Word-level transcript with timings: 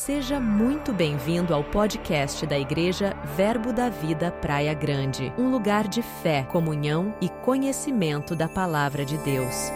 Seja 0.00 0.38
muito 0.38 0.92
bem-vindo 0.92 1.52
ao 1.52 1.64
podcast 1.64 2.46
da 2.46 2.56
Igreja 2.56 3.16
Verbo 3.36 3.72
da 3.72 3.88
Vida 3.88 4.30
Praia 4.30 4.72
Grande, 4.72 5.32
um 5.36 5.50
lugar 5.50 5.88
de 5.88 6.02
fé, 6.02 6.44
comunhão 6.44 7.12
e 7.20 7.28
conhecimento 7.28 8.36
da 8.36 8.48
Palavra 8.48 9.04
de 9.04 9.18
Deus. 9.18 9.72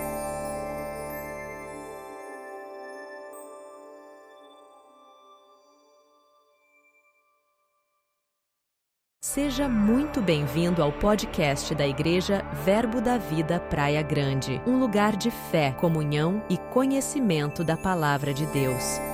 Seja 9.21 9.69
muito 9.69 10.23
bem-vindo 10.23 10.85
ao 10.85 10.93
podcast 10.93 11.75
da 11.75 11.87
Igreja 11.87 12.45
Verbo 12.65 13.01
da 13.01 13.19
Vida 13.19 13.59
Praia 13.59 14.03
Grande, 14.03 14.63
um 14.65 14.79
lugar 14.79 15.17
de 15.17 15.33
fé, 15.33 15.73
comunhão 15.73 16.41
e 16.49 16.57
conhecimento 16.57 17.65
da 17.65 17.77
Palavra 17.77 18.33
de 18.33 18.47
Deus. 18.47 19.12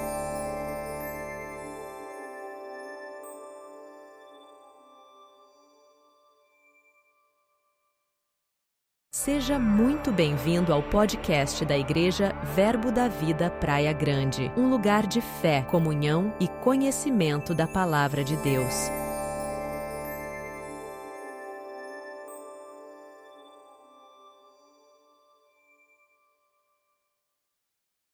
Seja 9.29 9.59
muito 9.59 10.11
bem-vindo 10.11 10.73
ao 10.73 10.83
podcast 10.83 11.63
da 11.63 11.77
Igreja 11.77 12.35
Verbo 12.55 12.91
da 12.91 13.09
Vida 13.09 13.51
Praia 13.51 13.93
Grande, 13.93 14.51
um 14.57 14.71
lugar 14.71 15.07
de 15.07 15.21
fé, 15.21 15.61
comunhão 15.61 16.33
e 16.41 16.49
conhecimento 16.49 17.55
da 17.55 17.67
Palavra 17.67 18.25
de 18.25 18.35
Deus. 18.39 18.73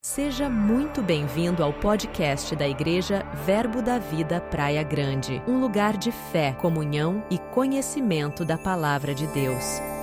Seja 0.03 0.51
muito 0.51 1.01
bem-vindo 1.01 1.62
ao 1.62 1.73
podcast 1.75 2.56
da 2.56 2.67
Igreja 2.67 3.25
Verbo 3.47 3.81
da 3.81 4.01
Vida 4.01 4.41
Praia 4.41 4.83
Grande, 4.83 5.41
um 5.47 5.61
lugar 5.61 5.97
de 5.97 6.11
fé, 6.11 6.55
comunhão 6.55 7.23
e 7.31 7.39
conhecimento 7.39 8.45
da 8.45 8.59
Palavra 8.59 9.15
de 9.15 9.28
Deus. 9.28 9.94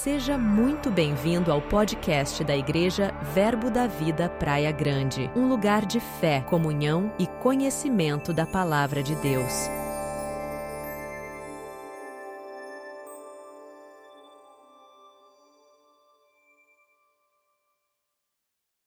Seja 0.00 0.38
muito 0.38 0.92
bem-vindo 0.92 1.50
ao 1.50 1.60
podcast 1.60 2.44
da 2.44 2.56
Igreja 2.56 3.12
Verbo 3.34 3.68
da 3.68 3.88
Vida 3.88 4.28
Praia 4.28 4.70
Grande, 4.70 5.28
um 5.34 5.48
lugar 5.48 5.84
de 5.84 5.98
fé, 5.98 6.40
comunhão 6.40 7.12
e 7.18 7.26
conhecimento 7.26 8.32
da 8.32 8.46
Palavra 8.46 9.02
de 9.02 9.16
Deus. 9.16 9.52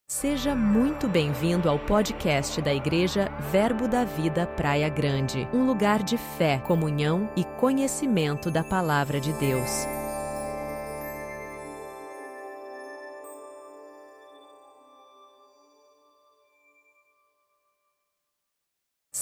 Seja 0.08 0.56
muito 0.56 1.10
bem-vindo 1.10 1.70
ao 1.70 1.78
podcast 1.78 2.62
da 2.62 2.74
Igreja 2.74 3.30
Verbo 3.52 3.86
da 3.86 4.06
Vida 4.06 4.48
Praia 4.48 4.88
Grande, 4.88 5.46
um 5.54 5.66
lugar 5.66 6.04
de 6.04 6.18
fé, 6.18 6.60
comunhão 6.60 7.30
e 7.36 7.44
conhecimento 7.44 8.50
da 8.50 8.64
Palavra 8.64 9.20
de 9.20 9.34
Deus. 9.34 10.01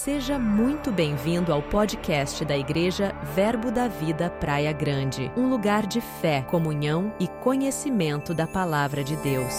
Seja 0.02 0.38
muito 0.38 0.90
bem-vindo 0.90 1.52
ao 1.52 1.62
podcast 1.62 2.42
da 2.42 2.56
Igreja 2.56 3.14
Verbo 3.34 3.70
da 3.70 3.86
Vida 3.86 4.30
Praia 4.30 4.72
Grande, 4.72 5.30
um 5.36 5.50
lugar 5.50 5.86
de 5.86 6.00
fé, 6.00 6.40
comunhão 6.40 7.14
e 7.20 7.28
conhecimento 7.28 8.32
da 8.32 8.46
Palavra 8.46 9.04
de 9.04 9.14
Deus. 9.16 9.52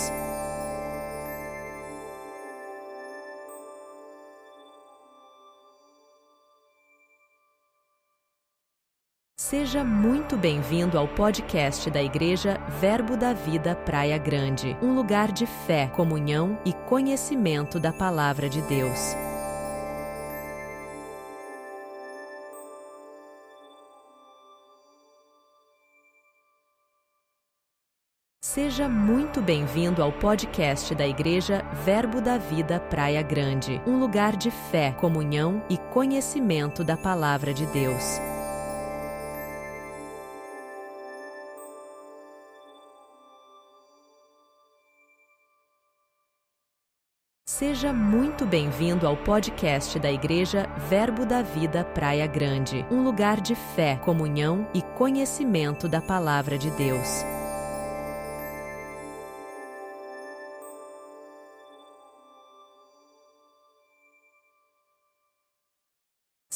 Seja 9.38 9.84
muito 9.84 10.36
bem-vindo 10.36 10.98
ao 10.98 11.08
podcast 11.08 11.88
da 11.92 12.02
Igreja 12.02 12.60
Verbo 12.80 13.16
da 13.16 13.32
Vida 13.32 13.76
Praia 13.76 14.18
Grande, 14.18 14.76
um 14.82 14.96
lugar 14.96 15.32
de 15.32 15.46
fé, 15.46 15.86
comunhão 15.96 16.58
e 16.66 16.74
conhecimento 16.74 17.80
da 17.80 17.94
Palavra 17.94 18.50
de 18.50 18.64
Deus. 18.64 19.16
Seja 28.54 28.90
muito 28.90 29.42
bem-vindo 29.42 30.04
ao 30.04 30.12
podcast 30.12 30.94
da 30.94 31.08
Igreja 31.08 31.64
Verbo 31.86 32.20
da 32.20 32.38
Vida 32.38 32.82
Praia 32.82 33.22
Grande, 33.22 33.82
um 33.88 33.98
lugar 33.98 34.36
de 34.36 34.52
fé, 34.52 34.92
comunhão 34.92 35.64
e 35.70 35.78
conhecimento 35.78 36.84
da 36.84 36.98
Palavra 36.98 37.54
de 37.54 37.66
Deus. 37.68 38.20
Seja 47.46 47.94
muito 47.94 48.46
bem-vindo 48.46 49.08
ao 49.08 49.16
podcast 49.16 49.98
da 49.98 50.12
Igreja 50.12 50.68
Verbo 50.90 51.26
da 51.26 51.42
Vida 51.42 51.86
Praia 51.86 52.28
Grande, 52.28 52.86
um 52.92 53.02
lugar 53.02 53.40
de 53.40 53.56
fé, 53.56 53.96
comunhão 54.04 54.68
e 54.74 54.82
conhecimento 54.82 55.88
da 55.88 56.02
Palavra 56.02 56.58
de 56.58 56.70
Deus. 56.72 57.24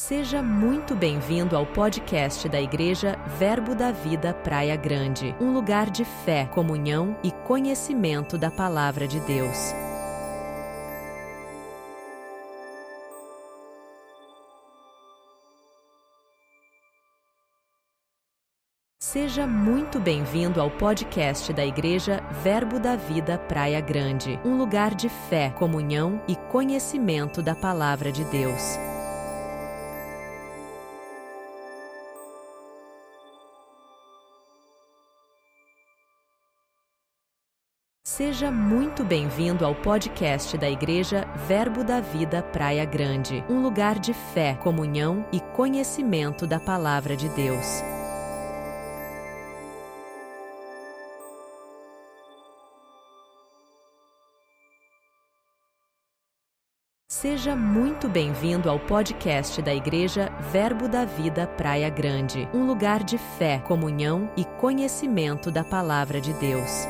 Seja 0.06 0.40
muito 0.40 0.94
bem-vindo 0.94 1.56
ao 1.56 1.66
podcast 1.66 2.48
da 2.48 2.60
Igreja 2.60 3.18
Verbo 3.40 3.74
da 3.74 3.90
Vida 3.90 4.32
Praia 4.32 4.76
Grande, 4.76 5.34
um 5.40 5.52
lugar 5.52 5.90
de 5.90 6.04
fé, 6.04 6.46
comunhão 6.46 7.18
e 7.24 7.32
conhecimento 7.32 8.38
da 8.38 8.48
Palavra 8.48 9.08
de 9.08 9.18
Deus. 9.18 9.74
Seja 19.00 19.44
muito 19.44 19.98
bem-vindo 19.98 20.60
ao 20.60 20.70
podcast 20.70 21.52
da 21.52 21.66
Igreja 21.66 22.22
Verbo 22.44 22.78
da 22.78 22.94
Vida 22.94 23.36
Praia 23.36 23.80
Grande, 23.80 24.38
um 24.44 24.56
lugar 24.56 24.94
de 24.94 25.08
fé, 25.08 25.50
comunhão 25.50 26.22
e 26.28 26.36
conhecimento 26.36 27.42
da 27.42 27.56
Palavra 27.56 28.12
de 28.12 28.22
Deus. 28.26 28.78
Seja 38.08 38.52
muito 38.52 39.02
bem-vindo 39.02 39.66
ao 39.66 39.74
podcast 39.74 40.56
da 40.56 40.70
Igreja 40.70 41.26
Verbo 41.48 41.82
da 41.82 42.00
Vida 42.00 42.40
Praia 42.40 42.84
Grande, 42.84 43.44
um 43.50 43.60
lugar 43.60 43.98
de 43.98 44.14
fé, 44.14 44.54
comunhão 44.54 45.26
e 45.32 45.40
conhecimento 45.40 46.46
da 46.46 46.60
Palavra 46.60 47.16
de 47.16 47.28
Deus. 47.30 47.66
Seja 57.08 57.56
muito 57.56 58.08
bem-vindo 58.08 58.70
ao 58.70 58.78
podcast 58.78 59.60
da 59.60 59.74
Igreja 59.74 60.30
Verbo 60.52 60.86
da 60.88 61.04
Vida 61.04 61.44
Praia 61.44 61.90
Grande, 61.90 62.48
um 62.54 62.66
lugar 62.66 63.02
de 63.02 63.18
fé, 63.18 63.58
comunhão 63.58 64.30
e 64.36 64.44
conhecimento 64.44 65.50
da 65.50 65.64
Palavra 65.64 66.20
de 66.20 66.32
Deus. 66.34 66.86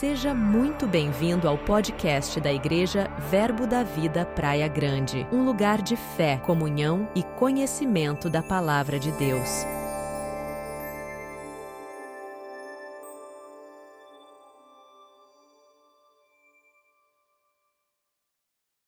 Seja 0.00 0.32
muito 0.32 0.86
bem-vindo 0.86 1.46
ao 1.46 1.58
podcast 1.58 2.40
da 2.40 2.50
Igreja 2.50 3.06
Verbo 3.28 3.66
da 3.66 3.82
Vida 3.82 4.24
Praia 4.24 4.66
Grande, 4.66 5.26
um 5.30 5.44
lugar 5.44 5.82
de 5.82 5.94
fé, 5.94 6.38
comunhão 6.38 7.06
e 7.14 7.22
conhecimento 7.22 8.30
da 8.30 8.42
Palavra 8.42 8.98
de 8.98 9.12
Deus. 9.12 9.66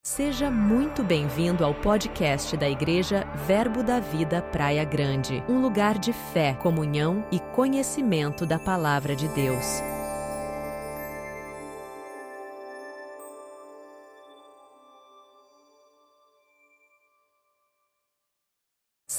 Seja 0.03 0.50
muito 0.50 1.05
bem-vindo 1.05 1.62
ao 1.62 1.75
podcast 1.75 2.56
da 2.56 2.70
Igreja 2.70 3.26
Verbo 3.47 3.82
da 3.82 4.00
Vida 4.00 4.41
Praia 4.41 4.85
Grande, 4.87 5.44
um 5.47 5.61
lugar 5.61 5.99
de 5.99 6.15
fé, 6.15 6.55
comunhão 6.55 7.23
e 7.31 7.38
conhecimento 7.38 8.47
da 8.47 8.58
Palavra 8.58 9.15
de 9.15 9.29
Deus. 9.29 9.82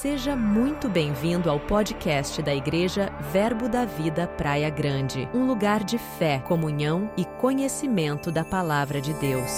Seja 0.04 0.36
muito 0.36 0.90
bem-vindo 0.90 1.50
ao 1.50 1.62
podcast 1.62 2.42
da 2.42 2.54
Igreja 2.54 3.10
Verbo 3.32 3.70
da 3.70 3.86
Vida 3.86 4.28
Praia 4.28 4.70
Grande, 4.70 5.30
um 5.34 5.46
lugar 5.46 5.82
de 5.82 5.98
fé, 5.98 6.40
comunhão 6.40 7.10
e 7.16 7.24
conhecimento 7.24 8.30
da 8.30 8.44
Palavra 8.44 9.00
de 9.00 9.14
Deus. 9.14 9.50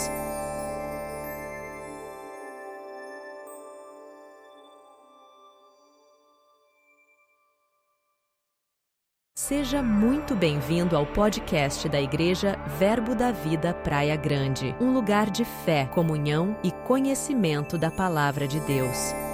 Seja 9.33 9.81
muito 9.81 10.36
bem-vindo 10.36 10.95
ao 10.95 11.07
podcast 11.07 11.89
da 11.89 12.00
Igreja 12.00 12.56
Verbo 12.77 13.15
da 13.15 13.31
Vida 13.31 13.74
Praia 13.74 14.15
Grande, 14.15 14.75
um 14.80 14.94
lugar 14.94 15.31
de 15.31 15.44
fé, 15.44 15.88
comunhão 15.88 16.56
e 16.63 16.71
conhecimento 16.71 17.80
da 17.80 17.89
Palavra 17.89 18.48
de 18.48 18.59
Deus. 18.59 19.25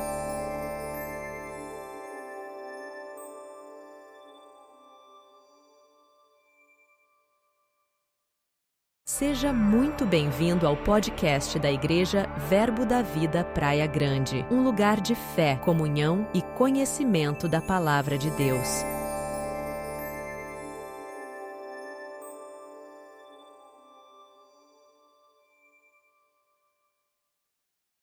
Seja 9.22 9.54
muito 9.54 10.04
bem-vindo 10.04 10.66
ao 10.66 10.76
podcast 10.76 11.60
da 11.60 11.72
Igreja 11.72 12.28
Verbo 12.50 12.88
da 12.88 13.04
Vida 13.04 13.44
Praia 13.44 13.86
Grande, 13.86 14.44
um 14.50 14.64
lugar 14.64 15.00
de 15.00 15.14
fé, 15.14 15.58
comunhão 15.58 16.28
e 16.34 16.42
conhecimento 16.42 17.48
da 17.48 17.62
Palavra 17.62 18.18
de 18.18 18.32
Deus. 18.32 18.84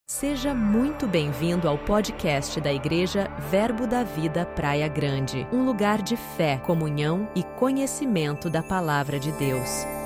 Seja 0.07 0.55
muito 0.55 1.09
bem-vindo 1.09 1.69
ao 1.69 1.79
podcast 1.79 2.61
da 2.61 2.73
Igreja 2.73 3.29
Verbo 3.51 3.89
da 3.89 4.05
Vida 4.05 4.47
Praia 4.47 4.87
Grande, 4.87 5.45
um 5.53 5.65
lugar 5.65 6.01
de 6.01 6.17
fé, 6.17 6.59
comunhão 6.59 7.29
e 7.35 7.43
conhecimento 7.43 8.49
da 8.49 8.63
Palavra 8.63 9.19
de 9.19 9.33
Deus. 9.33 9.98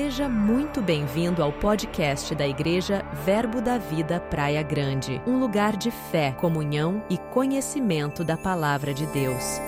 Seja 0.00 0.28
muito 0.28 0.80
bem-vindo 0.80 1.42
ao 1.42 1.52
podcast 1.52 2.32
da 2.32 2.46
Igreja 2.46 3.04
Verbo 3.24 3.60
da 3.60 3.78
Vida 3.78 4.20
Praia 4.20 4.62
Grande, 4.62 5.20
um 5.26 5.40
lugar 5.40 5.76
de 5.76 5.90
fé, 5.90 6.30
comunhão 6.30 7.04
e 7.10 7.18
conhecimento 7.18 8.22
da 8.22 8.36
Palavra 8.36 8.94
de 8.94 9.04
Deus. 9.06 9.60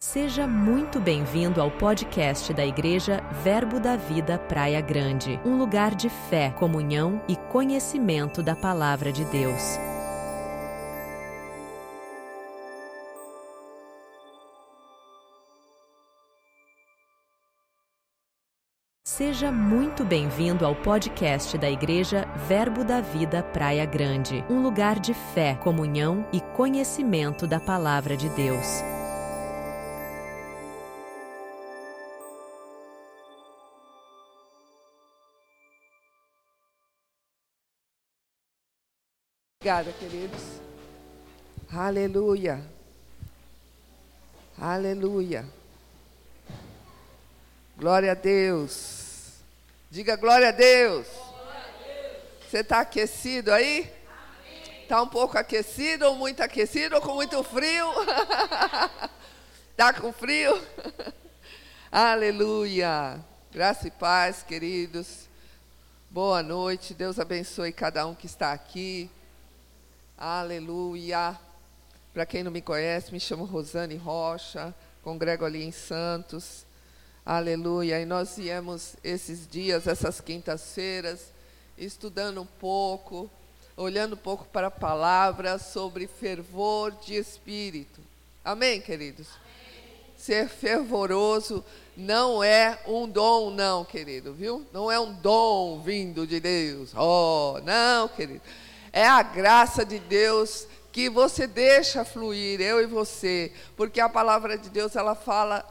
Seja 0.00 0.46
muito 0.46 0.98
bem-vindo 0.98 1.60
ao 1.60 1.70
podcast 1.72 2.54
da 2.54 2.64
Igreja 2.64 3.22
Verbo 3.44 3.78
da 3.78 3.96
Vida 3.96 4.38
Praia 4.38 4.80
Grande, 4.80 5.38
um 5.44 5.58
lugar 5.58 5.94
de 5.94 6.08
fé, 6.08 6.48
comunhão 6.52 7.20
e 7.28 7.36
conhecimento 7.36 8.42
da 8.42 8.56
Palavra 8.56 9.12
de 9.12 9.26
Deus. 9.26 9.91
Seja 19.24 19.52
muito 19.52 20.04
bem-vindo 20.04 20.66
ao 20.66 20.74
podcast 20.74 21.56
da 21.56 21.70
Igreja 21.70 22.26
Verbo 22.48 22.82
da 22.82 23.00
Vida 23.00 23.40
Praia 23.40 23.86
Grande, 23.86 24.44
um 24.50 24.60
lugar 24.60 24.98
de 24.98 25.14
fé, 25.14 25.54
comunhão 25.54 26.28
e 26.32 26.40
conhecimento 26.40 27.46
da 27.46 27.60
Palavra 27.60 28.16
de 28.16 28.28
Deus. 28.30 28.66
Obrigada, 39.60 39.92
queridos. 40.00 40.42
Aleluia. 41.72 42.60
Aleluia. 44.58 45.46
Glória 47.78 48.10
a 48.10 48.14
Deus. 48.16 49.01
Diga 49.92 50.16
glória 50.16 50.48
a 50.48 50.52
Deus. 50.52 51.06
Você 52.48 52.60
está 52.60 52.80
aquecido 52.80 53.52
aí? 53.52 53.92
Está 54.80 55.02
um 55.02 55.06
pouco 55.06 55.36
aquecido 55.36 56.06
ou 56.06 56.16
muito 56.16 56.42
aquecido 56.42 56.94
ou 56.94 57.02
com 57.02 57.12
muito 57.12 57.44
frio? 57.44 57.84
Está 59.70 59.92
com 60.00 60.10
frio? 60.10 60.58
Aleluia. 61.92 63.20
Graça 63.52 63.86
e 63.86 63.90
paz, 63.90 64.42
queridos. 64.42 65.28
Boa 66.08 66.42
noite. 66.42 66.94
Deus 66.94 67.18
abençoe 67.18 67.70
cada 67.70 68.06
um 68.06 68.14
que 68.14 68.24
está 68.24 68.50
aqui. 68.50 69.10
Aleluia. 70.16 71.38
Para 72.14 72.24
quem 72.24 72.42
não 72.42 72.50
me 72.50 72.62
conhece, 72.62 73.12
me 73.12 73.20
chamo 73.20 73.44
Rosane 73.44 73.96
Rocha, 73.96 74.74
congrego 75.02 75.44
ali 75.44 75.62
em 75.62 75.70
Santos. 75.70 76.64
Aleluia. 77.24 78.00
E 78.00 78.04
nós 78.04 78.36
viemos 78.36 78.96
esses 79.02 79.48
dias, 79.48 79.86
essas 79.86 80.20
quintas-feiras, 80.20 81.32
estudando 81.78 82.42
um 82.42 82.46
pouco, 82.46 83.30
olhando 83.76 84.14
um 84.14 84.18
pouco 84.18 84.44
para 84.46 84.66
a 84.66 84.70
palavra 84.70 85.58
sobre 85.58 86.06
fervor 86.06 86.92
de 86.92 87.14
espírito. 87.14 88.00
Amém, 88.44 88.80
queridos? 88.80 89.28
Amém. 89.28 90.16
Ser 90.16 90.48
fervoroso 90.48 91.64
não 91.96 92.42
é 92.42 92.78
um 92.86 93.08
dom, 93.08 93.50
não, 93.50 93.84
querido, 93.84 94.32
viu? 94.32 94.66
Não 94.72 94.90
é 94.90 94.98
um 94.98 95.12
dom 95.12 95.80
vindo 95.80 96.26
de 96.26 96.40
Deus. 96.40 96.92
Oh, 96.96 97.60
não, 97.62 98.08
querido 98.08 98.42
é 98.92 99.06
a 99.06 99.22
graça 99.22 99.84
de 99.84 99.98
Deus 99.98 100.66
que 100.92 101.08
você 101.08 101.46
deixa 101.46 102.04
fluir, 102.04 102.60
eu 102.60 102.82
e 102.82 102.86
você, 102.86 103.50
porque 103.76 103.98
a 103.98 104.08
palavra 104.08 104.58
de 104.58 104.68
Deus 104.68 104.94
ela 104.94 105.14
fala 105.14 105.64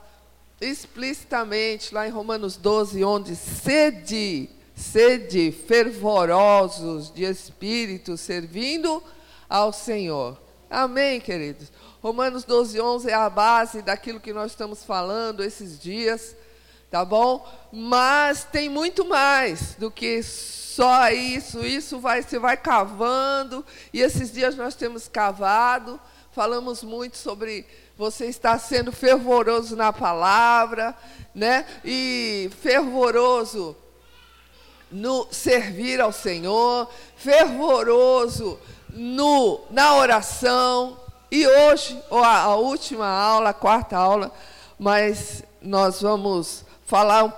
explicitamente 0.62 1.94
lá 1.94 2.08
em 2.08 2.12
Romanos 2.12 2.56
12, 2.56 3.04
onde 3.04 3.36
sede, 3.36 4.48
sede 4.76 5.52
fervorosos 5.52 7.12
de 7.12 7.24
espírito, 7.24 8.16
servindo 8.16 9.04
ao 9.50 9.74
Senhor. 9.74 10.40
Amém, 10.70 11.20
queridos? 11.20 11.72
Romanos 12.02 12.44
12, 12.44 12.80
11 12.80 13.10
é 13.10 13.14
a 13.14 13.30
base 13.30 13.82
daquilo 13.82 14.20
que 14.20 14.32
nós 14.32 14.52
estamos 14.52 14.84
falando 14.86 15.44
esses 15.44 15.80
dias, 15.80 16.36
tá 16.92 17.04
bom? 17.04 17.46
Mas 17.72 18.44
tem 18.44 18.70
muito 18.70 19.04
mais 19.04 19.76
do 19.76 19.90
que 19.90 20.22
só 20.24 21.10
isso, 21.10 21.66
isso 21.66 22.00
vai, 22.00 22.22
você 22.22 22.40
vai 22.40 22.56
cavando, 22.56 23.66
e 23.92 24.00
esses 24.00 24.32
dias 24.32 24.56
nós 24.56 24.76
temos 24.76 25.08
cavado, 25.08 26.00
falamos 26.32 26.82
muito 26.84 27.18
sobre 27.18 27.66
você 27.98 28.26
estar 28.26 28.58
sendo 28.60 28.92
fervoroso 28.92 29.76
na 29.76 29.94
palavra, 29.94 30.96
né? 31.34 31.66
E 31.84 32.50
fervoroso 32.62 33.76
no 34.92 35.28
servir 35.32 36.02
ao 36.02 36.12
Senhor, 36.12 36.90
fervoroso 37.16 38.60
no 38.90 39.62
na 39.70 39.96
oração. 39.96 41.00
E 41.32 41.48
hoje, 41.48 42.02
a, 42.12 42.42
a 42.42 42.56
última 42.56 43.08
aula, 43.08 43.52
a 43.52 43.54
quarta 43.54 43.98
aula, 43.98 44.32
mas 44.78 45.44
nós 45.62 46.02
vamos 46.02 46.66
falar 46.86 47.24
um, 47.24 47.32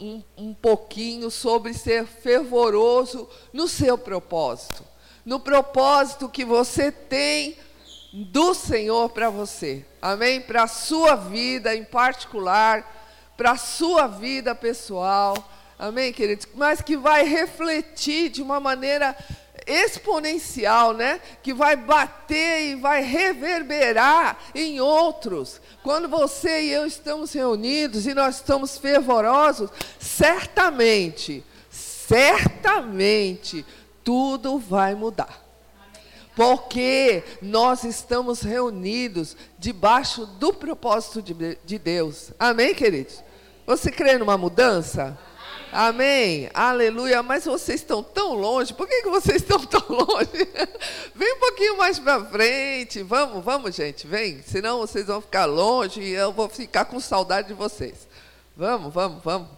um, 0.00 0.22
um 0.36 0.54
pouquinho 0.54 1.30
sobre 1.30 1.72
ser 1.72 2.06
fervoroso 2.06 3.28
no 3.52 3.68
seu 3.68 3.96
propósito, 3.96 4.82
no 5.24 5.38
propósito 5.38 6.28
que 6.28 6.44
você 6.44 6.90
tem 6.90 7.56
do 8.12 8.54
Senhor 8.54 9.10
para 9.10 9.30
você. 9.30 9.84
Amém? 10.00 10.40
Para 10.40 10.64
a 10.64 10.68
sua 10.68 11.14
vida 11.14 11.74
em 11.74 11.84
particular, 11.84 13.32
para 13.36 13.52
a 13.52 13.56
sua 13.56 14.06
vida 14.06 14.54
pessoal. 14.54 15.36
Amém, 15.78 16.12
queridos? 16.12 16.46
Mas 16.54 16.80
que 16.80 16.96
vai 16.96 17.24
refletir 17.24 18.30
de 18.30 18.42
uma 18.42 18.58
maneira 18.58 19.16
exponencial, 19.66 20.94
né? 20.94 21.20
Que 21.42 21.52
vai 21.52 21.76
bater 21.76 22.70
e 22.70 22.74
vai 22.74 23.02
reverberar 23.02 24.38
em 24.54 24.80
outros. 24.80 25.60
Quando 25.82 26.08
você 26.08 26.62
e 26.62 26.70
eu 26.70 26.86
estamos 26.86 27.32
reunidos 27.32 28.06
e 28.06 28.14
nós 28.14 28.36
estamos 28.36 28.78
fervorosos, 28.78 29.70
certamente, 30.00 31.44
certamente, 31.70 33.64
tudo 34.02 34.58
vai 34.58 34.94
mudar. 34.94 35.47
Porque 36.38 37.24
nós 37.42 37.82
estamos 37.82 38.42
reunidos 38.42 39.36
debaixo 39.58 40.24
do 40.24 40.52
propósito 40.52 41.20
de, 41.20 41.58
de 41.64 41.78
Deus. 41.80 42.30
Amém, 42.38 42.76
queridos? 42.76 43.24
Você 43.66 43.90
crê 43.90 44.16
numa 44.16 44.38
mudança? 44.38 45.18
Amém. 45.72 46.48
Aleluia. 46.54 47.24
Mas 47.24 47.44
vocês 47.44 47.80
estão 47.80 48.04
tão 48.04 48.34
longe. 48.34 48.72
Por 48.72 48.86
que, 48.86 49.02
que 49.02 49.08
vocês 49.08 49.42
estão 49.42 49.58
tão 49.58 49.82
longe? 49.90 50.48
Vem 51.12 51.34
um 51.34 51.40
pouquinho 51.40 51.76
mais 51.76 51.98
para 51.98 52.24
frente. 52.26 53.02
Vamos, 53.02 53.44
vamos, 53.44 53.74
gente. 53.74 54.06
Vem. 54.06 54.40
Senão 54.42 54.78
vocês 54.78 55.06
vão 55.06 55.20
ficar 55.20 55.44
longe 55.44 56.00
e 56.00 56.12
eu 56.12 56.32
vou 56.32 56.48
ficar 56.48 56.84
com 56.84 57.00
saudade 57.00 57.48
de 57.48 57.54
vocês. 57.54 58.06
Vamos, 58.56 58.94
vamos, 58.94 59.24
vamos. 59.24 59.48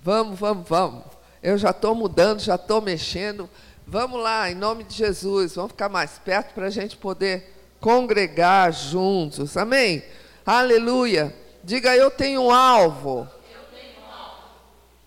Vamos, 0.00 0.38
vamos, 0.38 0.68
vamos. 0.68 1.02
Eu 1.42 1.58
já 1.58 1.70
estou 1.70 1.96
mudando, 1.96 2.38
já 2.38 2.54
estou 2.54 2.80
mexendo. 2.80 3.50
Vamos 3.86 4.20
lá, 4.22 4.50
em 4.50 4.54
nome 4.54 4.84
de 4.84 4.94
Jesus. 4.94 5.54
Vamos 5.54 5.72
ficar 5.72 5.88
mais 5.88 6.18
perto 6.18 6.54
para 6.54 6.66
a 6.66 6.70
gente 6.70 6.96
poder 6.96 7.52
congregar 7.80 8.72
juntos. 8.72 9.56
Amém? 9.56 10.02
Aleluia. 10.46 11.34
Diga, 11.64 11.94
eu 11.94 12.10
tenho 12.10 12.42
um 12.42 12.50
alvo. 12.50 13.28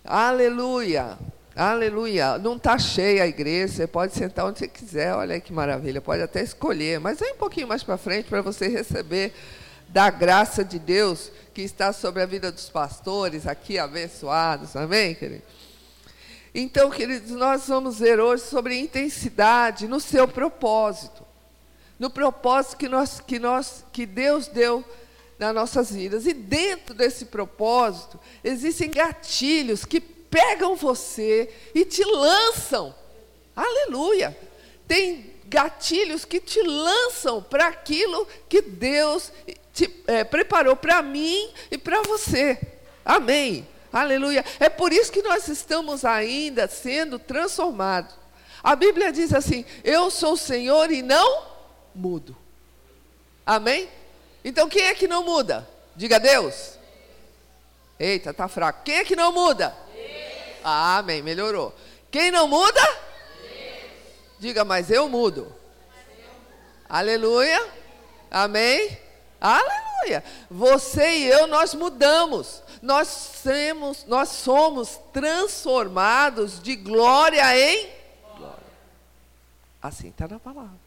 Aleluia. 0.03 1.17
Aleluia. 1.55 2.37
Não 2.37 2.57
está 2.57 2.77
cheia 2.77 3.23
a 3.23 3.27
igreja, 3.27 3.73
você 3.73 3.87
pode 3.87 4.13
sentar 4.13 4.45
onde 4.45 4.59
você 4.59 4.67
quiser, 4.67 5.15
olha 5.15 5.39
que 5.39 5.53
maravilha, 5.53 6.01
pode 6.01 6.21
até 6.21 6.41
escolher, 6.41 6.99
mas 6.99 7.19
vem 7.19 7.33
um 7.33 7.37
pouquinho 7.37 7.67
mais 7.67 7.81
para 7.81 7.97
frente 7.97 8.27
para 8.27 8.41
você 8.41 8.67
receber 8.67 9.33
da 9.87 10.09
graça 10.09 10.65
de 10.65 10.77
Deus 10.77 11.31
que 11.53 11.61
está 11.61 11.93
sobre 11.93 12.21
a 12.21 12.25
vida 12.25 12.51
dos 12.51 12.69
pastores 12.69 13.47
aqui 13.47 13.79
abençoados, 13.79 14.75
amém, 14.75 15.15
querido? 15.15 15.43
Então, 16.57 16.89
queridos, 16.89 17.31
nós 17.31 17.67
vamos 17.67 17.99
ver 17.99 18.17
hoje 18.17 18.43
sobre 18.43 18.79
intensidade 18.79 19.89
no 19.89 19.99
seu 19.99 20.25
propósito, 20.25 21.21
no 21.99 22.09
propósito 22.09 22.77
que, 22.77 22.87
nós, 22.87 23.19
que, 23.19 23.37
nós, 23.37 23.83
que 23.91 24.05
Deus 24.05 24.47
deu 24.47 24.81
nas 25.37 25.53
nossas 25.53 25.91
vidas. 25.91 26.25
E 26.25 26.33
dentro 26.33 26.95
desse 26.95 27.25
propósito, 27.25 28.17
existem 28.41 28.89
gatilhos 28.89 29.83
que 29.83 29.99
pegam 29.99 30.77
você 30.77 31.53
e 31.73 31.83
te 31.83 32.05
lançam. 32.05 32.95
Aleluia! 33.53 34.33
Tem 34.87 35.33
gatilhos 35.47 36.23
que 36.23 36.39
te 36.39 36.61
lançam 36.61 37.43
para 37.43 37.67
aquilo 37.67 38.25
que 38.47 38.61
Deus 38.61 39.29
te, 39.73 39.93
é, 40.07 40.23
preparou 40.23 40.77
para 40.77 41.01
mim 41.01 41.49
e 41.69 41.77
para 41.77 42.01
você. 42.03 42.57
Amém. 43.03 43.67
Aleluia. 43.95 44.43
É 44.59 44.67
por 44.67 44.91
isso 44.91 45.09
que 45.09 45.21
nós 45.21 45.47
estamos 45.47 46.03
ainda 46.03 46.67
sendo 46.67 47.17
transformados. 47.17 48.13
A 48.61 48.75
Bíblia 48.75 49.09
diz 49.09 49.33
assim: 49.33 49.63
Eu 49.85 50.11
sou 50.11 50.33
o 50.33 50.37
Senhor 50.37 50.91
e 50.91 51.01
não 51.01 51.45
mudo. 51.95 52.35
Amém? 53.45 53.89
Então 54.43 54.67
quem 54.67 54.83
é 54.83 54.93
que 54.93 55.07
não 55.07 55.23
muda? 55.23 55.65
Diga 55.95 56.19
Deus. 56.19 56.77
Eita, 57.97 58.33
tá 58.33 58.49
fraco. 58.49 58.83
Quem 58.83 58.95
é 58.95 59.05
que 59.05 59.15
não 59.15 59.31
muda? 59.31 59.73
Deus. 59.93 60.59
Ah, 60.61 60.97
amém, 60.97 61.21
melhorou. 61.21 61.73
Quem 62.11 62.31
não 62.31 62.49
muda? 62.49 62.81
Deus. 62.81 63.91
Diga, 64.39 64.65
mas 64.65 64.91
eu 64.91 65.07
mudo. 65.07 65.55
Aleluia. 66.89 67.65
Amém. 68.29 68.99
Aleluia. 69.39 70.21
Você 70.51 71.09
e 71.11 71.27
eu 71.29 71.47
nós 71.47 71.73
mudamos. 71.73 72.61
Nós 72.81 73.07
somos, 73.07 74.05
nós 74.05 74.29
somos 74.29 74.99
transformados 75.11 76.61
de 76.61 76.75
glória 76.75 77.57
em 77.57 77.89
glória. 78.37 78.63
Assim 79.81 80.09
está 80.09 80.27
na 80.27 80.39
palavra. 80.39 80.85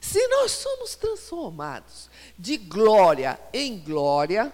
Se 0.00 0.26
nós 0.28 0.52
somos 0.52 0.94
transformados 0.94 2.10
de 2.38 2.56
glória 2.56 3.38
em 3.52 3.78
glória, 3.78 4.52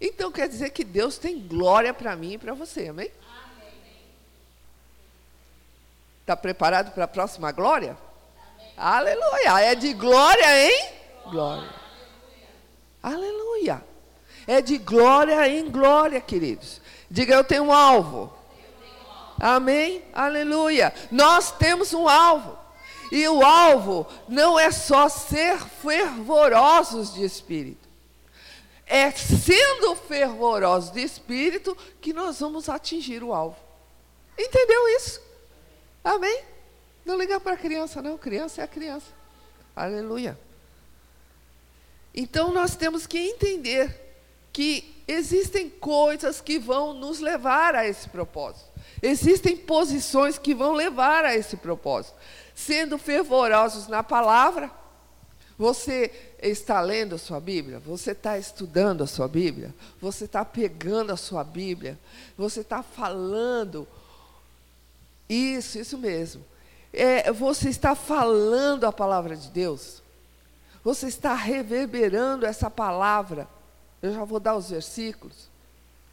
então 0.00 0.32
quer 0.32 0.48
dizer 0.48 0.70
que 0.70 0.84
Deus 0.84 1.18
tem 1.18 1.38
glória 1.38 1.92
para 1.92 2.16
mim 2.16 2.32
e 2.32 2.38
para 2.38 2.54
você, 2.54 2.88
amém? 2.88 3.10
Está 6.20 6.36
preparado 6.36 6.92
para 6.92 7.04
a 7.04 7.08
próxima 7.08 7.50
glória? 7.50 7.96
Amém. 8.56 8.72
Aleluia! 8.76 9.60
É 9.60 9.74
de 9.74 9.92
glória 9.92 10.70
em 10.70 10.92
glória. 11.28 11.68
Aleluia! 13.02 13.89
É 14.50 14.60
de 14.60 14.78
glória 14.78 15.48
em 15.48 15.70
glória, 15.70 16.20
queridos. 16.20 16.80
Diga, 17.08 17.36
eu 17.36 17.44
tenho 17.44 17.66
um 17.66 17.72
alvo. 17.72 18.36
Amém? 19.38 20.02
Aleluia! 20.12 20.92
Nós 21.08 21.52
temos 21.52 21.94
um 21.94 22.08
alvo. 22.08 22.58
E 23.12 23.28
o 23.28 23.44
alvo 23.44 24.08
não 24.28 24.58
é 24.58 24.72
só 24.72 25.08
ser 25.08 25.56
fervorosos 25.56 27.14
de 27.14 27.24
espírito. 27.24 27.88
É 28.86 29.12
sendo 29.12 29.94
fervorosos 29.94 30.90
de 30.90 31.00
espírito 31.00 31.76
que 32.00 32.12
nós 32.12 32.40
vamos 32.40 32.68
atingir 32.68 33.22
o 33.22 33.32
alvo. 33.32 33.56
Entendeu 34.36 34.88
isso? 34.96 35.22
Amém? 36.02 36.42
Não 37.04 37.16
liga 37.16 37.38
para 37.38 37.52
a 37.52 37.56
criança, 37.56 38.02
não. 38.02 38.18
Criança 38.18 38.62
é 38.62 38.64
a 38.64 38.66
criança. 38.66 39.12
Aleluia. 39.76 40.36
Então 42.12 42.52
nós 42.52 42.74
temos 42.74 43.06
que 43.06 43.16
entender 43.16 44.09
que 44.52 45.02
existem 45.06 45.68
coisas 45.68 46.40
que 46.40 46.58
vão 46.58 46.92
nos 46.92 47.20
levar 47.20 47.74
a 47.74 47.86
esse 47.86 48.08
propósito. 48.08 48.68
Existem 49.02 49.56
posições 49.56 50.38
que 50.38 50.54
vão 50.54 50.72
levar 50.72 51.24
a 51.24 51.34
esse 51.34 51.56
propósito 51.56 52.14
sendo 52.54 52.98
fervorosos 52.98 53.88
na 53.88 54.02
palavra. 54.02 54.70
Você 55.56 56.10
está 56.42 56.80
lendo 56.80 57.14
a 57.14 57.18
sua 57.18 57.40
Bíblia? 57.40 57.78
Você 57.80 58.12
está 58.12 58.38
estudando 58.38 59.02
a 59.02 59.06
sua 59.06 59.28
Bíblia? 59.28 59.74
Você 60.00 60.24
está 60.24 60.44
pegando 60.44 61.12
a 61.12 61.16
sua 61.16 61.44
Bíblia? 61.44 61.98
Você 62.36 62.60
está 62.60 62.82
falando? 62.82 63.86
Isso, 65.28 65.78
isso 65.78 65.98
mesmo. 65.98 66.44
É, 66.92 67.32
você 67.32 67.68
está 67.68 67.94
falando 67.94 68.84
a 68.84 68.92
palavra 68.92 69.36
de 69.36 69.48
Deus? 69.48 70.02
Você 70.82 71.08
está 71.08 71.34
reverberando 71.34 72.46
essa 72.46 72.70
palavra? 72.70 73.46
Eu 74.02 74.12
já 74.12 74.24
vou 74.24 74.40
dar 74.40 74.56
os 74.56 74.70
versículos. 74.70 75.48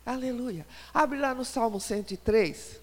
Aleluia. 0.06 0.66
Abre 0.94 1.20
lá 1.20 1.34
no 1.34 1.46
Salmo 1.46 1.80
103. 1.80 2.80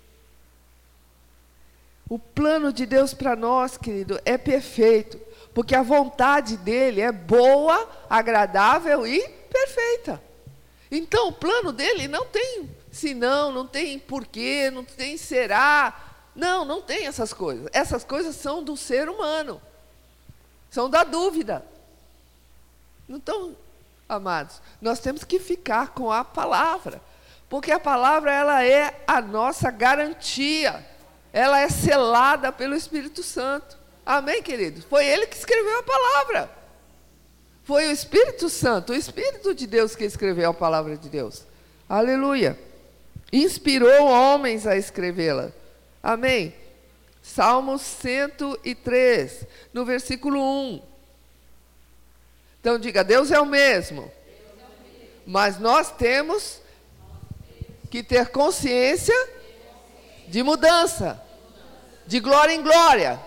O 2.09 2.19
plano 2.19 2.73
de 2.73 2.85
Deus 2.85 3.15
para 3.15 3.35
nós, 3.35 3.77
querido, 3.77 4.21
é 4.25 4.37
perfeito, 4.37 5.19
porque 5.55 5.75
a 5.75 5.83
vontade 5.83 6.57
dele 6.59 7.01
é 7.01 7.11
boa, 7.11 7.89
agradável 8.11 9.07
e 9.07 9.27
perfeita. 9.29 10.23
Então, 10.91 11.29
o 11.29 11.33
plano 11.33 11.73
dele 11.73 12.07
não 12.07 12.27
tem 12.27 12.69
se 12.95 13.13
não, 13.13 13.51
não 13.51 13.67
tem 13.67 13.99
porquê, 13.99 14.71
não 14.71 14.85
tem 14.85 15.17
será. 15.17 16.01
Não, 16.33 16.65
não 16.65 16.81
tem 16.81 17.09
essas 17.09 17.33
coisas. 17.33 17.69
Essas 17.73 18.05
coisas 18.05 18.37
são 18.37 18.63
do 18.63 18.77
ser 18.77 19.09
humano. 19.09 19.61
São 20.71 20.89
da 20.89 21.03
dúvida. 21.03 21.67
Então, 23.09 23.57
amados, 24.09 24.61
nós 24.81 25.01
temos 25.01 25.25
que 25.25 25.39
ficar 25.39 25.89
com 25.89 26.11
a 26.11 26.25
palavra, 26.25 27.01
porque 27.49 27.71
a 27.71 27.81
palavra 27.81 28.33
ela 28.33 28.65
é 28.65 29.03
a 29.07 29.21
nossa 29.21 29.71
garantia 29.71 30.95
ela 31.35 31.61
é 31.61 31.69
selada 31.69 32.53
pelo 32.53 32.77
Espírito 32.77 33.21
Santo. 33.21 33.77
Amém, 34.07 34.41
queridos? 34.41 34.85
Foi 34.85 35.05
ele 35.05 35.27
que 35.27 35.37
escreveu 35.37 35.81
a 35.81 35.83
palavra. 35.83 36.49
Foi 37.65 37.89
o 37.89 37.91
Espírito 37.91 38.49
Santo, 38.49 38.93
o 38.93 38.95
Espírito 38.95 39.53
de 39.53 39.67
Deus 39.67 39.97
que 39.97 40.05
escreveu 40.05 40.51
a 40.51 40.55
palavra 40.55 40.97
de 40.97 41.09
Deus. 41.09 41.43
Aleluia. 41.89 42.57
Inspirou 43.33 44.07
homens 44.07 44.65
a 44.65 44.77
escrevê-la. 44.77 45.51
Amém. 46.01 46.55
Salmo 47.21 47.81
103, 47.81 49.45
no 49.73 49.85
versículo 49.85 50.41
1. 50.41 50.83
Então 52.65 52.79
diga: 52.79 53.05
Deus 53.05 53.31
é 53.31 53.39
o 53.39 53.45
mesmo. 53.45 54.11
Mas 55.27 55.59
nós 55.59 55.91
temos 55.91 56.63
que 57.91 58.03
ter 58.03 58.31
consciência 58.31 59.15
de 60.27 60.43
mudança 60.43 61.23
de 62.07 62.21
glória 62.21 62.55
em 62.55 62.63
glória, 62.63 63.21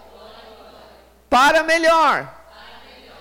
para 1.29 1.62
melhor. 1.62 2.34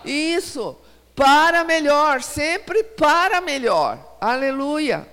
Isso, 0.07 0.75
para 1.15 1.65
melhor, 1.65 2.23
sempre 2.23 2.83
para 2.83 3.43
melhor. 3.43 4.17
Aleluia. 4.19 5.07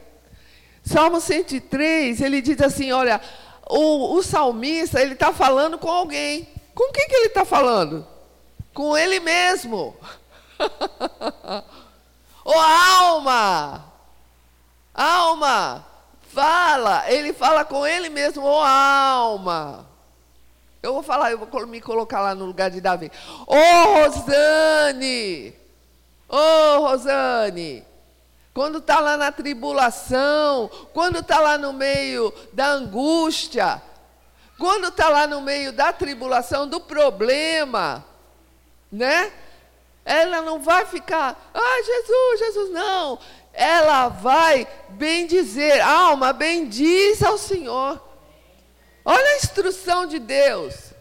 Salmo 0.85 1.19
103, 1.19 2.21
ele 2.21 2.41
diz 2.41 2.61
assim: 2.61 2.93
olha, 2.93 3.19
o, 3.69 4.15
o 4.15 4.23
salmista, 4.23 5.01
ele 5.01 5.15
está 5.15 5.33
falando 5.33 5.77
com 5.77 5.91
alguém. 5.91 6.47
Com 6.73 6.93
quem 6.93 7.09
que 7.09 7.15
ele 7.15 7.27
está 7.27 7.43
falando? 7.43 8.07
Com 8.73 8.97
ele 8.97 9.19
mesmo. 9.19 9.97
Ô 12.45 12.51
oh, 12.51 12.59
alma! 12.59 13.85
Alma! 14.93 15.85
Fala! 16.33 17.09
Ele 17.09 17.31
fala 17.33 17.63
com 17.63 17.85
ele 17.85 18.09
mesmo, 18.09 18.43
ô 18.43 18.59
oh, 18.59 18.63
alma! 18.63 19.85
Eu 20.81 20.93
vou 20.93 21.03
falar, 21.03 21.31
eu 21.31 21.37
vou 21.37 21.67
me 21.67 21.79
colocar 21.79 22.19
lá 22.21 22.35
no 22.35 22.45
lugar 22.45 22.69
de 22.69 22.81
Davi. 22.81 23.11
Ô 23.47 23.55
oh, 23.55 24.03
Rosane! 24.03 25.55
Ô 26.27 26.35
oh, 26.35 26.79
Rosane! 26.87 27.85
quando 28.53 28.77
está 28.77 28.99
lá 28.99 29.17
na 29.17 29.31
tribulação, 29.31 30.69
quando 30.93 31.19
está 31.19 31.39
lá 31.39 31.57
no 31.57 31.73
meio 31.73 32.31
da 32.53 32.67
angústia, 32.67 33.81
quando 34.59 34.89
está 34.89 35.09
lá 35.09 35.25
no 35.25 35.41
meio 35.41 35.73
da 35.73 35.91
tribulação, 35.91 36.67
do 36.67 36.79
problema, 36.79 38.05
né? 38.91 39.31
Ela 40.05 40.41
não 40.41 40.59
vai 40.59 40.85
ficar, 40.85 41.51
ah, 41.53 41.83
Jesus, 41.83 42.39
Jesus, 42.39 42.69
não. 42.71 43.19
Ela 43.53 44.09
vai 44.09 44.67
bendizer, 44.89 45.85
alma, 45.85 46.33
bendiz 46.33 47.23
ao 47.23 47.37
Senhor. 47.37 48.01
Olha 49.05 49.29
a 49.31 49.37
instrução 49.37 50.05
de 50.05 50.19
Deus 50.19 50.91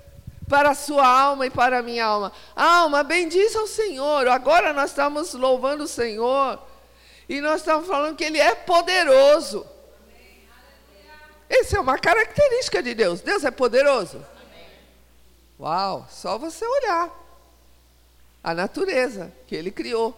para 0.48 0.70
a 0.70 0.74
sua 0.74 1.06
alma 1.06 1.46
e 1.46 1.50
para 1.50 1.78
a 1.78 1.82
minha 1.82 2.04
alma. 2.04 2.32
Alma, 2.54 3.02
bendiz 3.02 3.56
ao 3.56 3.66
Senhor. 3.66 4.28
Agora 4.28 4.72
nós 4.72 4.90
estamos 4.90 5.34
louvando 5.34 5.84
o 5.84 5.88
Senhor. 5.88 6.60
E 7.28 7.40
nós 7.40 7.60
estamos 7.60 7.86
falando 7.86 8.16
que 8.16 8.24
Ele 8.24 8.38
é 8.38 8.54
poderoso. 8.54 9.66
Essa 11.48 11.76
é 11.76 11.80
uma 11.80 11.98
característica 11.98 12.82
de 12.82 12.94
Deus. 12.94 13.20
Deus 13.20 13.44
é 13.44 13.50
poderoso. 13.50 14.24
Uau, 15.58 16.06
só 16.10 16.38
você 16.38 16.64
olhar 16.64 17.21
a 18.42 18.54
natureza 18.54 19.32
que 19.46 19.54
Ele 19.54 19.70
criou. 19.70 20.16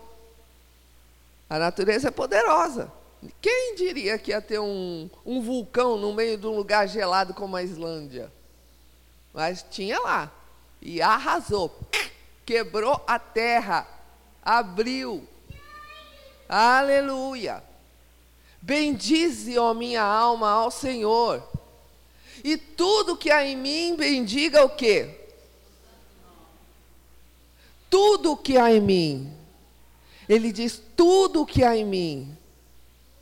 A 1.48 1.58
natureza 1.58 2.08
é 2.08 2.10
poderosa. 2.10 2.90
Quem 3.40 3.74
diria 3.74 4.18
que 4.18 4.30
ia 4.30 4.40
ter 4.40 4.58
um, 4.58 5.08
um 5.24 5.40
vulcão 5.40 5.96
no 5.96 6.12
meio 6.12 6.36
de 6.36 6.46
um 6.46 6.54
lugar 6.54 6.86
gelado 6.88 7.34
como 7.34 7.56
a 7.56 7.62
Islândia? 7.62 8.32
Mas 9.32 9.64
tinha 9.70 9.98
lá. 10.00 10.30
E 10.80 11.00
arrasou. 11.00 11.78
Quebrou 12.44 13.02
a 13.06 13.18
terra. 13.18 13.86
Abriu. 14.42 15.26
Aleluia. 16.48 17.62
Bendize, 18.60 19.58
ó 19.58 19.74
minha 19.74 20.02
alma, 20.02 20.50
ao 20.50 20.70
Senhor. 20.70 21.46
E 22.42 22.56
tudo 22.56 23.16
que 23.16 23.30
há 23.30 23.44
em 23.44 23.56
mim, 23.56 23.96
bendiga 23.96 24.64
o 24.64 24.70
quê? 24.70 25.23
Tudo 27.94 28.36
que 28.36 28.58
há 28.58 28.72
em 28.72 28.80
mim. 28.80 29.32
Ele 30.28 30.50
diz: 30.50 30.82
tudo 30.96 31.46
que 31.46 31.62
há 31.62 31.76
em 31.76 31.84
mim, 31.84 32.36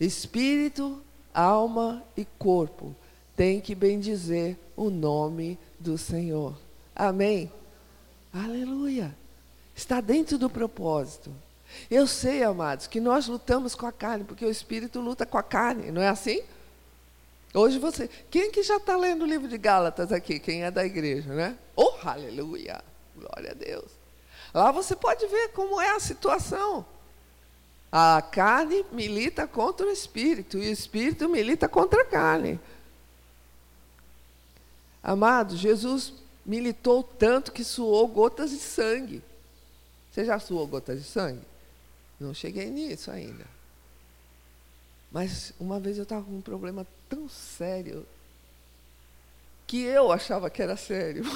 espírito, 0.00 0.98
alma 1.34 2.02
e 2.16 2.24
corpo, 2.38 2.96
tem 3.36 3.60
que 3.60 3.74
bendizer 3.74 4.56
o 4.74 4.88
nome 4.88 5.58
do 5.78 5.98
Senhor. 5.98 6.56
Amém? 6.96 7.52
Aleluia. 8.32 9.14
Está 9.76 10.00
dentro 10.00 10.38
do 10.38 10.48
propósito. 10.48 11.30
Eu 11.90 12.06
sei, 12.06 12.42
amados, 12.42 12.86
que 12.86 12.98
nós 12.98 13.26
lutamos 13.26 13.74
com 13.74 13.84
a 13.84 13.92
carne, 13.92 14.24
porque 14.24 14.46
o 14.46 14.50
Espírito 14.50 15.02
luta 15.02 15.26
com 15.26 15.36
a 15.36 15.42
carne, 15.42 15.90
não 15.90 16.00
é 16.00 16.08
assim? 16.08 16.42
Hoje 17.52 17.78
você. 17.78 18.08
Quem 18.30 18.50
que 18.50 18.62
já 18.62 18.78
está 18.78 18.96
lendo 18.96 19.20
o 19.20 19.28
livro 19.28 19.48
de 19.48 19.58
Gálatas 19.58 20.10
aqui? 20.10 20.40
Quem 20.40 20.64
é 20.64 20.70
da 20.70 20.82
igreja, 20.82 21.34
né? 21.34 21.58
Oh, 21.76 21.92
aleluia! 22.02 22.82
Glória 23.14 23.50
a 23.50 23.54
Deus. 23.54 24.01
Lá 24.52 24.71
você 24.71 24.94
pode 24.94 25.26
ver 25.26 25.49
como 25.49 25.80
é 25.80 25.97
a 25.97 26.00
situação. 26.00 26.85
A 27.90 28.23
carne 28.23 28.85
milita 28.92 29.47
contra 29.47 29.87
o 29.87 29.90
espírito 29.90 30.59
e 30.59 30.68
o 30.68 30.73
espírito 30.73 31.28
milita 31.28 31.68
contra 31.68 32.02
a 32.02 32.04
carne. 32.04 32.61
Amado, 35.02 35.56
Jesus 35.56 36.12
militou 36.44 37.02
tanto 37.02 37.52
que 37.52 37.64
suou 37.64 38.06
gotas 38.09 38.50
de 38.50 38.59
sangue. 38.59 39.23
Você 40.11 40.25
já 40.25 40.38
suou 40.38 40.66
gotas 40.66 41.02
de 41.02 41.09
sangue? 41.09 41.42
Não 42.21 42.32
cheguei 42.32 42.71
nisso 42.71 43.11
ainda. 43.11 43.44
Mas 45.11 45.53
uma 45.59 45.81
vez 45.81 45.98
eu 45.98 46.05
estava 46.05 46.22
com 46.22 46.33
um 46.33 46.40
problema 46.40 46.87
tão 47.09 47.29
sério 47.29 48.07
que 49.66 49.83
eu 49.83 50.12
achava 50.12 50.48
que 50.48 50.62
era 50.62 50.76
sério. 50.76 51.24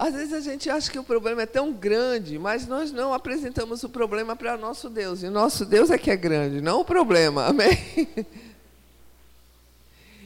Às 0.00 0.14
vezes 0.14 0.32
a 0.32 0.40
gente 0.40 0.70
acha 0.70 0.90
que 0.90 0.98
o 0.98 1.04
problema 1.04 1.42
é 1.42 1.46
tão 1.46 1.74
grande, 1.74 2.38
mas 2.38 2.66
nós 2.66 2.90
não 2.90 3.12
apresentamos 3.12 3.82
o 3.82 3.88
problema 3.90 4.34
para 4.34 4.56
nosso 4.56 4.88
Deus. 4.88 5.22
E 5.22 5.28
nosso 5.28 5.66
Deus 5.66 5.90
é 5.90 5.98
que 5.98 6.10
é 6.10 6.16
grande, 6.16 6.62
não 6.62 6.80
o 6.80 6.84
problema. 6.86 7.44
Amém? 7.52 7.76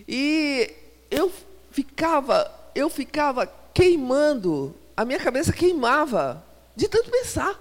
E 0.06 0.72
eu 1.10 1.28
ficava, 1.72 2.48
eu 2.72 2.88
ficava 2.88 3.52
queimando, 3.74 4.72
a 4.96 5.04
minha 5.04 5.18
cabeça 5.18 5.52
queimava 5.52 6.40
de 6.76 6.87
tanto 6.87 7.10
pensar. 7.10 7.60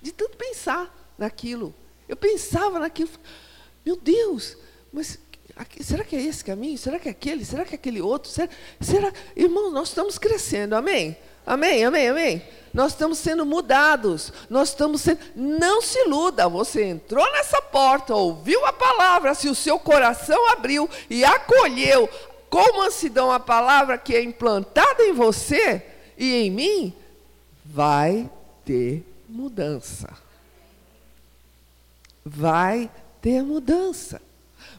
De 0.00 0.12
tanto 0.12 0.36
pensar 0.36 1.12
naquilo. 1.18 1.74
Eu 2.08 2.16
pensava 2.16 2.78
naquilo. 2.78 3.10
Meu 3.84 3.96
Deus, 3.96 4.56
mas 4.92 5.18
será 5.80 6.04
que 6.04 6.16
é 6.16 6.20
esse 6.20 6.44
caminho? 6.44 6.76
Será 6.76 6.98
que 6.98 7.08
é 7.08 7.10
aquele? 7.10 7.44
Será 7.44 7.64
que 7.64 7.74
é 7.74 7.76
aquele 7.76 8.00
outro? 8.00 8.30
Será, 8.30 8.48
será? 8.80 9.12
Irmãos, 9.34 9.72
nós 9.72 9.88
estamos 9.88 10.18
crescendo, 10.18 10.74
amém? 10.74 11.16
Amém, 11.46 11.84
amém, 11.84 12.08
amém. 12.08 12.42
Nós 12.74 12.92
estamos 12.92 13.18
sendo 13.18 13.46
mudados. 13.46 14.32
Nós 14.50 14.70
estamos 14.70 15.00
sendo. 15.00 15.20
Não 15.34 15.80
se 15.80 15.98
iluda. 16.00 16.48
Você 16.48 16.84
entrou 16.84 17.24
nessa 17.32 17.62
porta, 17.62 18.14
ouviu 18.14 18.66
a 18.66 18.72
palavra, 18.72 19.34
se 19.34 19.48
o 19.48 19.54
seu 19.54 19.78
coração 19.78 20.50
abriu 20.50 20.90
e 21.08 21.24
acolheu 21.24 22.08
com 22.50 22.78
mansidão 22.78 23.30
a 23.30 23.38
palavra 23.38 23.96
que 23.96 24.14
é 24.14 24.22
implantada 24.22 25.04
em 25.04 25.12
você 25.12 25.82
e 26.18 26.34
em 26.34 26.50
mim, 26.50 26.94
vai 27.64 28.28
ter 28.64 29.04
mudança. 29.28 30.08
Vai 32.24 32.90
ter 33.20 33.42
mudança. 33.42 34.20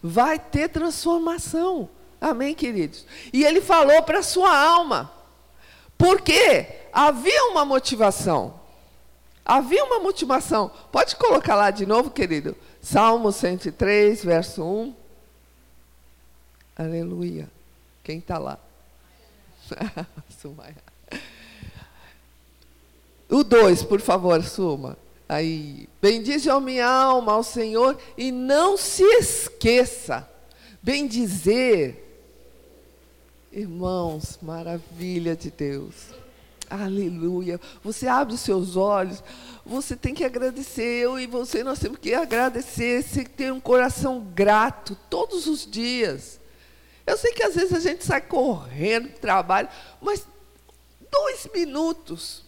Vai 0.01 0.39
ter 0.39 0.69
transformação. 0.69 1.89
Amém, 2.19 2.53
queridos? 2.53 3.05
E 3.31 3.43
ele 3.43 3.61
falou 3.61 4.01
para 4.03 4.19
a 4.19 4.23
sua 4.23 4.55
alma. 4.55 5.11
Porque 5.97 6.67
havia 6.93 7.45
uma 7.45 7.65
motivação. 7.65 8.59
Havia 9.45 9.83
uma 9.85 9.99
motivação. 9.99 10.71
Pode 10.91 11.15
colocar 11.15 11.55
lá 11.55 11.71
de 11.71 11.85
novo, 11.85 12.09
querido? 12.11 12.55
Salmo 12.81 13.31
103, 13.31 14.23
verso 14.23 14.63
1. 14.63 14.95
Aleluia. 16.75 17.49
Quem 18.03 18.19
está 18.19 18.37
lá? 18.37 18.59
O 23.29 23.43
2, 23.43 23.83
por 23.83 23.99
favor, 23.99 24.41
Suma. 24.43 24.97
Aí. 25.27 25.89
Bendize 26.01 26.49
a 26.49 26.59
minha 26.59 26.87
alma 26.87 27.33
ao 27.33 27.43
Senhor 27.43 27.97
e 28.17 28.31
não 28.31 28.77
se 28.77 29.03
esqueça. 29.03 30.27
Bendizer. 30.81 32.03
Irmãos, 33.51 34.39
maravilha 34.41 35.35
de 35.35 35.51
Deus. 35.51 35.95
Aleluia. 36.69 37.59
Você 37.83 38.07
abre 38.07 38.35
os 38.35 38.41
seus 38.41 38.75
olhos, 38.75 39.23
você 39.65 39.95
tem 39.95 40.13
que 40.13 40.23
agradecer. 40.23 41.03
Eu 41.03 41.19
e 41.19 41.25
você, 41.25 41.63
nós 41.63 41.79
temos 41.79 41.97
que 41.99 42.13
agradecer, 42.13 43.03
você 43.03 43.23
ter 43.23 43.51
um 43.51 43.59
coração 43.59 44.25
grato 44.33 44.97
todos 45.09 45.47
os 45.47 45.69
dias. 45.69 46.39
Eu 47.05 47.17
sei 47.17 47.31
que 47.31 47.43
às 47.43 47.55
vezes 47.55 47.73
a 47.73 47.79
gente 47.79 48.03
sai 48.03 48.21
correndo 48.21 49.09
do 49.09 49.19
trabalho, 49.19 49.69
mas 50.01 50.27
dois 51.09 51.47
minutos 51.53 52.46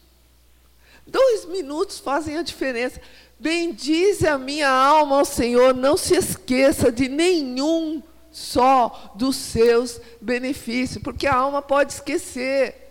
Dois 1.10 1.46
minutos 1.46 2.00
fazem 2.00 2.38
a 2.38 2.44
diferença. 2.44 3.02
Bendize 3.40 4.28
a 4.28 4.38
minha 4.38 4.70
alma 4.70 5.20
ao 5.20 5.26
Senhor, 5.26 5.74
não 5.74 5.96
se 5.96 6.16
esqueça 6.16 6.92
de 6.92 7.08
nenhum 7.08 8.04
só 8.32 9.14
dos 9.16 9.36
seus 9.36 10.00
benefícios, 10.22 11.02
porque 11.02 11.26
a 11.26 11.36
alma 11.36 11.62
pode 11.62 11.94
esquecer. 11.94 12.90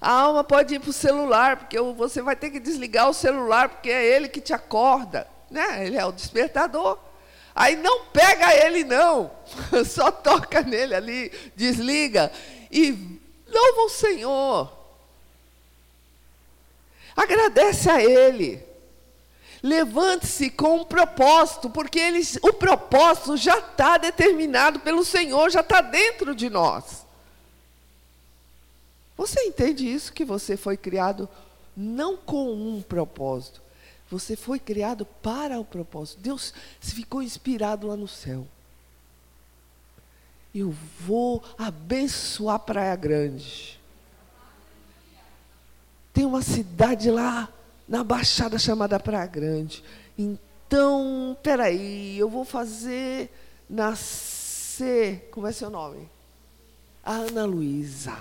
A 0.00 0.10
alma 0.10 0.44
pode 0.44 0.74
ir 0.74 0.80
para 0.80 0.90
o 0.90 0.92
celular, 0.92 1.56
porque 1.56 1.80
você 1.80 2.22
vai 2.22 2.36
ter 2.36 2.50
que 2.50 2.60
desligar 2.60 3.08
o 3.08 3.14
celular, 3.14 3.68
porque 3.68 3.90
é 3.90 4.04
ele 4.04 4.28
que 4.28 4.40
te 4.40 4.52
acorda. 4.52 5.26
Né? 5.50 5.86
Ele 5.86 5.96
é 5.96 6.04
o 6.04 6.12
despertador. 6.12 6.98
Aí 7.54 7.76
não 7.76 8.04
pega 8.06 8.54
ele, 8.54 8.84
não. 8.84 9.30
Só 9.86 10.10
toca 10.10 10.62
nele 10.62 10.94
ali, 10.94 11.32
desliga. 11.56 12.30
E 12.70 12.90
louva 13.48 13.82
o 13.82 13.88
Senhor. 13.88 14.83
Agradece 17.16 17.90
a 17.90 18.02
Ele. 18.02 18.62
Levante-se 19.62 20.50
com 20.50 20.80
um 20.80 20.84
propósito, 20.84 21.70
porque 21.70 21.98
ele, 21.98 22.20
o 22.42 22.52
propósito 22.52 23.34
já 23.34 23.58
está 23.58 23.96
determinado 23.96 24.78
pelo 24.80 25.02
Senhor, 25.02 25.50
já 25.50 25.60
está 25.60 25.80
dentro 25.80 26.34
de 26.34 26.50
nós. 26.50 27.06
Você 29.16 29.40
entende 29.44 29.90
isso? 29.90 30.12
Que 30.12 30.22
você 30.22 30.54
foi 30.54 30.76
criado 30.76 31.26
não 31.74 32.14
com 32.14 32.52
um 32.52 32.82
propósito, 32.82 33.62
você 34.10 34.36
foi 34.36 34.58
criado 34.58 35.06
para 35.06 35.58
o 35.58 35.64
propósito. 35.64 36.20
Deus 36.20 36.52
ficou 36.78 37.22
inspirado 37.22 37.86
lá 37.86 37.96
no 37.96 38.06
céu. 38.06 38.46
Eu 40.54 40.74
vou 41.00 41.42
abençoar 41.56 42.58
Praia 42.60 42.94
Grande. 42.94 43.80
Tem 46.14 46.24
uma 46.24 46.42
cidade 46.42 47.10
lá 47.10 47.48
na 47.88 48.04
baixada 48.04 48.56
chamada 48.56 49.00
Praia 49.00 49.26
Grande. 49.26 49.82
Então, 50.16 51.36
peraí, 51.42 52.16
eu 52.16 52.30
vou 52.30 52.44
fazer 52.44 53.30
nascer. 53.68 55.28
Como 55.32 55.48
é 55.48 55.52
seu 55.52 55.68
nome? 55.68 56.08
A 57.02 57.14
Ana 57.14 57.44
Luísa. 57.44 58.16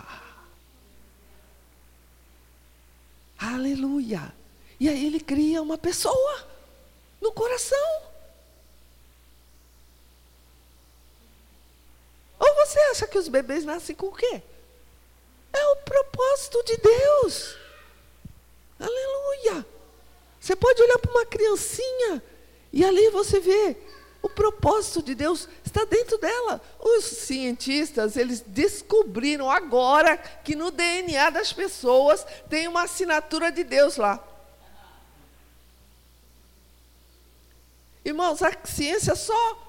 Aleluia. 3.37 4.33
E 4.79 4.89
aí 4.89 5.05
ele 5.05 5.19
cria 5.19 5.61
uma 5.61 5.77
pessoa 5.77 6.47
no 7.21 7.31
coração. 7.31 8.01
Ou 12.39 12.55
você 12.55 12.79
acha 12.79 13.07
que 13.07 13.19
os 13.19 13.27
bebês 13.27 13.63
nascem 13.63 13.95
com 13.95 14.07
o 14.07 14.15
quê? 14.15 14.41
É 15.53 15.65
o 15.67 15.75
propósito 15.75 16.63
de 16.63 16.77
Deus. 16.77 17.62
Aleluia. 18.85 19.65
Você 20.39 20.55
pode 20.55 20.81
olhar 20.81 20.99
para 20.99 21.11
uma 21.11 21.25
criancinha 21.25 22.21
e 22.71 22.83
ali 22.83 23.09
você 23.09 23.39
vê 23.39 23.77
o 24.23 24.29
propósito 24.29 25.03
de 25.03 25.13
Deus 25.13 25.49
está 25.65 25.83
dentro 25.83 26.17
dela. 26.17 26.61
Os 26.79 27.03
cientistas, 27.03 28.15
eles 28.15 28.39
descobriram 28.39 29.51
agora 29.51 30.17
que 30.17 30.55
no 30.55 30.71
DNA 30.71 31.29
das 31.29 31.51
pessoas 31.51 32.25
tem 32.49 32.67
uma 32.69 32.83
assinatura 32.83 33.51
de 33.51 33.65
Deus 33.65 33.97
lá. 33.97 34.25
Irmãos, 38.05 38.41
a 38.41 38.51
ciência 38.63 39.13
só 39.13 39.61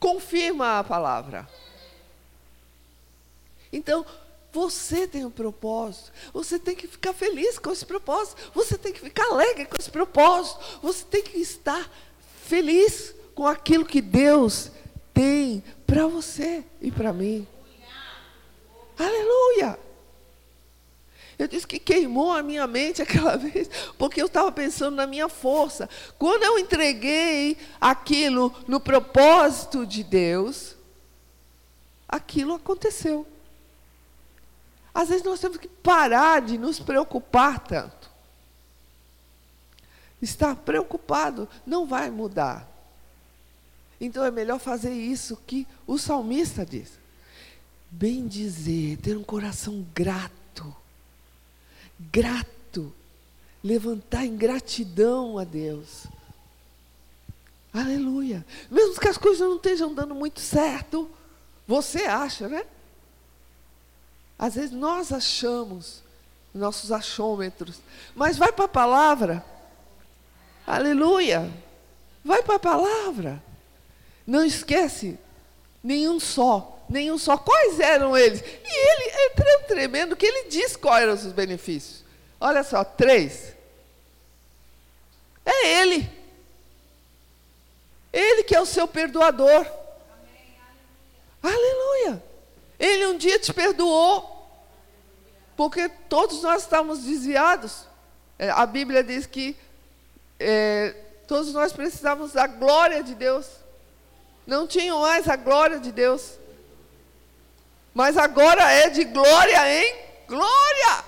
confirma 0.00 0.80
a 0.80 0.84
palavra. 0.84 1.48
Então, 3.72 4.04
você 4.52 5.06
tem 5.06 5.24
um 5.24 5.30
propósito. 5.30 6.12
Você 6.32 6.58
tem 6.58 6.74
que 6.74 6.86
ficar 6.86 7.12
feliz 7.12 7.58
com 7.58 7.70
esse 7.70 7.86
propósito. 7.86 8.36
Você 8.54 8.76
tem 8.76 8.92
que 8.92 9.00
ficar 9.00 9.24
alegre 9.26 9.64
com 9.66 9.76
esse 9.78 9.90
propósito. 9.90 10.58
Você 10.82 11.04
tem 11.04 11.22
que 11.22 11.38
estar 11.38 11.90
feliz 12.44 13.14
com 13.34 13.46
aquilo 13.46 13.84
que 13.84 14.00
Deus 14.00 14.70
tem 15.14 15.62
para 15.86 16.06
você 16.06 16.64
e 16.80 16.90
para 16.90 17.12
mim. 17.12 17.46
Aleluia! 18.98 19.78
Eu 21.38 21.48
disse 21.48 21.66
que 21.66 21.78
queimou 21.78 22.32
a 22.32 22.42
minha 22.42 22.66
mente 22.66 23.00
aquela 23.02 23.36
vez, 23.36 23.70
porque 23.96 24.20
eu 24.20 24.26
estava 24.26 24.52
pensando 24.52 24.96
na 24.96 25.06
minha 25.06 25.28
força. 25.28 25.88
Quando 26.18 26.42
eu 26.42 26.58
entreguei 26.58 27.56
aquilo 27.80 28.54
no 28.66 28.78
propósito 28.78 29.86
de 29.86 30.04
Deus, 30.04 30.76
aquilo 32.06 32.54
aconteceu. 32.54 33.26
Às 34.92 35.08
vezes 35.08 35.24
nós 35.24 35.40
temos 35.40 35.56
que 35.56 35.68
parar 35.68 36.40
de 36.40 36.58
nos 36.58 36.80
preocupar 36.80 37.60
tanto. 37.60 38.10
Estar 40.20 40.54
preocupado 40.56 41.48
não 41.64 41.86
vai 41.86 42.10
mudar. 42.10 42.68
Então 44.00 44.24
é 44.24 44.30
melhor 44.30 44.58
fazer 44.58 44.92
isso 44.92 45.38
que 45.46 45.66
o 45.86 45.98
salmista 45.98 46.64
diz. 46.64 46.98
Bem 47.90 48.26
dizer, 48.26 48.98
ter 48.98 49.16
um 49.16 49.24
coração 49.24 49.86
grato. 49.94 50.74
Grato. 51.98 52.92
Levantar 53.62 54.24
em 54.24 54.36
gratidão 54.36 55.38
a 55.38 55.44
Deus. 55.44 56.06
Aleluia. 57.72 58.44
Mesmo 58.70 58.98
que 58.98 59.08
as 59.08 59.18
coisas 59.18 59.40
não 59.40 59.56
estejam 59.56 59.94
dando 59.94 60.14
muito 60.14 60.40
certo, 60.40 61.10
você 61.66 62.04
acha, 62.04 62.48
né? 62.48 62.64
Às 64.40 64.54
vezes 64.54 64.70
nós 64.70 65.12
achamos, 65.12 66.02
nossos 66.54 66.90
achômetros, 66.90 67.76
mas 68.14 68.38
vai 68.38 68.50
para 68.50 68.64
a 68.64 68.68
palavra. 68.68 69.44
Aleluia. 70.66 71.52
Vai 72.24 72.42
para 72.42 72.54
a 72.54 72.58
palavra. 72.58 73.42
Não 74.26 74.42
esquece 74.42 75.18
nenhum 75.84 76.18
só, 76.18 76.82
nenhum 76.88 77.18
só. 77.18 77.36
Quais 77.36 77.78
eram 77.80 78.16
eles? 78.16 78.40
E 78.40 78.90
ele 78.90 79.10
é 79.10 79.28
tão 79.28 79.62
tremendo 79.68 80.16
que 80.16 80.24
ele 80.24 80.48
diz 80.48 80.74
quais 80.74 81.02
eram 81.02 81.12
os 81.12 81.32
benefícios. 81.34 82.02
Olha 82.40 82.64
só, 82.64 82.82
três. 82.82 83.52
É 85.44 85.82
ele. 85.82 86.10
Ele 88.10 88.42
que 88.44 88.56
é 88.56 88.60
o 88.60 88.64
seu 88.64 88.88
perdoador. 88.88 89.66
Aleluia. 91.42 92.29
Ele 92.80 93.06
um 93.08 93.18
dia 93.18 93.38
te 93.38 93.52
perdoou, 93.52 94.48
porque 95.54 95.86
todos 96.08 96.42
nós 96.42 96.62
estávamos 96.62 97.00
desviados. 97.00 97.84
É, 98.38 98.48
a 98.48 98.64
Bíblia 98.64 99.04
diz 99.04 99.26
que 99.26 99.54
é, 100.38 100.96
todos 101.28 101.52
nós 101.52 101.74
precisávamos 101.74 102.32
da 102.32 102.46
glória 102.46 103.02
de 103.02 103.14
Deus. 103.14 103.46
Não 104.46 104.66
tinham 104.66 105.02
mais 105.02 105.28
a 105.28 105.36
glória 105.36 105.78
de 105.78 105.92
Deus. 105.92 106.38
Mas 107.92 108.16
agora 108.16 108.62
é 108.72 108.88
de 108.88 109.04
glória 109.04 109.84
em 109.84 109.94
glória. 110.26 111.04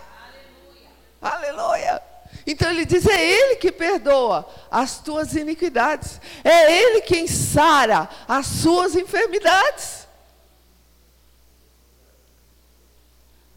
Aleluia. 1.23 1.73
Aleluia. 1.73 2.03
Então 2.47 2.71
ele 2.71 2.85
diz: 2.85 3.07
é 3.07 3.25
Ele 3.25 3.57
que 3.57 3.73
perdoa 3.73 4.47
as 4.71 4.99
tuas 4.99 5.35
iniquidades, 5.35 6.21
é 6.45 6.83
Ele 6.83 7.01
quem 7.01 7.27
sara 7.27 8.11
as 8.29 8.47
suas 8.47 8.95
enfermidades. 8.95 10.02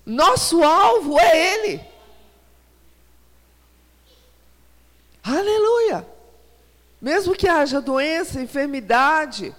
Nosso 0.06 0.64
alvo 0.64 1.20
é 1.20 1.54
Ele. 1.54 1.82
Aleluia. 5.24 6.06
Mesmo 7.02 7.36
que 7.36 7.48
haja 7.48 7.82
doença, 7.82 8.42
enfermidade, 8.42 9.56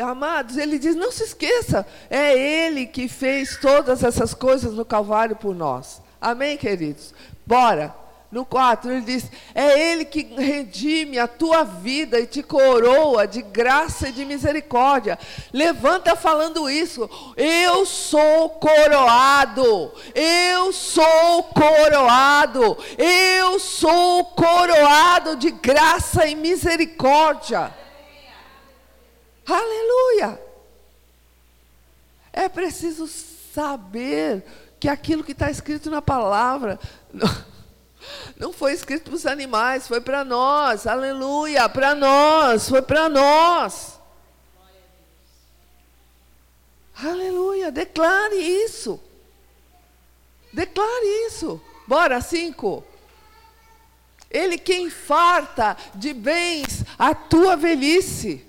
amados, 0.00 0.56
ele 0.56 0.78
diz: 0.78 0.94
não 0.94 1.10
se 1.10 1.24
esqueça, 1.24 1.86
é 2.10 2.36
Ele 2.36 2.86
que 2.86 3.08
fez 3.08 3.56
todas 3.56 4.02
essas 4.02 4.34
coisas 4.34 4.74
no 4.74 4.84
Calvário 4.84 5.36
por 5.36 5.54
nós. 5.54 6.00
Amém, 6.20 6.56
queridos? 6.56 7.14
Bora. 7.46 8.01
No 8.32 8.46
4, 8.46 8.90
ele 8.90 9.02
diz: 9.02 9.30
É 9.54 9.78
Ele 9.78 10.06
que 10.06 10.22
redime 10.22 11.18
a 11.18 11.28
tua 11.28 11.64
vida 11.64 12.18
e 12.18 12.26
te 12.26 12.42
coroa 12.42 13.26
de 13.26 13.42
graça 13.42 14.08
e 14.08 14.12
de 14.12 14.24
misericórdia. 14.24 15.18
Levanta 15.52 16.16
falando 16.16 16.70
isso. 16.70 17.10
Eu 17.36 17.84
sou 17.84 18.48
coroado. 18.48 19.92
Eu 20.14 20.72
sou 20.72 21.42
coroado. 21.42 22.78
Eu 22.96 23.60
sou 23.60 24.24
coroado 24.24 25.36
de 25.36 25.50
graça 25.50 26.26
e 26.26 26.34
misericórdia. 26.34 27.70
Aleluia. 29.46 30.40
É 32.32 32.48
preciso 32.48 33.06
saber 33.06 34.42
que 34.80 34.88
aquilo 34.88 35.22
que 35.22 35.32
está 35.32 35.50
escrito 35.50 35.90
na 35.90 36.00
palavra. 36.00 36.80
Não 38.36 38.52
foi 38.52 38.72
escrito 38.72 39.04
para 39.04 39.14
os 39.14 39.26
animais, 39.26 39.86
foi 39.86 40.00
para 40.00 40.24
nós. 40.24 40.86
Aleluia, 40.86 41.68
para 41.68 41.94
nós, 41.94 42.68
foi 42.68 42.82
para 42.82 43.08
nós. 43.08 43.98
Aleluia, 47.02 47.70
declare 47.70 48.36
isso. 48.36 49.00
Declare 50.52 51.26
isso. 51.26 51.60
Bora, 51.86 52.20
cinco. 52.20 52.84
Ele 54.30 54.56
quem 54.56 54.88
farta 54.88 55.76
de 55.94 56.14
bens 56.14 56.84
a 56.98 57.14
tua 57.14 57.56
velhice, 57.56 58.46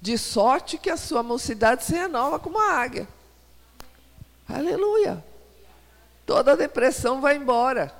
de 0.00 0.16
sorte 0.16 0.78
que 0.78 0.88
a 0.88 0.96
sua 0.96 1.22
mocidade 1.22 1.84
se 1.84 1.94
renova 1.94 2.38
como 2.38 2.58
a 2.58 2.72
águia. 2.72 3.08
Aleluia. 4.48 5.22
Toda 6.24 6.56
depressão 6.56 7.20
vai 7.20 7.36
embora. 7.36 7.94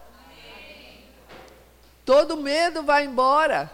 Todo 2.06 2.36
medo 2.36 2.84
vai 2.84 3.04
embora. 3.04 3.68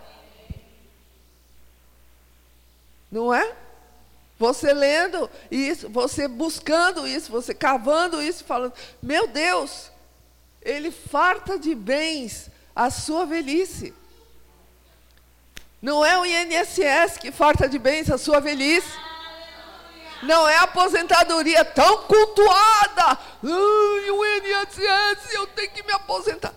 Não 3.11 3.33
é? 3.33 3.55
Você 4.39 4.73
lendo 4.73 5.31
isso, 5.51 5.91
você 5.91 6.27
buscando 6.27 7.07
isso, 7.07 7.31
você 7.31 7.53
cavando 7.55 8.23
isso, 8.23 8.43
falando: 8.43 8.73
Meu 9.03 9.29
Deus, 9.29 9.91
Ele 10.63 10.91
farta 10.91 11.59
de 11.59 11.75
bens 11.75 12.51
a 12.75 12.91
sua 12.91 13.27
velhice. 13.27 13.95
Não 15.83 16.03
é 16.05 16.19
o 16.19 16.25
INSS 16.25 17.19
que 17.19 17.31
farta 17.31 17.69
de 17.69 17.79
bens 17.79 18.11
a 18.11 18.17
sua 18.17 18.41
velhice. 18.41 18.91
Não 20.23 20.49
é 20.49 20.57
a 20.57 20.63
aposentadoria 20.63 21.65
tão 21.67 22.05
cultuada. 22.05 23.19
Ai, 23.45 24.11
o 24.11 24.25
INSS, 24.25 25.35
eu 25.35 25.47
tenho 25.49 25.71
que 25.73 25.83
me 25.83 25.93
aposentar. 25.93 26.55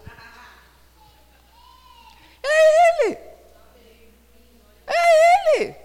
É 2.45 3.03
Ele. 3.03 3.17
É 4.88 5.58
Ele. 5.58 5.75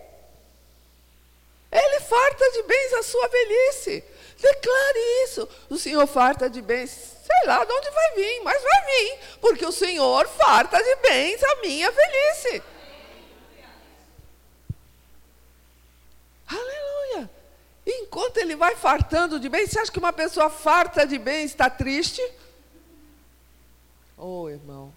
Ele 1.72 2.00
farta 2.00 2.50
de 2.50 2.62
bens 2.64 2.92
a 2.94 3.02
sua 3.02 3.28
velhice. 3.28 4.04
Declare 4.40 5.24
isso. 5.24 5.48
O 5.68 5.78
Senhor 5.78 6.06
farta 6.06 6.50
de 6.50 6.60
bens. 6.60 6.90
sei 6.90 7.46
lá 7.46 7.64
de 7.64 7.72
onde 7.72 7.90
vai 7.90 8.14
vir, 8.14 8.40
mas 8.42 8.62
vai 8.62 8.84
vir, 8.84 9.18
porque 9.40 9.64
o 9.64 9.72
Senhor 9.72 10.26
farta 10.28 10.82
de 10.82 10.96
bens 10.96 11.42
a 11.42 11.56
minha 11.56 11.90
velhice. 11.90 12.62
Aleluia. 16.48 17.30
enquanto 17.86 18.38
ele 18.38 18.56
vai 18.56 18.74
fartando 18.74 19.38
de 19.38 19.48
bens, 19.48 19.70
você 19.70 19.78
acha 19.78 19.92
que 19.92 19.98
uma 19.98 20.12
pessoa 20.12 20.50
farta 20.50 21.06
de 21.06 21.18
bens 21.18 21.50
está 21.50 21.70
triste? 21.70 22.20
Oh, 24.16 24.48
irmão. 24.48 24.92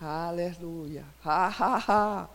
Aleluia. 0.00 1.04
Ha, 1.24 1.48
ha, 1.48 1.84
ha. 1.88 2.28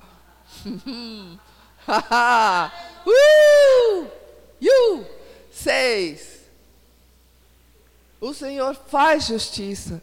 ha, 1.87 1.99
ha. 2.09 2.71
Uh! 3.05 4.07
You. 4.59 5.05
Seis. 5.51 6.41
O 8.19 8.33
Senhor 8.33 8.75
faz 8.75 9.25
justiça. 9.25 10.01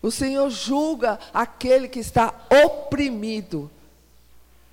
O 0.00 0.10
Senhor 0.10 0.48
julga 0.50 1.18
aquele 1.32 1.88
que 1.88 1.98
está 1.98 2.34
oprimido. 2.64 3.70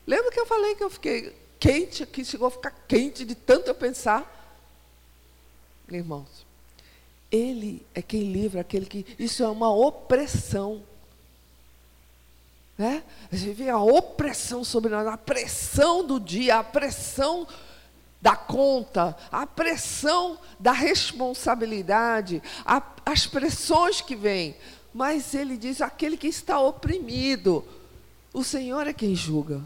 Lembra 0.05 0.31
que 0.31 0.39
eu 0.39 0.45
falei 0.45 0.75
que 0.75 0.83
eu 0.83 0.89
fiquei 0.89 1.35
quente, 1.59 2.05
que 2.05 2.23
chegou 2.23 2.47
a 2.47 2.51
ficar 2.51 2.71
quente 2.87 3.25
de 3.25 3.33
tanto 3.33 3.69
eu 3.69 3.75
pensar? 3.75 4.31
Irmãos, 5.89 6.45
Ele 7.31 7.85
é 7.93 8.01
quem 8.01 8.31
livra 8.31 8.61
aquele 8.61 8.85
que. 8.85 9.05
Isso 9.17 9.43
é 9.43 9.47
uma 9.47 9.73
opressão. 9.73 10.83
Né? 12.77 13.03
A 13.31 13.35
gente 13.35 13.53
vê 13.53 13.69
a 13.69 13.79
opressão 13.79 14.63
sobre 14.63 14.91
nós, 14.91 15.07
a 15.07 15.17
pressão 15.17 16.05
do 16.05 16.19
dia, 16.19 16.59
a 16.59 16.63
pressão 16.63 17.47
da 18.21 18.35
conta, 18.35 19.15
a 19.31 19.45
pressão 19.45 20.37
da 20.59 20.71
responsabilidade, 20.71 22.41
a, 22.65 22.81
as 23.05 23.25
pressões 23.27 24.01
que 24.01 24.15
vêm. 24.15 24.55
Mas 24.93 25.33
ele 25.33 25.57
diz: 25.57 25.81
aquele 25.81 26.17
que 26.17 26.27
está 26.27 26.59
oprimido, 26.59 27.63
o 28.33 28.43
Senhor 28.43 28.87
é 28.87 28.93
quem 28.93 29.15
julga. 29.15 29.61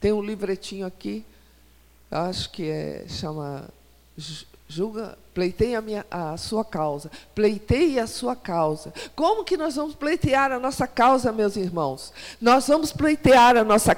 Tem 0.00 0.12
um 0.12 0.22
livretinho 0.22 0.86
aqui, 0.86 1.24
acho 2.10 2.50
que 2.50 2.68
é, 2.68 3.06
chama 3.08 3.68
julga, 4.68 5.18
pleiteie 5.34 5.74
a, 5.74 5.80
minha, 5.80 6.06
a 6.10 6.36
sua 6.36 6.64
causa, 6.64 7.10
pleiteie 7.34 7.98
a 7.98 8.06
sua 8.06 8.36
causa. 8.36 8.94
Como 9.16 9.44
que 9.44 9.56
nós 9.56 9.74
vamos 9.74 9.96
pleitear 9.96 10.52
a 10.52 10.60
nossa 10.60 10.86
causa, 10.86 11.32
meus 11.32 11.56
irmãos? 11.56 12.12
Nós 12.40 12.68
vamos 12.68 12.92
pleitear 12.92 13.56
a 13.56 13.64
nossa, 13.64 13.96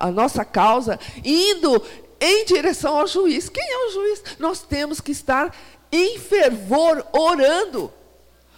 a 0.00 0.10
nossa 0.10 0.44
causa 0.44 0.98
indo 1.24 1.80
em 2.20 2.44
direção 2.44 2.98
ao 2.98 3.06
juiz. 3.06 3.48
Quem 3.48 3.64
é 3.64 3.86
o 3.86 3.90
juiz? 3.92 4.24
Nós 4.38 4.60
temos 4.62 5.00
que 5.00 5.12
estar 5.12 5.54
em 5.92 6.18
fervor, 6.18 7.06
orando, 7.12 7.92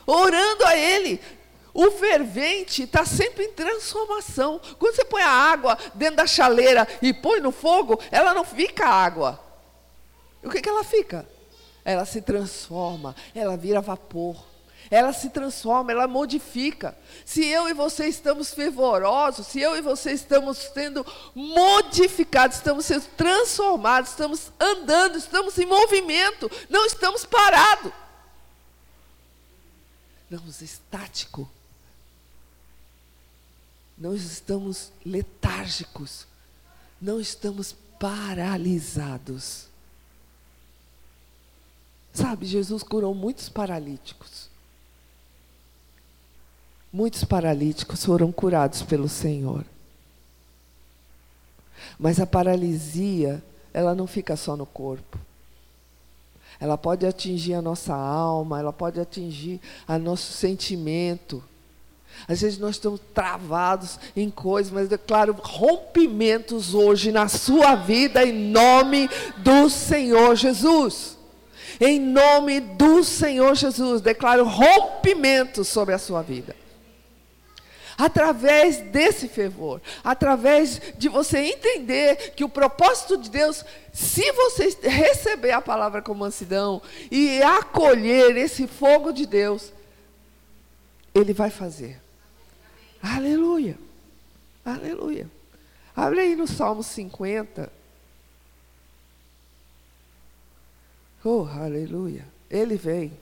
orando 0.06 0.64
a 0.64 0.76
Ele, 0.76 1.20
o 1.74 1.90
fervente 1.90 2.84
está 2.84 3.04
sempre 3.04 3.46
em 3.46 3.52
transformação. 3.52 4.60
Quando 4.78 4.94
você 4.94 5.04
põe 5.04 5.22
a 5.22 5.28
água 5.28 5.76
dentro 5.94 6.16
da 6.16 6.26
chaleira 6.26 6.86
e 7.02 7.12
põe 7.12 7.40
no 7.40 7.50
fogo, 7.50 8.00
ela 8.12 8.32
não 8.32 8.44
fica 8.44 8.86
água. 8.86 9.40
O 10.40 10.48
que, 10.48 10.60
que 10.60 10.68
ela 10.68 10.84
fica? 10.84 11.26
Ela 11.84 12.04
se 12.04 12.20
transforma, 12.22 13.14
ela 13.34 13.56
vira 13.56 13.80
vapor. 13.80 14.42
Ela 14.90 15.12
se 15.12 15.30
transforma, 15.30 15.92
ela 15.92 16.06
modifica. 16.06 16.96
Se 17.24 17.44
eu 17.46 17.68
e 17.68 17.72
você 17.72 18.06
estamos 18.06 18.52
fervorosos, 18.52 19.46
se 19.46 19.58
eu 19.60 19.76
e 19.76 19.80
você 19.80 20.12
estamos 20.12 20.58
sendo 20.58 21.04
modificados, 21.34 22.58
estamos 22.58 22.84
sendo 22.84 23.06
transformados, 23.16 24.10
estamos 24.10 24.52
andando, 24.60 25.16
estamos 25.16 25.58
em 25.58 25.66
movimento, 25.66 26.50
não 26.68 26.84
estamos 26.84 27.24
parados. 27.24 27.92
Não 30.30 30.38
estamos 30.38 30.60
estáticos 30.60 31.46
não 33.96 34.14
estamos 34.14 34.92
letárgicos, 35.04 36.26
não 37.00 37.20
estamos 37.20 37.74
paralisados. 37.98 39.66
Sabe, 42.14 42.46
Jesus 42.46 42.82
curou 42.82 43.14
muitos 43.14 43.50
paralíticos. 43.50 44.48
Muitos 46.90 47.24
paralíticos 47.24 48.04
foram 48.04 48.32
curados 48.32 48.80
pelo 48.82 49.08
Senhor. 49.08 49.64
Mas 51.98 52.18
a 52.18 52.26
paralisia, 52.26 53.42
ela 53.74 53.94
não 53.94 54.06
fica 54.06 54.36
só 54.36 54.56
no 54.56 54.64
corpo. 54.64 55.18
Ela 56.58 56.78
pode 56.78 57.04
atingir 57.04 57.54
a 57.54 57.60
nossa 57.60 57.94
alma, 57.94 58.60
ela 58.60 58.72
pode 58.72 58.98
atingir 59.00 59.60
a 59.86 59.98
nosso 59.98 60.32
sentimento 60.32 61.42
às 62.26 62.40
vezes 62.40 62.58
nós 62.58 62.76
estamos 62.76 63.00
travados 63.12 63.98
em 64.16 64.30
coisas, 64.30 64.72
mas 64.72 64.84
eu 64.84 64.90
declaro 64.90 65.36
rompimentos 65.42 66.74
hoje 66.74 67.12
na 67.12 67.28
sua 67.28 67.74
vida, 67.74 68.24
em 68.24 68.32
nome 68.50 69.10
do 69.38 69.68
Senhor 69.68 70.34
Jesus. 70.34 71.18
Em 71.80 72.00
nome 72.00 72.60
do 72.60 73.02
Senhor 73.02 73.54
Jesus, 73.54 74.00
declaro 74.00 74.44
rompimento 74.44 75.64
sobre 75.64 75.94
a 75.94 75.98
sua 75.98 76.22
vida. 76.22 76.54
Através 77.96 78.78
desse 78.78 79.28
fervor, 79.28 79.80
através 80.02 80.80
de 80.98 81.08
você 81.08 81.38
entender 81.38 82.32
que 82.34 82.42
o 82.42 82.48
propósito 82.48 83.16
de 83.16 83.30
Deus, 83.30 83.64
se 83.92 84.32
você 84.32 84.76
receber 84.82 85.52
a 85.52 85.60
palavra 85.60 86.02
com 86.02 86.12
mansidão 86.12 86.82
e 87.10 87.40
acolher 87.42 88.36
esse 88.36 88.66
fogo 88.66 89.12
de 89.12 89.26
Deus, 89.26 89.72
Ele 91.14 91.32
vai 91.32 91.50
fazer. 91.50 92.00
Aleluia. 93.00 93.78
Aleluia. 94.64 95.30
Abre 95.94 96.20
aí 96.20 96.34
no 96.34 96.48
Salmo 96.48 96.82
50. 96.82 97.70
Oh, 101.24 101.46
aleluia. 101.46 102.26
Ele 102.50 102.76
vem. 102.76 103.12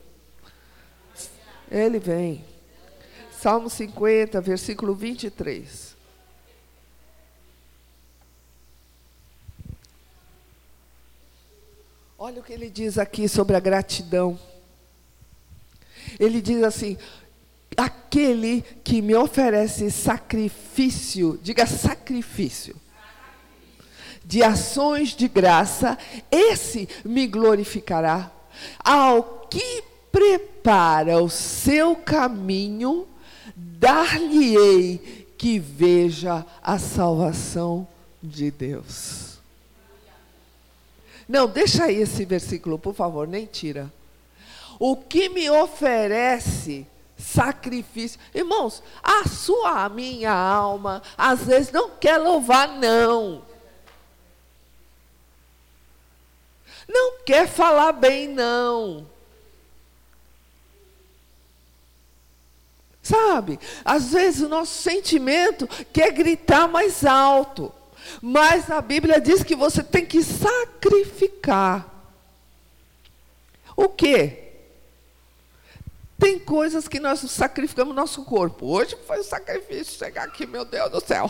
Ele 1.71 1.99
vem. 1.99 2.43
Salmo 3.31 3.69
50, 3.69 4.41
versículo 4.41 4.93
23. 4.93 5.95
Olha 12.17 12.39
o 12.41 12.43
que 12.43 12.53
ele 12.53 12.69
diz 12.69 12.97
aqui 12.97 13.27
sobre 13.27 13.55
a 13.55 13.59
gratidão. 13.59 14.39
Ele 16.19 16.41
diz 16.41 16.63
assim: 16.63 16.97
aquele 17.75 18.61
que 18.83 19.01
me 19.01 19.15
oferece 19.15 19.89
sacrifício, 19.89 21.39
diga 21.41 21.65
sacrifício, 21.65 22.75
de 24.25 24.41
ações 24.43 25.09
de 25.09 25.27
graça, 25.27 25.97
esse 26.31 26.87
me 27.03 27.27
glorificará. 27.27 28.31
Ao 28.79 29.47
que 29.49 29.83
prepara 30.11 31.21
o 31.21 31.29
seu 31.29 31.95
caminho, 31.95 33.07
dar-lhe-ei 33.55 35.27
que 35.37 35.59
veja 35.59 36.45
a 36.61 36.79
salvação 36.79 37.87
de 38.21 38.49
Deus. 38.49 39.39
Não, 41.27 41.47
deixa 41.47 41.85
aí 41.85 42.01
esse 42.01 42.25
versículo, 42.25 42.77
por 42.77 42.93
favor, 42.93 43.27
nem 43.27 43.45
tira. 43.45 43.91
O 44.79 44.95
que 44.95 45.29
me 45.29 45.49
oferece 45.49 46.85
sacrifício. 47.17 48.19
Irmãos, 48.33 48.83
a 49.01 49.27
sua, 49.27 49.85
a 49.85 49.89
minha 49.89 50.31
alma, 50.31 51.01
às 51.17 51.45
vezes 51.45 51.71
não 51.71 51.89
quer 51.91 52.17
louvar, 52.17 52.67
não. 52.67 53.41
Não 56.87 57.23
quer 57.23 57.47
falar 57.47 57.91
bem, 57.93 58.27
não. 58.27 59.07
Sabe? 63.01 63.59
Às 63.83 64.13
vezes 64.13 64.41
o 64.41 64.49
nosso 64.49 64.81
sentimento 64.81 65.67
quer 65.91 66.11
gritar 66.11 66.67
mais 66.67 67.05
alto. 67.05 67.71
Mas 68.21 68.71
a 68.71 68.81
Bíblia 68.81 69.19
diz 69.19 69.43
que 69.43 69.55
você 69.55 69.83
tem 69.83 70.05
que 70.05 70.23
sacrificar. 70.23 71.87
O 73.75 73.89
quê? 73.89 74.39
Tem 76.17 76.39
coisas 76.39 76.87
que 76.87 76.99
nós 76.99 77.19
sacrificamos 77.19 77.95
nosso 77.95 78.23
corpo. 78.23 78.67
Hoje 78.67 78.97
foi 79.05 79.19
um 79.19 79.23
sacrifício 79.23 79.97
chegar 79.97 80.23
aqui, 80.23 80.45
meu 80.45 80.63
Deus 80.63 80.89
do 80.89 81.01
céu. 81.01 81.29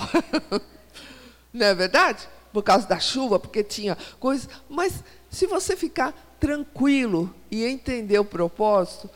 Não 1.52 1.66
é 1.66 1.74
verdade? 1.74 2.28
Por 2.52 2.62
causa 2.62 2.88
da 2.88 3.00
chuva, 3.00 3.40
porque 3.40 3.64
tinha 3.64 3.98
coisas. 4.20 4.48
Mas 4.70 5.04
se 5.34 5.48
você 5.48 5.76
ficar 5.76 6.14
tranquilo 6.40 7.34
e 7.50 7.66
entender 7.66 8.20
o 8.20 8.26
propósito, 8.26 9.10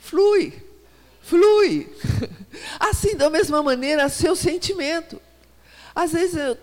flui. 0.00 0.52
Flui. 1.22 1.92
Assim, 2.78 3.16
da 3.16 3.28
mesma 3.28 3.62
maneira, 3.62 4.08
seu 4.08 4.36
sentimento. 4.36 5.20
Às 5.94 6.12
vezes 6.12 6.36
eu 6.36 6.56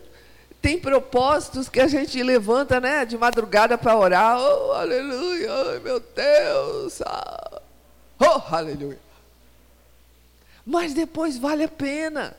Tem 0.62 0.80
propósitos 0.80 1.70
que 1.70 1.80
a 1.80 1.88
gente 1.88 2.22
levanta, 2.24 2.80
né, 2.80 3.06
de 3.06 3.18
madrugada 3.18 3.78
para 3.78 3.98
orar. 3.98 4.38
Oh, 4.40 4.72
aleluia, 4.74 5.54
ai 5.54 5.80
meu 5.80 6.00
Deus. 6.00 7.02
Ah. 7.02 7.62
Oh, 8.20 8.56
aleluia. 8.56 9.00
Mas 10.66 10.94
depois 10.94 11.38
vale 11.38 11.64
a 11.64 11.70
pena. 11.70 12.36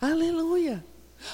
Aleluia. 0.00 0.84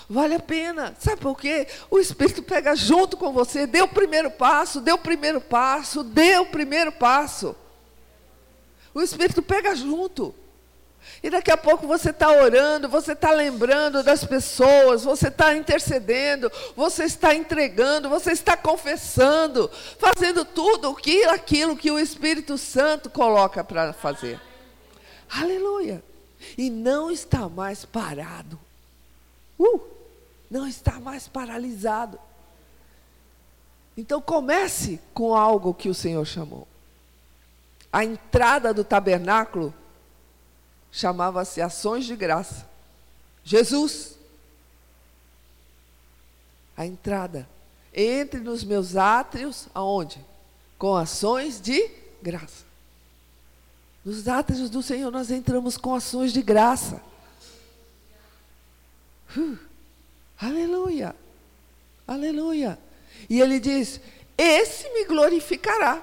Vale 0.08 0.34
a 0.34 0.40
pena. 0.40 0.94
Sabe 0.98 1.20
por 1.20 1.36
quê? 1.36 1.66
O 1.90 1.98
Espírito 1.98 2.42
pega 2.42 2.74
junto 2.74 3.16
com 3.16 3.32
você, 3.32 3.66
dê 3.66 3.82
o 3.82 3.88
primeiro 3.88 4.30
passo, 4.30 4.80
dê 4.80 4.92
o 4.92 4.98
primeiro 4.98 5.40
passo, 5.40 6.02
dê 6.02 6.38
o 6.38 6.46
primeiro 6.46 6.92
passo. 6.92 7.56
O 8.94 9.00
Espírito 9.00 9.42
pega 9.42 9.74
junto. 9.74 10.34
E 11.22 11.30
daqui 11.30 11.50
a 11.50 11.56
pouco 11.56 11.86
você 11.86 12.10
está 12.10 12.30
orando, 12.30 12.88
você 12.88 13.12
está 13.12 13.32
lembrando 13.32 14.02
das 14.02 14.24
pessoas, 14.24 15.04
você 15.04 15.28
está 15.28 15.54
intercedendo, 15.54 16.50
você 16.76 17.04
está 17.04 17.34
entregando, 17.34 18.08
você 18.08 18.32
está 18.32 18.56
confessando, 18.56 19.70
fazendo 19.98 20.44
tudo 20.44 20.90
o 20.90 20.96
que, 20.96 21.24
aquilo 21.24 21.76
que 21.76 21.90
o 21.90 21.98
Espírito 21.98 22.56
Santo 22.56 23.10
coloca 23.10 23.64
para 23.64 23.92
fazer. 23.92 24.40
Aleluia! 25.28 26.02
E 26.56 26.70
não 26.70 27.10
está 27.10 27.48
mais 27.48 27.84
parado. 27.84 28.58
Uh, 29.62 29.81
não 30.51 30.66
está 30.66 30.98
mais 30.98 31.29
paralisado. 31.29 32.18
Então 33.96 34.20
comece 34.20 35.01
com 35.14 35.35
algo 35.35 35.75
que 35.75 35.88
o 35.88 35.94
Senhor 35.94 36.25
chamou. 36.25 36.66
A 37.92 38.05
entrada 38.05 38.72
do 38.72 38.83
tabernáculo 38.83 39.72
chamava-se 40.90 41.61
ações 41.61 42.05
de 42.05 42.16
graça. 42.16 42.66
Jesus, 43.44 44.16
a 46.77 46.87
entrada. 46.87 47.48
Entre 47.94 48.40
nos 48.40 48.64
meus 48.64 48.96
átrios, 48.96 49.68
aonde? 49.75 50.25
Com 50.79 50.96
ações 50.96 51.61
de 51.61 51.90
graça. 52.22 52.64
Nos 54.05 54.27
átrios 54.27 54.70
do 54.70 54.83
Senhor 54.83 55.11
nós 55.11 55.31
entramos 55.31 55.77
com 55.77 55.94
ações 55.94 56.33
de 56.33 56.42
graça. 56.42 57.03
Uh, 59.36 59.58
aleluia. 60.38 61.14
Aleluia. 62.06 62.78
E 63.28 63.40
ele 63.40 63.58
diz: 63.60 64.00
Esse 64.36 64.88
me 64.90 65.04
glorificará. 65.04 66.02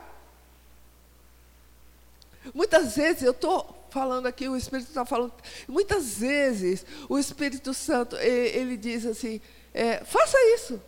Muitas 2.54 2.96
vezes 2.96 3.24
eu 3.24 3.32
estou 3.32 3.88
falando 3.90 4.28
aqui, 4.28 4.48
o 4.48 4.56
Espírito 4.56 4.90
está 4.90 5.06
falando. 5.06 5.34
Muitas 5.68 6.18
vezes 6.18 6.86
o 7.08 7.18
Espírito 7.18 7.74
Santo, 7.74 8.16
ele 8.18 8.78
diz 8.78 9.06
assim: 9.06 9.42
é, 9.74 10.04
faça 10.04 10.38
isso. 10.54 10.82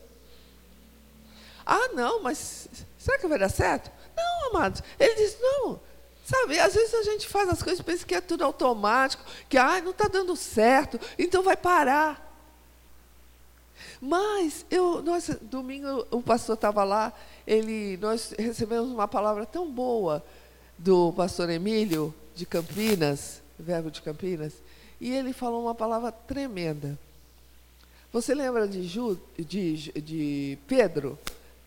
Ah, 1.66 1.90
não, 1.94 2.22
mas 2.22 2.68
será 2.98 3.20
que 3.20 3.28
vai 3.28 3.38
dar 3.38 3.50
certo? 3.50 3.92
Não, 4.16 4.50
amados. 4.50 4.82
Ele 5.00 5.16
diz: 5.16 5.38
não. 5.40 5.80
Sabe, 6.24 6.60
às 6.60 6.74
vezes 6.74 6.94
a 6.94 7.04
gente 7.04 7.28
faz 7.28 7.50
as 7.50 7.62
coisas 7.62 7.80
e 7.80 7.84
pensa 7.84 8.06
que 8.06 8.16
é 8.16 8.22
tudo 8.22 8.46
automático, 8.46 9.24
que 9.50 9.58
ah, 9.58 9.82
não 9.82 9.92
está 9.92 10.08
dando 10.08 10.36
certo, 10.36 11.00
então 11.20 11.44
vai 11.44 11.58
parar. 11.58 12.31
Mas 14.02 14.66
eu, 14.72 15.04
nós, 15.04 15.30
domingo 15.44 16.08
o 16.10 16.24
pastor 16.24 16.56
estava 16.56 16.84
lá, 16.84 17.14
ele, 17.46 17.98
nós 17.98 18.34
recebemos 18.38 18.90
uma 18.90 19.08
palavra 19.08 19.46
tão 19.46 19.72
boa 19.72 20.24
do 20.76 21.14
pastor 21.14 21.52
Emílio, 21.52 22.12
de 22.34 22.44
Campinas, 22.44 23.42
verbo 23.60 23.92
de 23.92 24.02
Campinas, 24.02 24.54
e 25.00 25.12
ele 25.12 25.34
falou 25.34 25.62
uma 25.62 25.76
palavra 25.76 26.12
tremenda. 26.12 26.98
Você 28.12 28.34
lembra 28.34 28.68
de, 28.68 28.84
Ju, 28.84 29.20
de, 29.38 29.92
de 29.92 30.58
Pedro, 30.68 31.18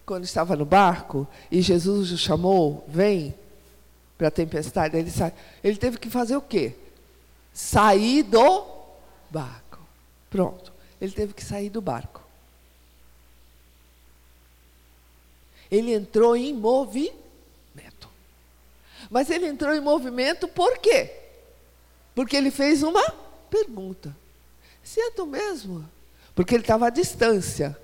quando 0.05 0.25
estava 0.25 0.57
no 0.57 0.65
barco, 0.65 1.29
e 1.53 1.63
Jesus 1.63 2.11
o 2.11 2.19
chamou, 2.19 2.85
vem 2.89 3.33
para 4.19 4.27
a 4.27 4.33
tempestade, 4.33 4.97
ele, 4.97 5.11
sa... 5.11 5.33
ele 5.63 5.77
teve 5.77 5.99
que 5.99 6.11
fazer 6.11 6.37
o 6.37 6.43
quê? 6.43 6.75
Sair 7.53 8.25
do 8.25 8.65
barco. 9.31 9.79
Pronto. 10.29 10.73
Ele 11.01 11.13
teve 11.13 11.33
que 11.33 11.45
sair 11.45 11.71
do 11.71 11.81
barco. 11.81 12.24
Ele 15.75 15.93
entrou 15.93 16.37
em 16.37 16.55
movimento. 16.55 18.09
Mas 19.11 19.29
ele 19.29 19.49
entrou 19.49 19.75
em 19.75 19.81
movimento 19.81 20.47
por 20.47 20.79
quê? 20.79 21.11
Porque 22.15 22.37
ele 22.37 22.53
fez 22.53 22.85
uma 22.85 23.03
pergunta. 23.51 24.17
Se 24.85 25.01
é 25.01 25.11
tu 25.11 25.27
mesmo? 25.27 25.85
Porque 26.33 26.55
ele 26.55 26.63
estava 26.63 26.87
à 26.87 26.91
distância. 26.91 27.77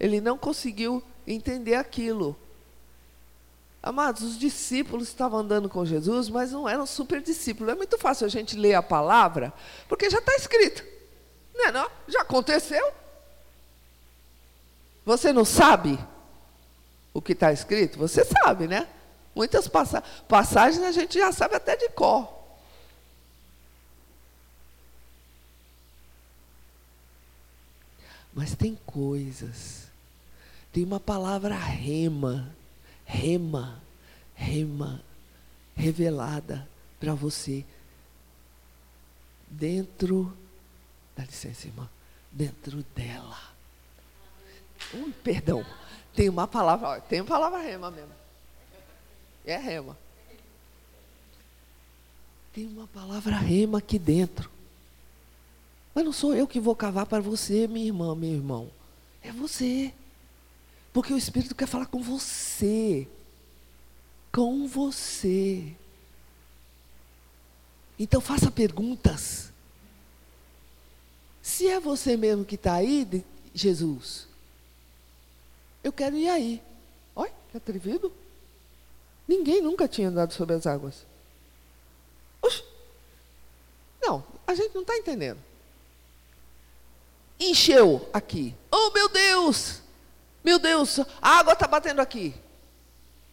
Ele 0.00 0.18
não 0.18 0.38
conseguiu 0.38 1.02
entender 1.26 1.74
aquilo. 1.74 2.34
Amados, 3.82 4.22
os 4.22 4.38
discípulos 4.38 5.08
estavam 5.08 5.40
andando 5.40 5.68
com 5.68 5.84
Jesus, 5.84 6.30
mas 6.30 6.52
não 6.52 6.66
eram 6.66 6.86
super 6.86 7.20
discípulos. 7.20 7.70
É 7.70 7.76
muito 7.76 7.98
fácil 7.98 8.24
a 8.24 8.30
gente 8.30 8.56
ler 8.56 8.74
a 8.74 8.82
palavra, 8.82 9.52
porque 9.90 10.08
já 10.08 10.20
está 10.20 10.34
escrito. 10.36 10.82
Não 11.54 11.66
é 11.66 11.72
não? 11.72 11.90
Já 12.08 12.22
aconteceu. 12.22 12.90
Você 15.04 15.34
não 15.34 15.44
sabe 15.44 15.98
o 17.16 17.22
que 17.22 17.32
está 17.32 17.50
escrito? 17.50 17.98
Você 17.98 18.24
sabe, 18.24 18.68
né? 18.68 18.86
Muitas 19.34 19.66
passa 19.66 20.02
passagens 20.28 20.84
a 20.84 20.92
gente 20.92 21.18
já 21.18 21.32
sabe 21.32 21.54
até 21.54 21.74
de 21.74 21.88
cor. 21.88 22.30
Mas 28.34 28.54
tem 28.54 28.78
coisas. 28.84 29.86
Tem 30.70 30.84
uma 30.84 31.00
palavra 31.00 31.56
rema, 31.56 32.54
rema, 33.06 33.82
rema, 34.34 35.02
revelada 35.74 36.68
para 37.00 37.14
você. 37.14 37.64
Dentro, 39.48 40.36
dá 41.16 41.24
licença, 41.24 41.66
irmã, 41.66 41.88
dentro 42.30 42.82
dela. 42.94 43.40
Um 44.92 45.10
perdão, 45.10 45.64
tem 46.16 46.30
uma 46.30 46.48
palavra, 46.48 47.00
tem 47.02 47.20
uma 47.20 47.28
palavra 47.28 47.58
rema 47.60 47.90
mesmo. 47.90 48.10
É 49.44 49.56
rema. 49.56 49.96
Tem 52.54 52.66
uma 52.66 52.86
palavra 52.88 53.36
rema 53.36 53.78
aqui 53.78 53.98
dentro. 53.98 54.50
Mas 55.94 56.04
não 56.04 56.12
sou 56.12 56.34
eu 56.34 56.48
que 56.48 56.58
vou 56.58 56.74
cavar 56.74 57.04
para 57.04 57.20
você, 57.20 57.68
minha 57.68 57.86
irmã, 57.86 58.14
meu 58.14 58.30
irmão. 58.30 58.70
É 59.22 59.30
você. 59.30 59.92
Porque 60.92 61.12
o 61.12 61.18
Espírito 61.18 61.54
quer 61.54 61.66
falar 61.66 61.86
com 61.86 62.02
você. 62.02 63.06
Com 64.32 64.66
você. 64.66 65.74
Então 67.98 68.20
faça 68.20 68.50
perguntas. 68.50 69.52
Se 71.42 71.68
é 71.68 71.78
você 71.78 72.16
mesmo 72.16 72.44
que 72.44 72.54
está 72.56 72.74
aí, 72.74 73.24
Jesus, 73.54 74.26
eu 75.86 75.92
quero 75.92 76.16
ir 76.16 76.28
aí. 76.28 76.62
Olha, 77.14 77.32
que 77.50 77.56
atrevido. 77.56 78.12
Ninguém 79.26 79.60
nunca 79.60 79.88
tinha 79.88 80.08
andado 80.08 80.32
sobre 80.32 80.54
as 80.54 80.66
águas. 80.66 81.04
Não, 84.06 84.24
a 84.46 84.54
gente 84.54 84.72
não 84.72 84.82
está 84.82 84.96
entendendo. 84.96 85.38
Encheu 87.40 88.08
aqui. 88.12 88.54
Oh, 88.70 88.90
meu 88.92 89.08
Deus! 89.08 89.82
Meu 90.44 90.60
Deus, 90.60 91.00
a 91.20 91.38
água 91.38 91.54
está 91.54 91.66
batendo 91.66 92.00
aqui. 92.00 92.32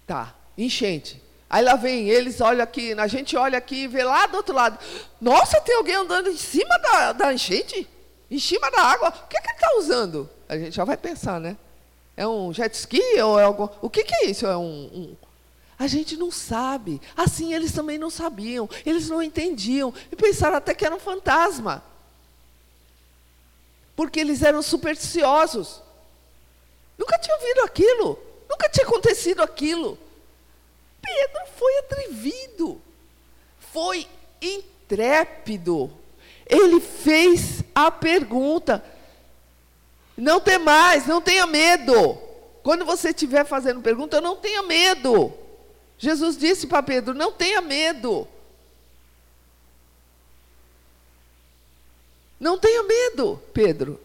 Tá, 0.07 0.33
enchente. 0.57 1.21
Aí 1.47 1.63
lá 1.63 1.75
vem, 1.75 2.09
eles 2.09 2.41
olham 2.41 2.63
aqui, 2.63 2.93
a 2.93 3.05
gente 3.05 3.37
olha 3.37 3.55
aqui 3.55 3.83
e 3.83 3.87
vê 3.87 4.03
lá 4.03 4.25
do 4.25 4.37
outro 4.37 4.55
lado. 4.55 4.79
Nossa, 5.21 5.61
tem 5.61 5.75
alguém 5.75 5.93
andando 5.93 6.27
em 6.29 6.37
cima 6.37 6.75
da, 6.79 7.13
da 7.13 7.33
enchente? 7.33 7.87
Em 8.31 8.39
cima 8.39 8.71
da 8.71 8.81
água. 8.81 9.09
O 9.09 9.27
que, 9.27 9.37
é 9.37 9.41
que 9.41 9.47
ele 9.47 9.55
está 9.55 9.75
usando? 9.77 10.27
A 10.49 10.57
gente 10.57 10.75
já 10.75 10.83
vai 10.83 10.97
pensar, 10.97 11.39
né? 11.39 11.55
É 12.15 12.27
um 12.27 12.53
jet 12.53 12.73
ski 12.75 13.01
ou 13.21 13.39
é 13.39 13.43
algo. 13.43 13.69
O 13.81 13.89
que, 13.89 14.03
que 14.03 14.15
é 14.15 14.25
isso? 14.25 14.45
É 14.45 14.55
um, 14.55 14.89
um 14.93 15.15
a 15.77 15.87
gente 15.87 16.15
não 16.15 16.31
sabe. 16.31 17.01
Assim 17.15 17.53
eles 17.53 17.71
também 17.71 17.97
não 17.97 18.09
sabiam. 18.09 18.69
Eles 18.85 19.09
não 19.09 19.21
entendiam. 19.21 19.93
E 20.11 20.15
pensaram 20.15 20.55
até 20.55 20.73
que 20.73 20.85
era 20.85 20.95
um 20.95 20.99
fantasma. 20.99 21.83
Porque 23.95 24.19
eles 24.19 24.41
eram 24.41 24.61
supersticiosos. 24.61 25.81
Nunca 26.97 27.17
tinham 27.17 27.37
ouvido 27.37 27.59
aquilo. 27.61 28.19
Nunca 28.49 28.69
tinha 28.69 28.85
acontecido 28.85 29.41
aquilo. 29.41 29.97
Pedro 31.01 31.41
foi 31.57 31.77
atrevido. 31.79 32.81
Foi 33.59 34.07
intrépido. 34.41 35.91
Ele 36.45 36.79
fez 36.79 37.63
a 37.73 37.91
pergunta. 37.91 38.83
Não 40.15 40.39
tem 40.39 40.59
mais, 40.59 41.07
não 41.07 41.21
tenha 41.21 41.45
medo. 41.47 42.17
Quando 42.61 42.85
você 42.85 43.09
estiver 43.09 43.45
fazendo 43.45 43.81
pergunta, 43.81 44.21
não 44.21 44.35
tenha 44.35 44.63
medo. 44.63 45.33
Jesus 45.97 46.37
disse 46.37 46.67
para 46.67 46.83
Pedro: 46.83 47.13
não 47.13 47.31
tenha 47.31 47.61
medo. 47.61 48.27
Não 52.39 52.59
tenha 52.59 52.83
medo, 52.83 53.41
Pedro. 53.53 53.99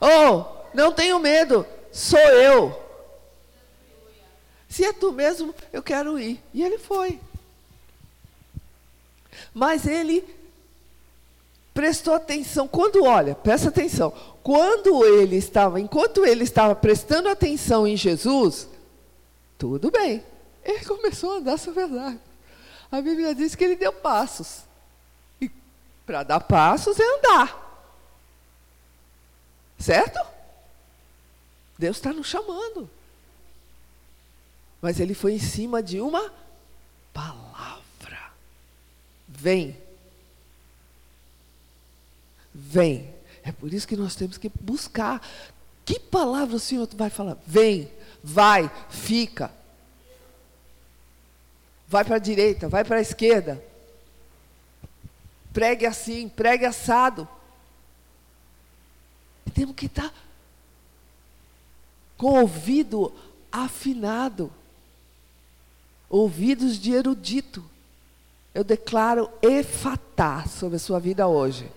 Oh, 0.00 0.44
não 0.74 0.92
tenho 0.92 1.18
medo, 1.18 1.66
sou 1.90 2.18
eu. 2.18 2.90
Se 4.68 4.84
é 4.84 4.92
tu 4.92 5.10
mesmo, 5.10 5.54
eu 5.72 5.82
quero 5.82 6.18
ir. 6.18 6.40
E 6.54 6.62
ele 6.62 6.78
foi. 6.78 7.18
Mas 9.52 9.86
ele 9.86 10.24
prestou 11.74 12.14
atenção. 12.14 12.68
Quando 12.68 13.04
olha, 13.04 13.34
presta 13.34 13.68
atenção. 13.68 14.14
Quando 14.42 15.04
ele 15.04 15.36
estava, 15.36 15.80
enquanto 15.80 16.24
ele 16.24 16.44
estava 16.44 16.74
prestando 16.74 17.28
atenção 17.28 17.86
em 17.86 17.96
Jesus, 17.96 18.68
tudo 19.58 19.90
bem. 19.90 20.24
Ele 20.64 20.84
começou 20.84 21.34
a 21.34 21.36
andar 21.36 21.58
sobre 21.58 21.82
as 21.82 21.92
águas. 21.92 22.20
A 22.90 23.00
Bíblia 23.00 23.34
diz 23.34 23.54
que 23.54 23.64
ele 23.64 23.76
deu 23.76 23.92
passos. 23.92 24.62
E 25.40 25.50
para 26.04 26.22
dar 26.22 26.40
passos 26.40 26.98
é 26.98 27.18
andar. 27.18 27.68
Certo? 29.78 30.20
Deus 31.78 31.96
está 31.96 32.12
nos 32.12 32.26
chamando. 32.26 32.90
Mas 34.82 34.98
ele 34.98 35.14
foi 35.14 35.34
em 35.34 35.38
cima 35.38 35.82
de 35.82 36.00
uma 36.00 36.32
palavra. 37.12 38.32
Vem. 39.28 39.76
Vem. 42.52 43.09
É 43.42 43.52
por 43.52 43.72
isso 43.72 43.88
que 43.88 43.96
nós 43.96 44.14
temos 44.14 44.38
que 44.38 44.50
buscar. 44.60 45.20
Que 45.84 45.98
palavra 45.98 46.56
o 46.56 46.60
Senhor 46.60 46.88
vai 46.94 47.10
falar? 47.10 47.38
Vem, 47.46 47.90
vai, 48.22 48.70
fica. 48.88 49.50
Vai 51.88 52.04
para 52.04 52.16
a 52.16 52.20
direita, 52.20 52.68
vai 52.68 52.84
para 52.84 52.96
a 52.96 53.00
esquerda. 53.00 53.62
Pregue 55.52 55.86
assim, 55.86 56.28
pregue 56.28 56.64
assado. 56.64 57.26
Temos 59.52 59.74
que 59.74 59.86
estar 59.86 60.12
com 62.16 62.32
o 62.32 62.40
ouvido 62.42 63.12
afinado 63.50 64.52
ouvidos 66.10 66.76
de 66.76 66.92
erudito. 66.92 67.64
Eu 68.52 68.64
declaro 68.64 69.30
efatá 69.40 70.44
sobre 70.46 70.76
a 70.76 70.80
sua 70.80 70.98
vida 70.98 71.28
hoje. 71.28 71.70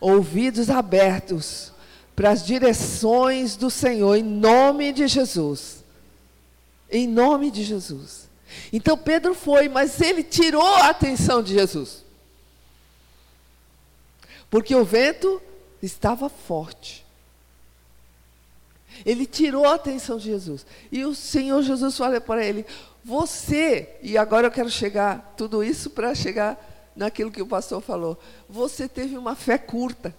Ouvidos 0.00 0.70
abertos 0.70 1.72
para 2.14 2.30
as 2.30 2.44
direções 2.44 3.56
do 3.56 3.70
Senhor, 3.70 4.16
em 4.16 4.22
nome 4.22 4.92
de 4.92 5.06
Jesus. 5.06 5.84
Em 6.90 7.06
nome 7.06 7.50
de 7.50 7.62
Jesus. 7.62 8.28
Então 8.72 8.96
Pedro 8.96 9.34
foi, 9.34 9.68
mas 9.68 10.00
ele 10.00 10.22
tirou 10.22 10.66
a 10.66 10.88
atenção 10.88 11.42
de 11.42 11.52
Jesus. 11.52 12.04
Porque 14.48 14.74
o 14.74 14.84
vento 14.84 15.42
estava 15.82 16.28
forte. 16.28 17.04
Ele 19.04 19.26
tirou 19.26 19.66
a 19.66 19.74
atenção 19.74 20.16
de 20.16 20.24
Jesus. 20.24 20.64
E 20.90 21.04
o 21.04 21.14
Senhor 21.14 21.62
Jesus 21.62 21.96
falou 21.96 22.20
para 22.20 22.44
ele: 22.44 22.64
você, 23.04 23.96
e 24.02 24.16
agora 24.16 24.46
eu 24.46 24.50
quero 24.50 24.70
chegar, 24.70 25.34
tudo 25.36 25.62
isso 25.62 25.90
para 25.90 26.14
chegar 26.14 26.75
naquilo 26.96 27.30
que 27.30 27.42
o 27.42 27.46
pastor 27.46 27.80
falou. 27.80 28.18
Você 28.48 28.88
teve 28.88 29.16
uma 29.16 29.36
fé 29.36 29.58
curta. 29.58 30.14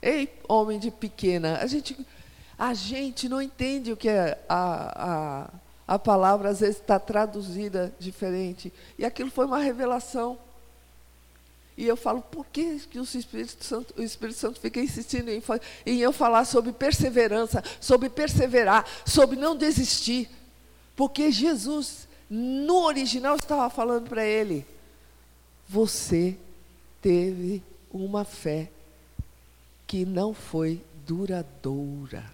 Ei, 0.00 0.32
homem 0.48 0.78
de 0.78 0.90
pequena, 0.90 1.58
a 1.58 1.66
gente, 1.66 1.96
a 2.58 2.72
gente 2.72 3.28
não 3.28 3.42
entende 3.42 3.92
o 3.92 3.96
que 3.96 4.08
é 4.08 4.38
a, 4.48 5.48
a, 5.88 5.94
a 5.94 5.98
palavra, 5.98 6.50
às 6.50 6.60
vezes 6.60 6.76
está 6.76 6.98
traduzida 6.98 7.92
diferente. 7.98 8.72
E 8.98 9.04
aquilo 9.04 9.30
foi 9.30 9.46
uma 9.46 9.58
revelação. 9.58 10.38
E 11.76 11.86
eu 11.86 11.96
falo, 11.96 12.22
por 12.22 12.46
que, 12.46 12.78
que 12.90 12.98
o, 12.98 13.02
Espírito 13.02 13.62
Santo, 13.62 13.94
o 13.98 14.02
Espírito 14.02 14.38
Santo 14.38 14.58
fica 14.58 14.80
insistindo 14.80 15.28
em, 15.28 15.42
em 15.84 15.98
eu 15.98 16.10
falar 16.10 16.46
sobre 16.46 16.72
perseverança, 16.72 17.62
sobre 17.80 18.08
perseverar, 18.08 18.86
sobre 19.04 19.36
não 19.36 19.54
desistir? 19.54 20.30
Porque 20.94 21.30
Jesus, 21.30 22.08
no 22.30 22.84
original, 22.84 23.36
estava 23.36 23.68
falando 23.68 24.08
para 24.08 24.24
ele: 24.24 24.66
você 25.68 26.36
teve 27.00 27.62
uma 27.90 28.24
fé 28.24 28.70
que 29.86 30.04
não 30.04 30.34
foi 30.34 30.82
duradoura. 31.06 32.24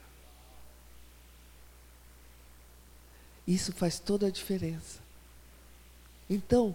Isso 3.47 3.73
faz 3.73 3.99
toda 3.99 4.27
a 4.27 4.31
diferença. 4.31 5.01
Então, 6.29 6.75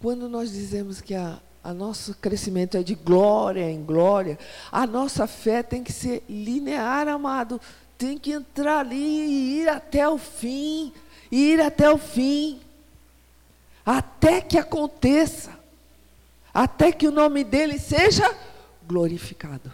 quando 0.00 0.28
nós 0.28 0.50
dizemos 0.50 1.00
que 1.00 1.14
a, 1.14 1.40
a 1.62 1.72
nosso 1.72 2.14
crescimento 2.14 2.76
é 2.76 2.82
de 2.82 2.94
glória 2.94 3.70
em 3.70 3.84
glória, 3.84 4.38
a 4.72 4.86
nossa 4.86 5.26
fé 5.26 5.62
tem 5.62 5.84
que 5.84 5.92
ser 5.92 6.24
linear, 6.28 7.08
amado 7.08 7.60
tem 7.98 8.18
que 8.18 8.32
entrar 8.32 8.80
ali 8.80 8.96
e 8.96 9.60
ir 9.60 9.68
até 9.68 10.08
o 10.08 10.18
fim, 10.18 10.92
ir 11.30 11.60
até 11.60 11.90
o 11.90 11.98
fim, 11.98 12.60
até 13.84 14.40
que 14.40 14.58
aconteça, 14.58 15.55
até 16.56 16.90
que 16.90 17.06
o 17.06 17.10
nome 17.10 17.44
dele 17.44 17.78
seja 17.78 18.34
glorificado. 18.82 19.70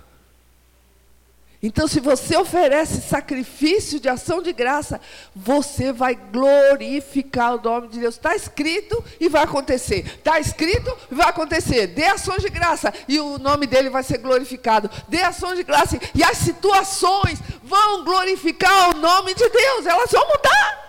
Então, 1.62 1.86
se 1.86 2.00
você 2.00 2.36
oferece 2.36 3.00
sacrifício 3.00 4.00
de 4.00 4.08
ação 4.08 4.42
de 4.42 4.52
graça, 4.52 5.00
você 5.32 5.92
vai 5.92 6.16
glorificar 6.16 7.54
o 7.54 7.62
nome 7.62 7.86
de 7.86 8.00
Deus. 8.00 8.16
Está 8.16 8.34
escrito 8.34 9.02
e 9.20 9.28
vai 9.28 9.44
acontecer. 9.44 10.04
Está 10.06 10.40
escrito 10.40 10.92
e 11.08 11.14
vai 11.14 11.28
acontecer. 11.28 11.86
Dê 11.86 12.06
ações 12.06 12.42
de 12.42 12.50
graça 12.50 12.92
e 13.06 13.20
o 13.20 13.38
nome 13.38 13.68
dele 13.68 13.88
vai 13.88 14.02
ser 14.02 14.18
glorificado. 14.18 14.90
Dê 15.06 15.22
ações 15.22 15.56
de 15.56 15.62
graça 15.62 16.00
e 16.12 16.24
as 16.24 16.38
situações 16.38 17.38
vão 17.62 18.02
glorificar 18.02 18.90
o 18.90 18.98
nome 18.98 19.32
de 19.34 19.48
Deus. 19.48 19.86
Elas 19.86 20.10
vão 20.10 20.26
mudar. 20.26 20.82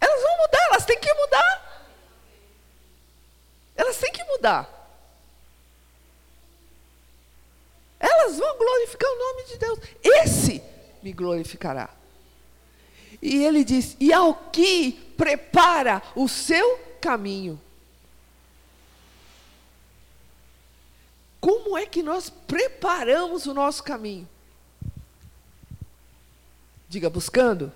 Elas 0.00 0.22
vão 0.22 0.38
mudar, 0.38 0.66
elas 0.70 0.86
têm 0.86 0.98
que 0.98 1.12
mudar. 1.12 1.63
Elas 3.76 3.96
têm 3.98 4.12
que 4.12 4.24
mudar. 4.24 4.74
elas 8.24 8.38
vão 8.38 8.58
glorificar 8.58 9.10
o 9.10 9.18
nome 9.18 9.44
de 9.44 9.58
Deus. 9.58 9.78
Esse 10.02 10.62
me 11.02 11.12
glorificará. 11.12 11.90
E 13.20 13.44
ele 13.44 13.64
diz: 13.64 13.96
e 14.00 14.12
ao 14.12 14.34
que 14.34 14.92
prepara 15.16 16.02
o 16.14 16.28
seu 16.28 16.78
caminho. 17.00 17.60
Como 21.40 21.76
é 21.76 21.84
que 21.84 22.02
nós 22.02 22.30
preparamos 22.30 23.46
o 23.46 23.52
nosso 23.52 23.82
caminho? 23.82 24.26
Diga, 26.88 27.10
buscando. 27.10 27.70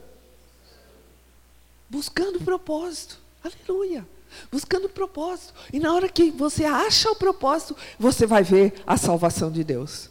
Buscando 1.89 2.41
propósito. 2.41 3.19
Aleluia. 3.45 4.07
Buscando 4.51 4.89
propósito. 4.89 5.55
E 5.73 5.79
na 5.79 5.95
hora 5.95 6.09
que 6.09 6.31
você 6.31 6.65
acha 6.65 7.11
o 7.11 7.17
propósito, 7.17 7.77
você 7.99 8.27
vai 8.27 8.43
ver 8.43 8.75
a 8.87 8.97
salvação 8.97 9.51
de 9.51 9.65
Deus 9.65 10.11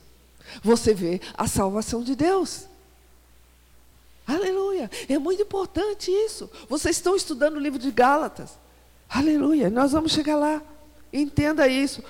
você 0.64 0.94
vê 0.94 1.22
a 1.38 1.48
salvação 1.48 2.02
de 2.02 2.16
Deus. 2.16 2.66
Aleluia. 4.26 4.90
É 5.08 5.18
muito 5.18 5.42
importante 5.42 6.12
isso. 6.12 6.50
Vocês 6.68 6.98
estão 6.98 7.16
estudando 7.16 7.56
o 7.56 7.60
livro 7.60 7.80
de 7.80 7.92
Gálatas. 7.92 8.52
Aleluia. 9.10 9.70
Nós 9.70 9.94
vamos 9.94 10.12
chegar 10.12 10.36
lá. 10.36 10.62
Entenda 11.12 11.68
isso. 11.68 12.04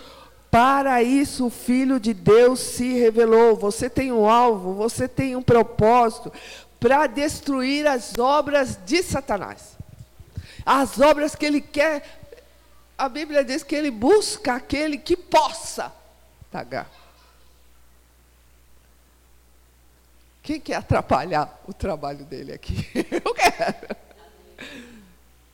Para 0.50 1.04
isso 1.04 1.48
o 1.48 1.52
Filho 1.52 2.00
de 2.00 2.14
Deus 2.14 2.60
se 2.60 2.94
revelou. 2.94 3.56
Você 3.56 3.90
tem 3.90 4.12
um 4.12 4.28
alvo, 4.28 4.74
você 4.74 5.08
tem 5.08 5.36
um 5.36 5.44
propósito 5.44 6.32
para 6.80 7.06
destruir 7.06 7.86
as 7.86 8.18
obras 8.18 8.80
de 8.86 9.04
Satanás. 9.04 9.77
As 10.70 11.00
obras 11.00 11.34
que 11.34 11.46
ele 11.46 11.62
quer. 11.62 12.20
A 12.98 13.08
Bíblia 13.08 13.42
diz 13.42 13.64
que 13.64 13.74
ele 13.74 13.90
busca 13.90 14.56
aquele 14.56 14.98
que 14.98 15.16
possa 15.16 15.94
tagar. 16.52 16.92
Quem 20.44 20.60
quer 20.60 20.76
atrapalhar 20.76 21.58
o 21.66 21.74
trabalho 21.74 22.26
dele 22.26 22.52
aqui? 22.52 22.76
Eu 23.10 23.34
quero. 23.34 23.96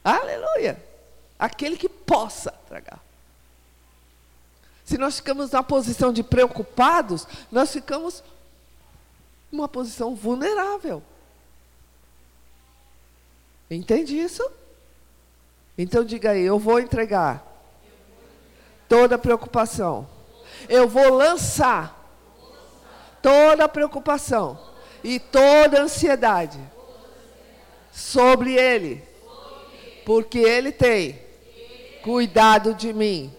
Aleluia. 0.03 0.84
Aquele 1.38 1.78
que 1.78 1.88
possa 1.88 2.49
tragar. 2.68 2.99
Se 4.84 4.97
nós 4.97 5.18
ficamos 5.18 5.51
na 5.51 5.61
posição 5.61 6.11
de 6.11 6.24
preocupados, 6.24 7.28
nós 7.51 7.72
ficamos 7.72 8.24
numa 9.51 9.68
posição 9.68 10.16
vulnerável. 10.16 11.03
Entende 13.70 14.18
isso? 14.18 14.43
Então 15.78 16.03
diga 16.03 16.32
aí, 16.32 16.43
eu 16.43 16.59
vou 16.59 16.80
entregar 16.80 17.45
toda 18.88 19.17
preocupação. 19.17 20.07
Eu 20.69 20.88
vou 20.88 21.13
lançar 21.13 21.99
toda 23.21 23.67
preocupação 23.67 24.59
e 25.03 25.19
toda 25.19 25.82
ansiedade 25.82 26.59
sobre 27.91 28.55
ele, 28.55 29.03
porque 30.05 30.39
ele 30.39 30.71
tem 30.71 31.19
cuidado 32.03 32.74
de 32.74 32.93
mim. 32.93 33.34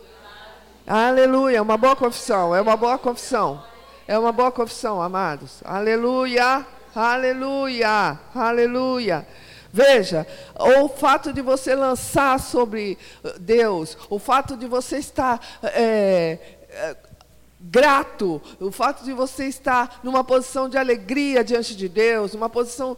Aleluia, 0.86 1.58
é 1.58 1.62
uma 1.62 1.76
boa 1.76 1.96
confissão, 1.96 2.54
é 2.54 2.60
uma 2.60 2.76
boa 2.76 2.98
confissão. 2.98 3.64
É 4.06 4.18
uma 4.18 4.32
boa 4.32 4.52
confissão, 4.52 5.00
amados. 5.00 5.62
Aleluia, 5.64 6.66
aleluia, 6.94 8.18
aleluia. 8.34 9.26
Veja, 9.74 10.24
o 10.54 10.88
fato 10.88 11.32
de 11.32 11.42
você 11.42 11.74
lançar 11.74 12.38
sobre 12.38 12.96
Deus, 13.40 13.98
o 14.08 14.20
fato 14.20 14.56
de 14.56 14.68
você 14.68 14.98
estar 14.98 15.44
é, 15.64 16.38
grato, 17.58 18.40
o 18.60 18.70
fato 18.70 19.02
de 19.04 19.12
você 19.12 19.46
estar 19.46 19.98
numa 20.04 20.22
posição 20.22 20.68
de 20.68 20.78
alegria 20.78 21.42
diante 21.42 21.74
de 21.74 21.88
Deus, 21.88 22.34
uma 22.34 22.48
posição 22.48 22.96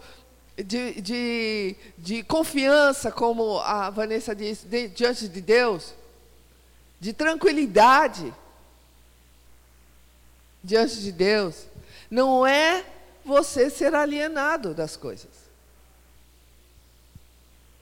de, 0.55 1.01
de, 1.01 1.77
de 1.97 2.23
confiança, 2.25 3.11
como 3.11 3.59
a 3.61 3.89
Vanessa 3.89 4.35
disse, 4.35 4.67
de, 4.67 4.89
diante 4.89 5.29
de 5.29 5.41
Deus, 5.41 5.95
de 7.01 7.15
tranquilidade 7.15 8.35
diante 10.63 11.01
de 11.01 11.11
Deus, 11.11 11.69
não 12.11 12.47
é 12.47 12.85
você 13.25 13.71
ser 13.71 13.95
alienado 13.95 14.75
das 14.75 14.95
coisas. 14.95 15.46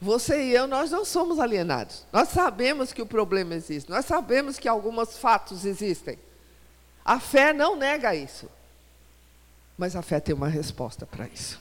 Você 0.01 0.43
e 0.43 0.53
eu, 0.53 0.67
nós 0.67 0.91
não 0.91 1.05
somos 1.05 1.39
alienados. 1.39 2.05
Nós 2.11 2.29
sabemos 2.29 2.91
que 2.91 3.01
o 3.01 3.05
problema 3.05 3.55
existe. 3.55 3.89
Nós 3.89 4.05
sabemos 4.05 4.59
que 4.59 4.67
alguns 4.67 5.17
fatos 5.17 5.65
existem. 5.65 6.19
A 7.03 7.19
fé 7.19 7.53
não 7.53 7.75
nega 7.75 8.13
isso. 8.13 8.49
Mas 9.77 9.95
a 9.95 10.01
fé 10.01 10.19
tem 10.19 10.33
uma 10.33 10.47
resposta 10.47 11.05
para 11.05 11.27
isso. 11.27 11.59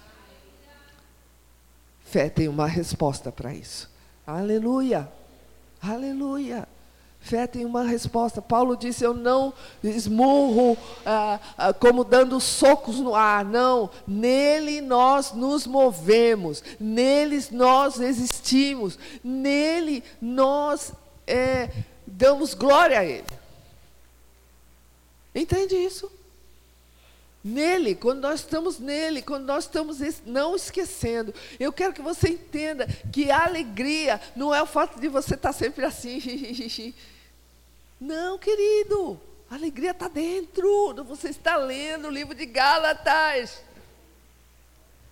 Fé 2.04 2.28
tem 2.28 2.48
uma 2.48 2.66
resposta 2.66 3.32
para 3.32 3.52
isso. 3.52 3.90
Aleluia. 4.26 5.10
Aleluia. 5.82 6.68
Fé 7.24 7.46
tem 7.46 7.64
uma 7.64 7.84
resposta. 7.84 8.42
Paulo 8.42 8.76
disse: 8.76 9.02
Eu 9.02 9.14
não 9.14 9.54
esmurro 9.82 10.76
ah, 11.06 11.40
ah, 11.56 11.72
como 11.72 12.04
dando 12.04 12.38
socos 12.38 13.00
no 13.00 13.14
ar. 13.14 13.46
Não. 13.46 13.88
Nele 14.06 14.82
nós 14.82 15.32
nos 15.32 15.66
movemos. 15.66 16.62
Nele 16.78 17.42
nós 17.50 17.98
existimos. 17.98 18.98
Nele 19.24 20.04
nós 20.20 20.92
é, 21.26 21.70
damos 22.06 22.52
glória 22.52 22.98
a 22.98 23.04
Ele. 23.06 23.24
Entende 25.34 25.76
isso? 25.76 26.12
Nele, 27.42 27.94
quando 27.94 28.20
nós 28.20 28.40
estamos 28.40 28.78
nele, 28.78 29.20
quando 29.20 29.44
nós 29.44 29.64
estamos 29.64 29.98
não 30.24 30.56
esquecendo, 30.56 31.34
eu 31.60 31.72
quero 31.72 31.92
que 31.92 32.00
você 32.00 32.30
entenda 32.30 32.86
que 33.12 33.30
a 33.30 33.44
alegria 33.44 34.20
não 34.34 34.54
é 34.54 34.62
o 34.62 34.66
fato 34.66 34.98
de 34.98 35.08
você 35.08 35.34
estar 35.34 35.52
sempre 35.52 35.84
assim, 35.84 36.18
Não, 38.00 38.38
querido, 38.38 39.20
a 39.50 39.54
alegria 39.54 39.92
está 39.92 40.08
dentro. 40.08 40.94
Você 41.04 41.28
está 41.28 41.56
lendo 41.56 42.08
o 42.08 42.10
livro 42.10 42.34
de 42.34 42.46
Gálatas. 42.46 43.62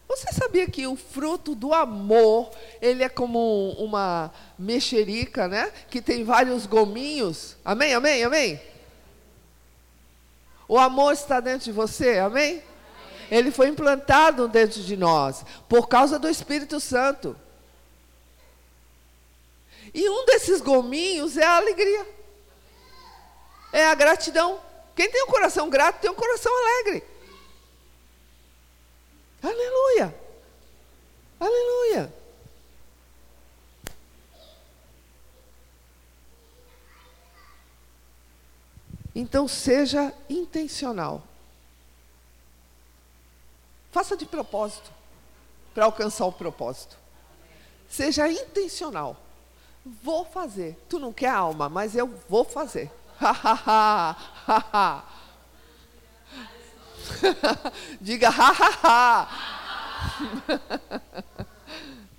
Você 0.08 0.32
sabia 0.32 0.68
que 0.68 0.86
o 0.86 0.94
fruto 0.94 1.54
do 1.54 1.72
amor, 1.72 2.50
ele 2.82 3.02
é 3.02 3.08
como 3.08 3.70
uma 3.78 4.30
mexerica, 4.58 5.48
né? 5.48 5.72
Que 5.88 6.02
tem 6.02 6.22
vários 6.22 6.66
gominhos. 6.66 7.56
Amém, 7.64 7.94
amém, 7.94 8.22
amém? 8.22 8.60
O 10.68 10.78
amor 10.78 11.12
está 11.12 11.40
dentro 11.40 11.64
de 11.64 11.72
você, 11.72 12.18
amém? 12.18 12.50
amém? 12.50 12.62
Ele 13.30 13.50
foi 13.50 13.68
implantado 13.68 14.46
dentro 14.48 14.82
de 14.82 14.94
nós, 14.94 15.44
por 15.66 15.88
causa 15.88 16.18
do 16.18 16.28
Espírito 16.28 16.78
Santo. 16.78 17.34
E 19.94 20.08
um 20.08 20.26
desses 20.26 20.60
gominhos 20.60 21.38
é 21.38 21.44
a 21.44 21.56
alegria 21.56 22.06
é 23.72 23.86
a 23.86 23.94
gratidão. 23.94 24.60
Quem 24.94 25.10
tem 25.10 25.24
um 25.24 25.28
coração 25.28 25.70
grato 25.70 26.00
tem 26.00 26.10
um 26.10 26.14
coração 26.14 26.52
alegre. 26.56 27.02
Aleluia. 29.42 30.14
Aleluia. 31.40 32.12
Então 39.14 39.48
seja 39.48 40.12
intencional. 40.28 41.22
Faça 43.90 44.16
de 44.16 44.24
propósito 44.24 44.90
para 45.74 45.84
alcançar 45.84 46.26
o 46.26 46.32
propósito. 46.32 46.96
Seja 47.88 48.30
intencional. 48.30 49.16
Vou 49.84 50.24
fazer. 50.24 50.78
Tu 50.88 50.98
não 50.98 51.12
quer 51.12 51.28
alma, 51.30 51.68
mas 51.68 51.94
eu 51.94 52.06
vou 52.28 52.44
fazer. 52.44 52.90
Diga 58.00 58.30
ha 58.30 58.52
ha 58.52 58.70
ha. 58.82 59.28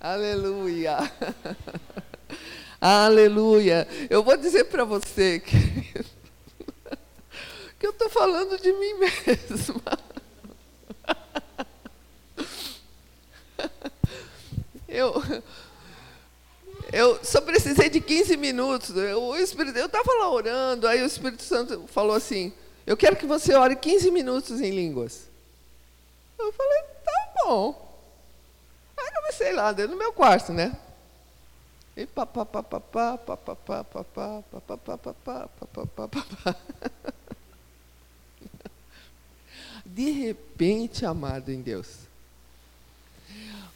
Aleluia. 0.00 0.98
Aleluia. 2.80 3.86
Eu 4.08 4.22
vou 4.22 4.34
dizer 4.36 4.64
para 4.64 4.84
você 4.84 5.40
que, 5.40 5.92
que 7.78 7.86
eu 7.86 7.90
estou 7.90 8.08
falando 8.08 8.58
de 8.60 8.72
mim 8.72 8.94
mesma. 8.94 9.82
Eu, 14.88 15.22
eu 16.92 17.24
só 17.24 17.40
precisei 17.40 17.88
de 17.88 18.00
15 18.00 18.36
minutos. 18.36 18.96
Eu, 18.96 19.22
o 19.22 19.36
Espírito, 19.36 19.78
eu 19.78 19.86
estava 19.86 20.12
lá 20.14 20.30
orando, 20.30 20.86
aí 20.86 21.02
o 21.02 21.06
Espírito 21.06 21.42
Santo 21.42 21.86
falou 21.88 22.14
assim: 22.14 22.52
Eu 22.86 22.96
quero 22.96 23.16
que 23.16 23.26
você 23.26 23.54
ore 23.54 23.76
15 23.76 24.10
minutos 24.10 24.60
em 24.60 24.70
línguas. 24.70 25.28
Eu 26.38 26.52
falei: 26.52 26.82
Tá 27.04 27.32
bom. 27.44 27.84
Aí 28.96 29.10
comecei 29.12 29.52
lá, 29.52 29.72
dentro 29.72 29.92
do 29.92 29.98
meu 29.98 30.12
quarto, 30.12 30.52
né? 30.52 30.76
E 31.96 32.06
papapá, 32.06 32.62
papapá, 32.62 33.18
papapá, 33.18 33.84
papapá, 33.84 34.42
papapá, 34.42 35.48
papapá, 35.48 35.86
papapá. 35.86 36.56
De 39.86 40.10
repente, 40.10 41.06
amado 41.06 41.52
em 41.52 41.60
Deus, 41.62 41.86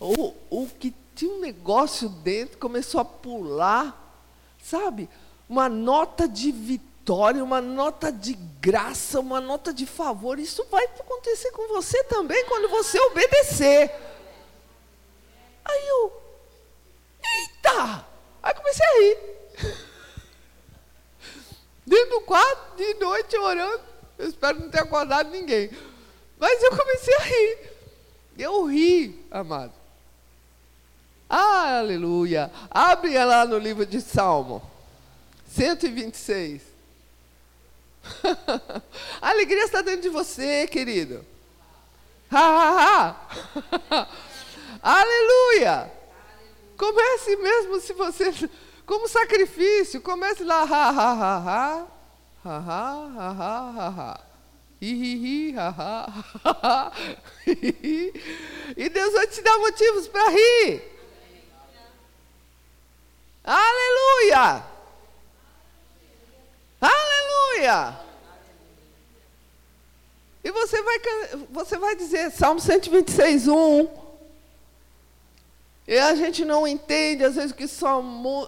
o, 0.00 0.34
o 0.50 0.66
que 0.66 0.90
tinha 1.19 1.33
um 1.35 1.41
negócio 1.41 2.09
dentro, 2.09 2.59
começou 2.59 3.01
a 3.01 3.05
pular, 3.05 4.23
sabe? 4.62 5.11
Uma 5.49 5.69
nota 5.69 6.29
de 6.29 6.53
vitória, 6.53 7.43
uma 7.43 7.61
nota 7.61 8.12
de 8.12 8.35
graça, 8.61 9.19
uma 9.19 9.41
nota 9.41 9.75
de 9.75 9.85
favor. 9.85 10.39
Isso 10.39 10.64
vai 10.71 10.85
acontecer 10.85 11.51
com 11.51 11.66
você 11.66 12.05
também 12.05 12.45
quando 12.45 12.69
você 12.69 13.01
obedecer. 13.01 13.93
Aí 15.64 15.89
eu, 15.89 16.23
eita! 17.25 18.07
Aí 18.41 18.55
comecei 18.55 18.87
a 18.87 19.01
rir. 19.01 19.19
Dentro 21.85 22.11
do 22.11 22.21
quarto, 22.21 22.77
de 22.77 22.95
noite, 22.95 23.37
orando. 23.37 23.83
Eu 24.16 24.29
espero 24.29 24.61
não 24.61 24.71
ter 24.71 24.83
acordado 24.83 25.31
ninguém. 25.31 25.69
Mas 26.39 26.62
eu 26.62 26.71
comecei 26.71 27.16
a 27.16 27.23
rir. 27.23 27.73
Eu 28.39 28.66
ri, 28.66 29.27
amado. 29.33 29.78
Aleluia. 31.29 32.51
Abre 32.70 33.22
lá 33.22 33.45
no 33.45 33.59
livro 33.59 33.85
de 33.85 34.01
Salmo 34.01 34.62
126. 35.47 36.62
A 39.20 39.31
alegria 39.31 39.64
está 39.64 39.83
dentro 39.83 40.03
de 40.03 40.09
você, 40.09 40.66
querido. 40.66 41.24
Ha, 42.31 42.39
ha, 42.41 43.16
ha. 43.91 44.09
Aleluia. 44.83 45.93
Comece 46.76 47.37
mesmo 47.37 47.81
se 47.81 47.93
você. 47.93 48.49
Como 48.87 49.09
sacrifício, 49.09 50.01
comece 50.01 50.45
lá. 50.45 50.62
Ha, 50.62 50.89
ha, 50.89 51.09
ha, 51.12 51.37
ha. 51.37 51.87
E 58.76 58.89
Deus 58.89 59.12
vai 59.12 59.26
te 59.26 59.43
dar 59.43 59.59
motivos 59.59 60.07
para 60.09 60.31
rir. 60.31 60.97
Aleluia! 63.51 64.62
Aleluia! 66.78 67.99
E 70.44 70.51
você 70.51 70.82
vai, 70.82 71.01
você 71.51 71.78
vai 71.78 71.96
dizer, 71.96 72.30
Salmo 72.30 72.61
126, 72.61 73.49
1. 73.49 73.88
E 75.86 75.96
a 75.96 76.14
gente 76.14 76.44
não 76.44 76.68
entende, 76.68 77.24
às 77.24 77.36
vezes, 77.36 77.53
o 77.53 77.55
que 77.55 77.64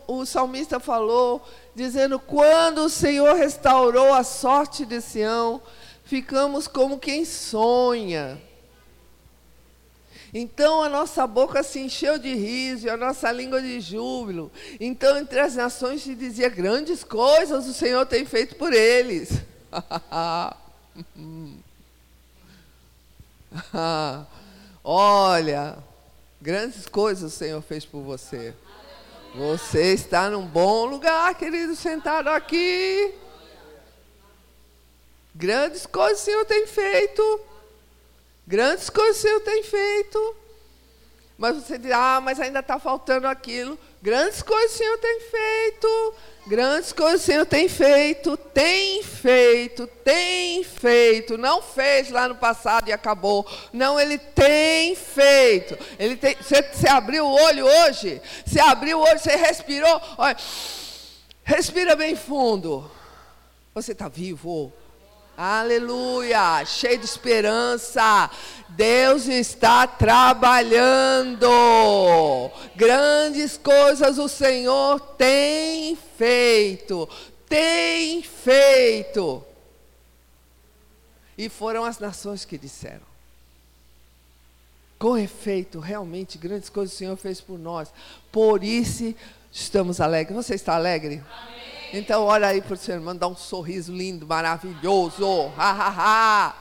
o 0.06 0.26
salmista 0.26 0.78
falou, 0.78 1.40
dizendo: 1.74 2.18
quando 2.18 2.84
o 2.84 2.90
Senhor 2.90 3.34
restaurou 3.36 4.12
a 4.12 4.22
sorte 4.22 4.84
de 4.84 5.00
Sião, 5.00 5.62
ficamos 6.04 6.68
como 6.68 6.98
quem 6.98 7.24
sonha. 7.24 8.38
Então 10.32 10.82
a 10.82 10.88
nossa 10.88 11.26
boca 11.26 11.62
se 11.62 11.80
encheu 11.80 12.18
de 12.18 12.34
riso 12.34 12.86
e 12.86 12.90
a 12.90 12.96
nossa 12.96 13.30
língua 13.32 13.60
de 13.60 13.80
júbilo. 13.80 14.50
Então 14.78 15.18
entre 15.18 15.40
as 15.40 15.56
nações 15.56 16.02
se 16.02 16.14
dizia 16.14 16.48
grandes 16.48 17.02
coisas 17.02 17.66
o 17.66 17.74
Senhor 17.74 18.06
tem 18.06 18.24
feito 18.24 18.54
por 18.56 18.72
eles. 18.72 19.32
Olha, 24.84 25.78
grandes 26.40 26.86
coisas 26.86 27.32
o 27.32 27.36
Senhor 27.36 27.60
fez 27.62 27.84
por 27.84 28.02
você. 28.02 28.54
Você 29.34 29.94
está 29.94 30.28
num 30.28 30.46
bom 30.46 30.86
lugar, 30.86 31.34
querido, 31.36 31.76
sentado 31.76 32.28
aqui. 32.28 33.14
Grandes 35.34 35.86
coisas 35.86 36.20
o 36.20 36.24
Senhor 36.24 36.44
tem 36.44 36.66
feito. 36.66 37.49
Grandes 38.50 38.90
coisas 38.90 39.42
tem 39.44 39.62
feito. 39.62 40.36
Mas 41.38 41.54
você 41.54 41.78
diz, 41.78 41.92
ah, 41.92 42.20
mas 42.20 42.40
ainda 42.40 42.58
está 42.58 42.80
faltando 42.80 43.28
aquilo. 43.28 43.78
Grandes 44.02 44.42
coisas 44.42 44.74
o 44.74 44.76
Senhor 44.76 44.98
tem 44.98 45.20
feito. 45.20 46.14
Grandes 46.48 46.92
coisas 46.92 47.22
o 47.22 47.24
Senhor 47.24 47.46
tem 47.46 47.68
feito. 47.68 48.36
Tem 48.36 49.04
feito, 49.04 49.86
tem 49.86 50.64
feito. 50.64 51.38
Não 51.38 51.62
fez 51.62 52.10
lá 52.10 52.26
no 52.26 52.34
passado 52.34 52.88
e 52.88 52.92
acabou. 52.92 53.46
Não, 53.72 54.00
Ele 54.00 54.18
tem 54.18 54.96
feito. 54.96 55.78
Ele 55.96 56.16
tem, 56.16 56.34
você, 56.34 56.60
você 56.60 56.88
abriu 56.88 57.26
o 57.26 57.32
olho 57.32 57.64
hoje? 57.64 58.20
Você 58.44 58.58
abriu 58.58 58.98
o 58.98 59.02
olho, 59.02 59.18
você 59.20 59.36
respirou. 59.36 60.02
Olha, 60.18 60.36
respira 61.44 61.94
bem 61.94 62.16
fundo. 62.16 62.90
Você 63.72 63.92
está 63.92 64.08
vivo. 64.08 64.72
Aleluia, 65.42 66.62
cheio 66.66 66.98
de 66.98 67.06
esperança. 67.06 68.30
Deus 68.68 69.26
está 69.26 69.86
trabalhando. 69.86 71.48
Grandes 72.76 73.56
coisas 73.56 74.18
o 74.18 74.28
Senhor 74.28 75.00
tem 75.16 75.96
feito. 75.96 77.08
Tem 77.48 78.22
feito. 78.22 79.42
E 81.38 81.48
foram 81.48 81.86
as 81.86 81.98
nações 81.98 82.44
que 82.44 82.58
disseram. 82.58 83.08
Com 84.98 85.16
efeito, 85.16 85.80
realmente 85.80 86.36
grandes 86.36 86.68
coisas 86.68 86.94
o 86.94 86.98
Senhor 86.98 87.16
fez 87.16 87.40
por 87.40 87.58
nós. 87.58 87.90
Por 88.30 88.62
isso 88.62 89.14
estamos 89.50 90.02
alegres. 90.02 90.36
Você 90.36 90.54
está 90.54 90.74
alegre? 90.74 91.22
Amém. 91.44 91.59
Então, 91.92 92.24
olha 92.24 92.46
aí 92.48 92.60
para 92.62 92.74
o 92.74 92.76
seu 92.76 92.94
irmão, 92.94 93.16
dá 93.16 93.26
um 93.26 93.34
sorriso 93.34 93.92
lindo, 93.92 94.24
maravilhoso. 94.26 95.52
Ha, 95.58 95.70
ha, 95.70 95.88
ha. 95.88 96.54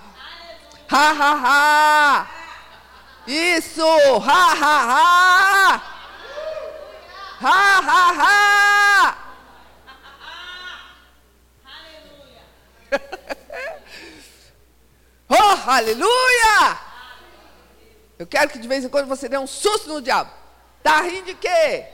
Ha, 0.89 1.11
ha, 1.11 1.34
ha. 1.43 2.27
Isso. 3.27 3.86
Ha, 3.86 4.53
ha, 4.53 4.89
ha. 4.89 5.84
Ha, 7.41 7.80
ha, 7.80 8.11
ha. 8.11 9.17
oh, 15.30 15.69
aleluia! 15.69 16.80
Eu 18.17 18.25
quero 18.25 18.49
que 18.49 18.57
de 18.57 18.67
vez 18.67 18.84
em 18.84 18.89
quando 18.89 19.07
você 19.07 19.30
dê 19.30 19.38
um 19.38 19.45
susto 19.45 19.89
no 19.89 20.01
diabo. 20.01 20.32
Tá 20.82 21.01
rindo 21.01 21.27
de 21.27 21.36
quê? 21.36 21.86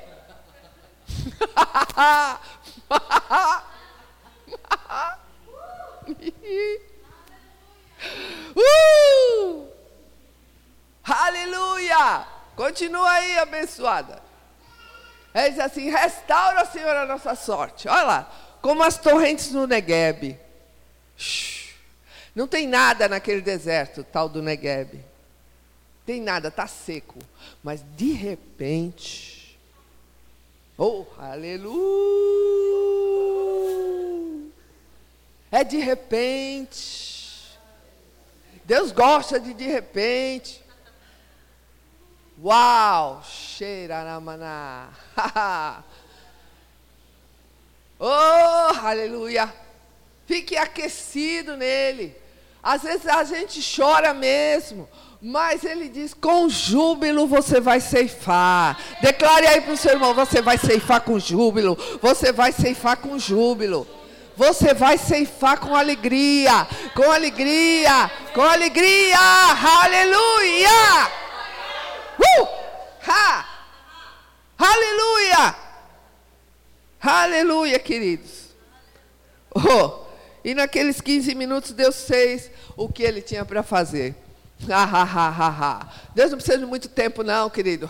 uh! 8.55 9.67
Aleluia! 11.03 12.27
Continua 12.55 13.11
aí, 13.11 13.37
abençoada. 13.39 14.21
Ele 15.33 15.49
diz 15.49 15.59
assim: 15.59 15.89
restaura, 15.89 16.65
Senhor, 16.65 16.95
a 16.95 17.05
nossa 17.05 17.35
sorte. 17.35 17.87
Olha 17.87 18.03
lá, 18.03 18.31
como 18.61 18.83
as 18.83 18.97
torrentes 18.97 19.51
no 19.51 19.67
Negueb. 19.67 20.39
Não 22.35 22.47
tem 22.47 22.67
nada 22.67 23.07
naquele 23.07 23.41
deserto, 23.41 24.03
tal 24.03 24.27
do 24.27 24.41
Negueb. 24.41 24.99
Tem 26.05 26.21
nada, 26.21 26.49
está 26.49 26.67
seco. 26.67 27.17
Mas 27.63 27.83
de 27.95 28.11
repente, 28.11 29.35
Oh, 30.77 31.05
aleluia! 31.17 32.34
É 35.55 35.63
de 35.63 35.77
repente. 35.77 37.57
Deus 38.65 38.91
gosta 38.91 39.39
de 39.39 39.53
de 39.53 39.63
repente. 39.63 40.61
Uau! 42.43 43.23
Cheira 43.23 44.03
na 44.03 44.19
maná. 44.19 44.89
oh, 47.97 48.85
aleluia! 48.85 49.53
Fique 50.25 50.57
aquecido 50.57 51.55
nele. 51.55 52.13
Às 52.61 52.83
vezes 52.83 53.07
a 53.07 53.23
gente 53.23 53.61
chora 53.63 54.13
mesmo. 54.13 54.89
Mas 55.21 55.63
ele 55.63 55.87
diz: 55.87 56.13
com 56.13 56.49
júbilo 56.49 57.27
você 57.27 57.61
vai 57.61 57.79
ceifar. 57.79 58.77
Declare 59.01 59.47
aí 59.47 59.61
para 59.61 59.71
o 59.71 59.77
seu 59.77 59.93
irmão: 59.93 60.13
você 60.13 60.41
vai 60.41 60.57
ceifar 60.57 60.99
com 60.99 61.17
júbilo. 61.17 61.77
Você 62.01 62.33
vai 62.33 62.51
ceifar 62.51 62.97
com 62.97 63.17
júbilo. 63.17 63.87
Você 64.37 64.73
vai 64.73 64.97
ceifar 64.97 65.59
com 65.59 65.75
alegria. 65.75 66.67
Com 66.93 67.11
alegria. 67.11 68.11
Com 68.33 68.41
alegria. 68.41 69.17
Aleluia. 69.83 71.11
Uh! 72.19 72.47
Ha! 73.07 73.45
Aleluia. 74.57 75.55
Aleluia, 77.01 77.77
queridos. 77.77 78.49
Oh, 79.53 80.05
e 80.43 80.53
naqueles 80.53 80.99
15 80.99 81.35
minutos 81.35 81.71
Deus 81.71 82.05
fez 82.05 82.51
o 82.75 82.89
que 82.89 83.03
ele 83.03 83.21
tinha 83.21 83.45
para 83.45 83.63
fazer. 83.63 84.15
Deus 86.13 86.31
não 86.31 86.37
precisa 86.37 86.57
de 86.57 86.65
muito 86.65 86.89
tempo, 86.89 87.23
não, 87.23 87.49
querido. 87.49 87.89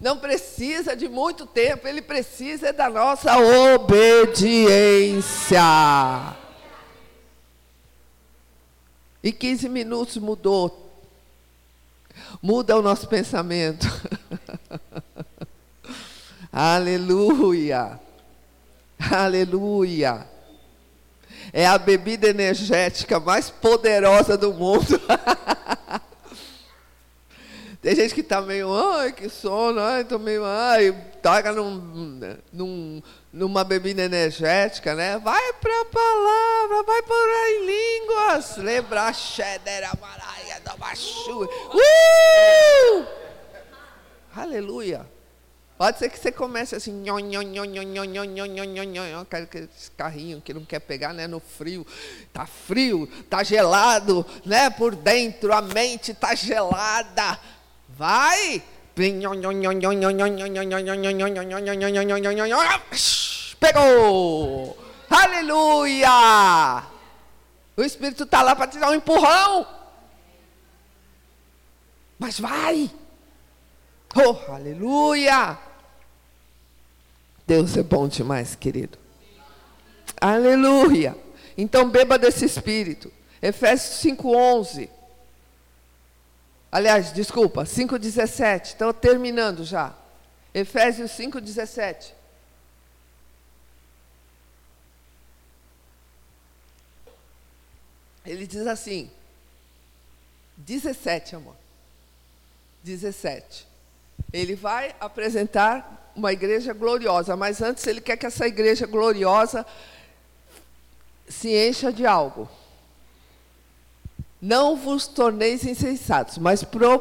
Não 0.00 0.18
precisa 0.18 0.96
de 0.96 1.08
muito 1.08 1.46
tempo, 1.46 1.86
Ele 1.86 2.02
precisa 2.02 2.72
da 2.72 2.90
nossa 2.90 3.36
obediência. 3.74 5.22
E 9.22 9.30
15 9.32 9.68
minutos 9.68 10.16
mudou. 10.16 10.90
Muda 12.42 12.76
o 12.76 12.82
nosso 12.82 13.06
pensamento. 13.06 13.86
Aleluia. 16.52 18.00
Aleluia 18.98 20.31
é 21.52 21.66
a 21.66 21.76
bebida 21.76 22.28
energética 22.28 23.20
mais 23.20 23.50
poderosa 23.50 24.36
do 24.38 24.52
mundo. 24.52 25.00
Tem 27.82 27.96
gente 27.96 28.14
que 28.14 28.20
está 28.20 28.40
meio, 28.40 28.72
ai, 28.72 29.12
que 29.12 29.28
sono, 29.28 29.80
ai, 29.80 30.02
estou 30.02 30.18
meio, 30.18 30.44
ai, 30.44 30.92
toca 31.20 31.52
num, 31.52 32.38
num, 32.52 33.02
numa 33.32 33.64
bebida 33.64 34.02
energética, 34.02 34.94
né? 34.94 35.18
Vai 35.18 35.52
para 35.54 35.80
a 35.80 35.84
palavra, 35.86 36.84
vai 36.84 37.02
por 37.02 37.28
aí 37.28 37.98
línguas. 38.00 38.56
Lembra, 38.58 39.12
Shedera, 39.12 39.90
Maraia, 40.00 40.60
Damashu. 40.64 41.42
Uh! 41.74 43.04
Aleluia. 44.34 45.04
Pode 45.82 45.98
ser 45.98 46.10
que 46.10 46.16
você 46.16 46.30
comece 46.30 46.76
assim, 46.76 46.92
nho, 46.92 47.18
nho, 47.18 47.42
nho, 47.42 47.64
nho, 47.64 47.82
nho, 47.82 48.04
nho, 48.04 48.24
nho, 48.24 48.46
nho, 48.46 48.64
nho, 48.64 48.84
nho, 48.86 49.26
esse 49.74 49.90
carrinho 49.90 50.40
que 50.40 50.54
não 50.54 50.64
quer 50.64 50.78
pegar, 50.78 51.12
né, 51.12 51.26
no 51.26 51.40
frio. 51.40 51.84
Tá 52.32 52.46
frio, 52.46 53.08
tá 53.28 53.42
gelado, 53.42 54.24
né, 54.46 54.70
por 54.70 54.94
dentro, 54.94 55.52
a 55.52 55.60
mente 55.60 56.14
tá 56.14 56.36
gelada. 56.36 57.36
Vai! 57.88 58.62
Pegou! 63.58 64.78
Aleluia! 65.10 66.84
O 67.76 67.82
Espírito 67.82 68.22
está 68.22 68.40
lá 68.40 68.54
para 68.54 68.68
te 68.68 68.78
dar 68.78 68.90
um 68.90 68.94
empurrão. 68.94 69.66
Mas 72.20 72.38
vai! 72.38 72.88
Oh, 74.14 74.52
aleluia! 74.52 75.71
Deus 77.52 77.76
é 77.76 77.82
bom 77.82 78.08
demais, 78.08 78.54
querido. 78.54 78.96
Aleluia. 80.18 81.14
Então 81.54 81.90
beba 81.90 82.18
desse 82.18 82.46
espírito. 82.46 83.12
Efésios 83.42 84.00
5:11. 84.00 84.88
Aliás, 86.70 87.12
desculpa, 87.12 87.66
5:17. 87.66 88.68
Estou 88.68 88.94
terminando 88.94 89.64
já. 89.64 89.94
Efésios 90.54 91.10
5:17. 91.10 92.14
Ele 98.24 98.46
diz 98.46 98.66
assim: 98.66 99.10
17, 100.56 101.36
amor. 101.36 101.56
17. 102.82 103.66
Ele 104.32 104.54
vai 104.54 104.96
apresentar 104.98 106.01
uma 106.14 106.32
igreja 106.32 106.72
gloriosa, 106.72 107.36
mas 107.36 107.62
antes 107.62 107.86
ele 107.86 108.00
quer 108.00 108.16
que 108.16 108.26
essa 108.26 108.46
igreja 108.46 108.86
gloriosa 108.86 109.66
se 111.28 111.48
encha 111.48 111.92
de 111.92 112.06
algo. 112.06 112.48
Não 114.40 114.76
vos 114.76 115.06
torneis 115.06 115.64
insensatos, 115.64 116.38
mas 116.38 116.64
pro, 116.64 116.98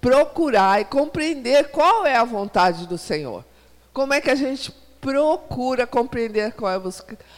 procurai 0.00 0.84
compreender 0.84 1.70
qual 1.70 2.06
é 2.06 2.16
a 2.16 2.24
vontade 2.24 2.86
do 2.86 2.96
Senhor. 2.96 3.44
Como 3.92 4.14
é 4.14 4.20
que 4.20 4.30
a 4.30 4.34
gente 4.34 4.72
procura 5.00 5.86
compreender 5.86 6.52
qual 6.52 6.72
é 6.72 6.80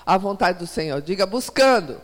a 0.04 0.18
vontade 0.18 0.58
do 0.58 0.66
Senhor? 0.66 1.00
Diga 1.00 1.26
buscando. 1.26 2.00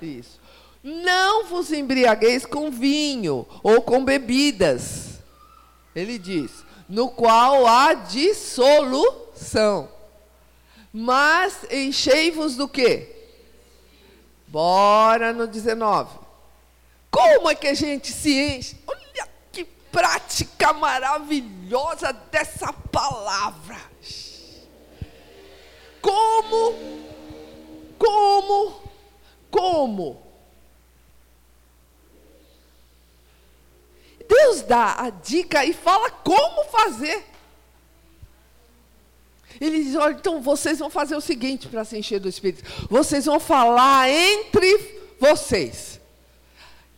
Isso. 0.00 0.40
Não 0.82 1.44
vos 1.44 1.72
embriagueis 1.72 2.46
com 2.46 2.70
vinho 2.70 3.46
ou 3.62 3.82
com 3.82 4.04
bebidas. 4.04 5.20
Ele 5.94 6.18
diz: 6.18 6.64
no 6.90 7.08
qual 7.08 7.66
há 7.68 7.94
dissolução. 7.94 9.88
Mas 10.92 11.64
enchei-vos 11.70 12.56
do 12.56 12.68
quê? 12.68 13.16
Bora 14.48 15.32
no 15.32 15.46
19. 15.46 16.18
Como 17.08 17.48
é 17.48 17.54
que 17.54 17.68
a 17.68 17.74
gente 17.74 18.12
se 18.12 18.36
enche? 18.36 18.76
Olha 18.88 19.28
que 19.52 19.64
prática 19.64 20.72
maravilhosa 20.72 22.12
dessa 22.12 22.72
palavra. 22.72 23.78
Como? 26.02 26.74
Como? 27.96 28.82
Como? 29.48 30.29
Deus 34.30 34.62
dá 34.62 34.94
a 34.96 35.10
dica 35.10 35.64
e 35.64 35.72
fala 35.72 36.08
como 36.08 36.64
fazer. 36.66 37.26
Ele 39.60 39.82
diz: 39.82 39.96
olha, 39.96 40.14
então 40.14 40.40
vocês 40.40 40.78
vão 40.78 40.88
fazer 40.88 41.16
o 41.16 41.20
seguinte 41.20 41.66
para 41.66 41.84
se 41.84 41.98
encher 41.98 42.20
do 42.20 42.28
Espírito: 42.28 42.62
vocês 42.88 43.26
vão 43.26 43.40
falar 43.40 44.08
entre 44.08 45.16
vocês. 45.18 46.00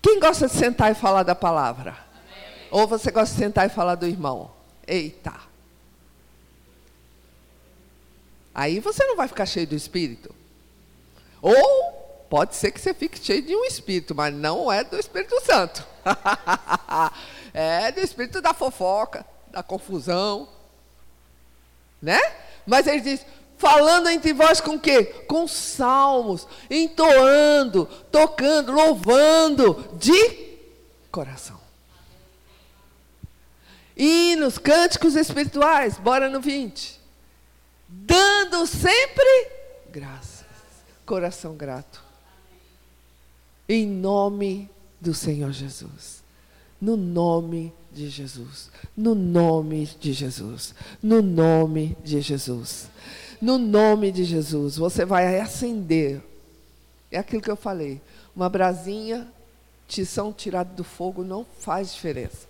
Quem 0.02 0.20
gosta 0.20 0.46
de 0.46 0.52
sentar 0.52 0.92
e 0.92 0.94
falar 0.94 1.22
da 1.22 1.34
palavra? 1.34 1.92
Amém. 1.92 2.68
Ou 2.70 2.86
você 2.86 3.10
gosta 3.10 3.34
de 3.34 3.40
sentar 3.40 3.66
e 3.66 3.70
falar 3.70 3.94
do 3.94 4.06
irmão? 4.06 4.50
Eita. 4.86 5.32
Aí 8.54 8.78
você 8.78 9.04
não 9.06 9.16
vai 9.16 9.26
ficar 9.26 9.46
cheio 9.46 9.66
do 9.66 9.74
Espírito. 9.74 10.34
Ou 11.40 12.01
pode 12.32 12.56
ser 12.56 12.70
que 12.70 12.80
você 12.80 12.94
fique 12.94 13.22
cheio 13.22 13.42
de 13.42 13.54
um 13.54 13.62
Espírito, 13.66 14.14
mas 14.14 14.32
não 14.32 14.72
é 14.72 14.82
do 14.82 14.98
Espírito 14.98 15.38
Santo. 15.44 15.86
é 17.52 17.92
do 17.92 18.00
Espírito 18.00 18.40
da 18.40 18.54
fofoca, 18.54 19.22
da 19.50 19.62
confusão. 19.62 20.48
Né? 22.00 22.18
Mas 22.66 22.86
ele 22.86 23.02
diz: 23.02 23.26
falando 23.58 24.08
entre 24.08 24.32
vós 24.32 24.62
com 24.62 24.80
quê? 24.80 25.04
Com 25.04 25.46
salmos, 25.46 26.48
entoando, 26.70 27.84
tocando, 28.10 28.72
louvando 28.72 29.90
de 29.98 30.56
coração. 31.10 31.60
E 33.94 34.36
nos 34.36 34.56
cânticos 34.56 35.16
espirituais, 35.16 35.98
bora 35.98 36.30
no 36.30 36.40
20. 36.40 36.98
Dando 37.86 38.66
sempre 38.66 39.50
graças, 39.90 40.46
coração 41.04 41.54
grato. 41.54 42.11
Em 43.72 43.86
nome 43.86 44.68
do 45.00 45.14
Senhor 45.14 45.50
Jesus. 45.50 46.22
No 46.78 46.94
nome 46.94 47.72
de 47.90 48.06
Jesus. 48.10 48.70
No 48.94 49.14
nome 49.14 49.88
de 49.98 50.12
Jesus. 50.12 50.74
No 51.02 51.22
nome 51.22 51.96
de 52.04 52.20
Jesus. 52.20 52.90
No 53.40 53.56
nome 53.56 54.12
de 54.12 54.24
Jesus, 54.24 54.76
você 54.76 55.06
vai 55.06 55.40
acender. 55.40 56.20
É 57.10 57.16
aquilo 57.18 57.40
que 57.40 57.50
eu 57.50 57.56
falei. 57.56 57.98
Uma 58.36 58.50
brasinha, 58.50 59.26
tição 59.88 60.34
tirado 60.34 60.74
do 60.74 60.84
fogo 60.84 61.24
não 61.24 61.46
faz 61.58 61.94
diferença. 61.94 62.46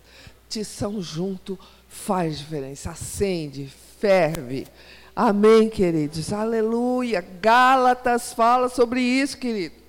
Tição 0.48 1.00
junto 1.00 1.56
faz 1.88 2.36
diferença. 2.36 2.90
Acende, 2.90 3.72
ferve. 4.00 4.66
Amém, 5.14 5.70
queridos. 5.70 6.32
Aleluia. 6.32 7.20
Gálatas 7.40 8.32
fala 8.32 8.68
sobre 8.68 9.00
isso, 9.00 9.38
querido. 9.38 9.81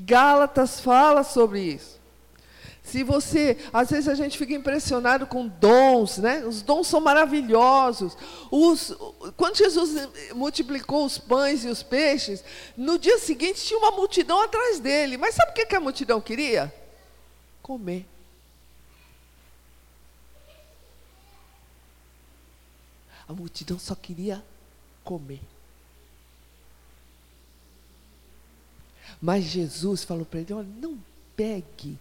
Gálatas 0.00 0.80
fala 0.80 1.24
sobre 1.24 1.60
isso. 1.60 1.98
Se 2.84 3.02
você, 3.02 3.58
às 3.72 3.90
vezes 3.90 4.08
a 4.08 4.14
gente 4.14 4.38
fica 4.38 4.54
impressionado 4.54 5.26
com 5.26 5.46
dons, 5.46 6.18
né? 6.18 6.46
Os 6.46 6.62
dons 6.62 6.86
são 6.86 7.00
maravilhosos. 7.00 8.16
Os, 8.50 8.96
quando 9.36 9.56
Jesus 9.56 10.08
multiplicou 10.34 11.04
os 11.04 11.18
pães 11.18 11.64
e 11.64 11.68
os 11.68 11.82
peixes, 11.82 12.42
no 12.76 12.98
dia 12.98 13.18
seguinte 13.18 13.62
tinha 13.62 13.78
uma 13.78 13.90
multidão 13.90 14.40
atrás 14.40 14.78
dele. 14.78 15.18
Mas 15.18 15.34
sabe 15.34 15.50
o 15.50 15.54
que, 15.54 15.74
a 15.74 15.80
multidão 15.80 16.20
queria? 16.20 16.72
Comer. 17.60 18.06
A 23.28 23.34
multidão 23.34 23.78
só 23.78 23.94
queria 23.94 24.42
comer. 25.04 25.42
Mas 29.20 29.44
Jesus 29.44 30.04
falou 30.04 30.24
para 30.24 30.40
ele: 30.40 30.52
olha, 30.52 30.68
não 30.80 30.98
pegue 31.36 31.98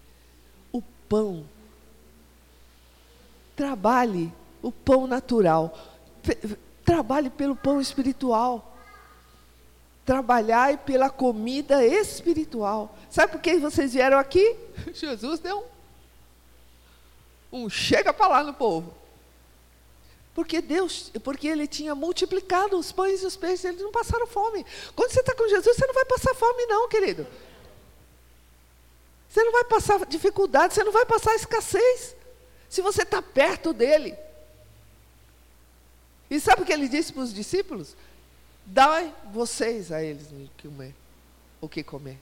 pão. 1.07 1.45
Trabalhe 3.55 4.31
o 4.61 4.71
pão 4.71 5.07
natural. 5.07 5.77
Trabalhe 6.85 7.29
pelo 7.29 7.55
pão 7.55 7.81
espiritual. 7.81 8.75
Trabalhai 10.05 10.77
pela 10.77 11.09
comida 11.09 11.85
espiritual. 11.85 12.95
Sabe 13.09 13.33
por 13.33 13.41
que 13.41 13.57
vocês 13.57 13.93
vieram 13.93 14.17
aqui? 14.17 14.55
Jesus 14.93 15.39
deu 15.39 15.67
um, 17.51 17.63
um 17.63 17.69
chega 17.69 18.13
para 18.13 18.27
lá 18.27 18.43
no 18.43 18.53
povo. 18.53 18.93
Porque 20.37 20.61
Deus, 20.61 21.11
porque 21.23 21.47
Ele 21.47 21.65
tinha 21.65 21.95
multiplicado 21.95 22.77
os 22.77 22.91
pães 22.91 23.23
e 23.23 23.25
os 23.25 23.35
peixes, 23.35 23.65
eles 23.65 23.81
não 23.81 23.91
passaram 23.91 24.27
fome. 24.27 24.63
Quando 24.95 25.11
você 25.11 25.21
está 25.21 25.33
com 25.33 25.47
Jesus, 25.47 25.75
você 25.75 25.87
não 25.87 25.95
vai 25.95 26.05
passar 26.05 26.35
fome, 26.35 26.63
não, 26.67 26.87
querido. 26.87 27.25
Você 29.27 29.43
não 29.43 29.51
vai 29.51 29.63
passar 29.63 30.05
dificuldade, 30.05 30.75
você 30.75 30.83
não 30.83 30.91
vai 30.91 31.07
passar 31.07 31.33
escassez. 31.33 32.15
Se 32.69 32.83
você 32.83 33.01
está 33.01 33.19
perto 33.19 33.73
dele. 33.73 34.15
E 36.29 36.39
sabe 36.39 36.61
o 36.61 36.65
que 36.65 36.71
ele 36.71 36.87
disse 36.87 37.11
para 37.11 37.23
os 37.23 37.33
discípulos? 37.33 37.95
Dai 38.63 39.11
vocês 39.33 39.91
a 39.91 40.03
eles 40.03 40.27
o 40.27 40.51
que 40.55 40.67
comer. 40.67 40.95
O 41.59 41.67
que 41.67 41.83
comer. 41.83 42.19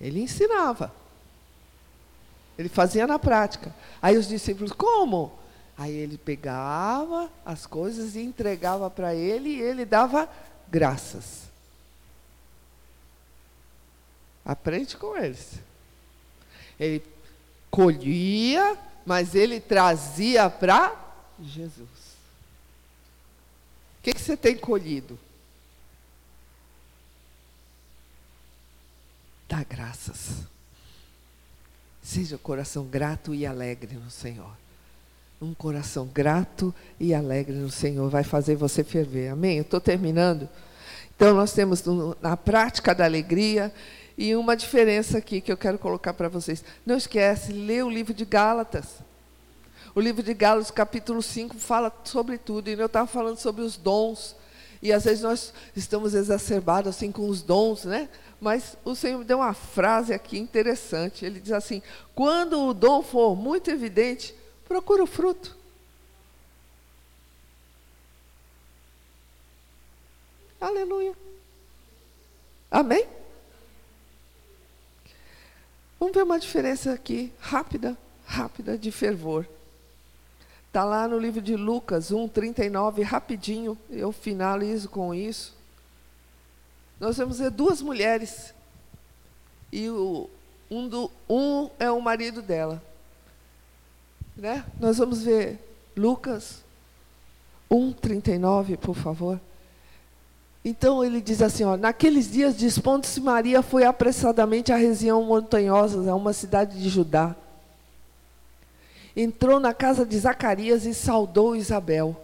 Ele 0.00 0.22
ensinava. 0.22 0.98
Ele 2.60 2.68
fazia 2.68 3.06
na 3.06 3.18
prática. 3.18 3.74
Aí 4.02 4.18
os 4.18 4.28
discípulos, 4.28 4.70
como? 4.70 5.32
Aí 5.78 5.92
ele 5.92 6.18
pegava 6.18 7.32
as 7.42 7.64
coisas 7.64 8.14
e 8.14 8.20
entregava 8.20 8.90
para 8.90 9.14
ele 9.14 9.48
e 9.48 9.60
ele 9.62 9.86
dava 9.86 10.28
graças. 10.68 11.48
Aprende 14.44 14.94
com 14.98 15.16
eles. 15.16 15.54
Ele 16.78 17.02
colhia, 17.70 18.76
mas 19.06 19.34
ele 19.34 19.58
trazia 19.58 20.50
para 20.50 20.94
Jesus. 21.40 21.88
O 23.98 24.02
que, 24.02 24.12
que 24.12 24.20
você 24.20 24.36
tem 24.36 24.58
colhido? 24.58 25.18
Dá 29.48 29.64
graças. 29.64 30.50
Seja 32.02 32.38
coração 32.38 32.84
grato 32.84 33.34
e 33.34 33.46
alegre 33.46 33.96
no 33.96 34.10
Senhor. 34.10 34.50
Um 35.40 35.54
coração 35.54 36.06
grato 36.06 36.74
e 36.98 37.14
alegre 37.14 37.54
no 37.54 37.70
Senhor 37.70 38.08
vai 38.10 38.24
fazer 38.24 38.56
você 38.56 38.82
ferver. 38.84 39.28
Amém? 39.28 39.56
Eu 39.56 39.62
estou 39.62 39.80
terminando. 39.80 40.48
Então, 41.14 41.34
nós 41.34 41.52
temos 41.52 41.82
na 42.20 42.36
prática 42.36 42.94
da 42.94 43.04
alegria 43.04 43.72
e 44.16 44.34
uma 44.34 44.56
diferença 44.56 45.18
aqui 45.18 45.40
que 45.40 45.52
eu 45.52 45.56
quero 45.56 45.78
colocar 45.78 46.14
para 46.14 46.28
vocês. 46.28 46.64
Não 46.84 46.96
esquece, 46.96 47.52
lê 47.52 47.82
o 47.82 47.90
livro 47.90 48.12
de 48.12 48.24
Gálatas. 48.24 48.86
O 49.94 50.00
livro 50.00 50.22
de 50.22 50.32
Gálatas, 50.34 50.70
capítulo 50.70 51.22
5, 51.22 51.56
fala 51.56 51.92
sobre 52.04 52.38
tudo. 52.38 52.68
E 52.68 52.72
eu 52.72 52.86
estava 52.86 53.06
falando 53.06 53.38
sobre 53.38 53.62
os 53.62 53.76
dons. 53.76 54.36
E 54.82 54.92
às 54.92 55.04
vezes 55.04 55.22
nós 55.22 55.52
estamos 55.76 56.14
exacerbados 56.14 56.94
assim 56.94 57.12
com 57.12 57.28
os 57.28 57.42
dons, 57.42 57.84
né? 57.84 58.08
Mas 58.40 58.76
o 58.84 58.94
Senhor 58.94 59.18
me 59.18 59.24
deu 59.24 59.38
uma 59.38 59.52
frase 59.52 60.14
aqui 60.14 60.38
interessante. 60.38 61.24
Ele 61.24 61.38
diz 61.38 61.52
assim: 61.52 61.82
quando 62.14 62.58
o 62.60 62.74
dom 62.74 63.02
for 63.02 63.36
muito 63.36 63.70
evidente, 63.70 64.34
procura 64.66 65.02
o 65.02 65.06
fruto. 65.06 65.56
Aleluia. 70.60 71.14
Amém? 72.70 73.06
Vamos 75.98 76.14
ver 76.14 76.22
uma 76.22 76.38
diferença 76.38 76.92
aqui, 76.92 77.32
rápida, 77.38 77.96
rápida, 78.24 78.78
de 78.78 78.90
fervor. 78.90 79.46
Está 80.66 80.84
lá 80.84 81.06
no 81.08 81.18
livro 81.18 81.42
de 81.42 81.56
Lucas 81.56 82.10
1, 82.12 82.28
39, 82.28 83.02
rapidinho, 83.02 83.76
eu 83.90 84.12
finalizo 84.12 84.88
com 84.88 85.12
isso. 85.12 85.59
Nós 87.00 87.16
vamos 87.16 87.38
ver 87.38 87.50
duas 87.50 87.80
mulheres. 87.80 88.54
E 89.72 89.88
o, 89.88 90.28
um, 90.70 90.86
do, 90.86 91.10
um 91.28 91.70
é 91.78 91.90
o 91.90 92.00
marido 92.00 92.42
dela. 92.42 92.82
Né? 94.36 94.64
Nós 94.78 94.98
vamos 94.98 95.22
ver 95.22 95.58
Lucas 95.96 96.62
1, 97.70 97.92
39, 97.94 98.76
por 98.76 98.94
favor. 98.94 99.40
Então 100.64 101.02
ele 101.02 101.20
diz 101.20 101.40
assim: 101.40 101.64
ó, 101.64 101.76
naqueles 101.76 102.30
dias, 102.30 102.56
dispondo-se 102.56 103.20
Maria, 103.20 103.62
foi 103.62 103.84
apressadamente 103.84 104.70
à 104.72 104.76
região 104.76 105.22
montanhosa, 105.24 106.10
a 106.10 106.14
uma 106.14 106.34
cidade 106.34 106.78
de 106.78 106.88
Judá. 106.88 107.34
Entrou 109.16 109.58
na 109.58 109.72
casa 109.72 110.04
de 110.04 110.18
Zacarias 110.18 110.84
e 110.84 110.94
saudou 110.94 111.56
Isabel. 111.56 112.14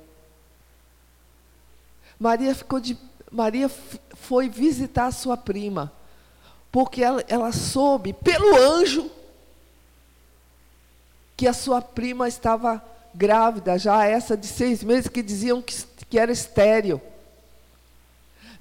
Maria 2.18 2.54
ficou 2.54 2.80
de, 2.80 2.96
Maria 3.36 3.68
foi 4.14 4.48
visitar 4.48 5.12
sua 5.12 5.36
prima, 5.36 5.92
porque 6.72 7.04
ela, 7.04 7.22
ela 7.28 7.52
soube 7.52 8.14
pelo 8.14 8.56
anjo 8.56 9.10
que 11.36 11.46
a 11.46 11.52
sua 11.52 11.82
prima 11.82 12.26
estava 12.26 12.82
grávida, 13.14 13.78
já 13.78 14.06
essa 14.06 14.36
de 14.36 14.46
seis 14.46 14.82
meses, 14.82 15.08
que 15.08 15.22
diziam 15.22 15.60
que, 15.60 15.74
que 16.08 16.18
era 16.18 16.32
estéril. 16.32 17.00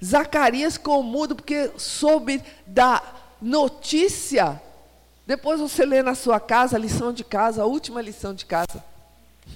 Zacarias 0.04 0.74
ficou 0.74 1.02
mudo 1.02 1.34
porque 1.34 1.70
soube 1.78 2.42
da 2.66 3.02
notícia. 3.40 4.60
Depois 5.26 5.58
você 5.58 5.86
lê 5.86 6.02
na 6.02 6.14
sua 6.14 6.38
casa, 6.38 6.76
a 6.76 6.78
lição 6.78 7.14
de 7.14 7.24
casa, 7.24 7.62
a 7.62 7.66
última 7.66 8.02
lição 8.02 8.34
de 8.34 8.44
casa. 8.44 8.84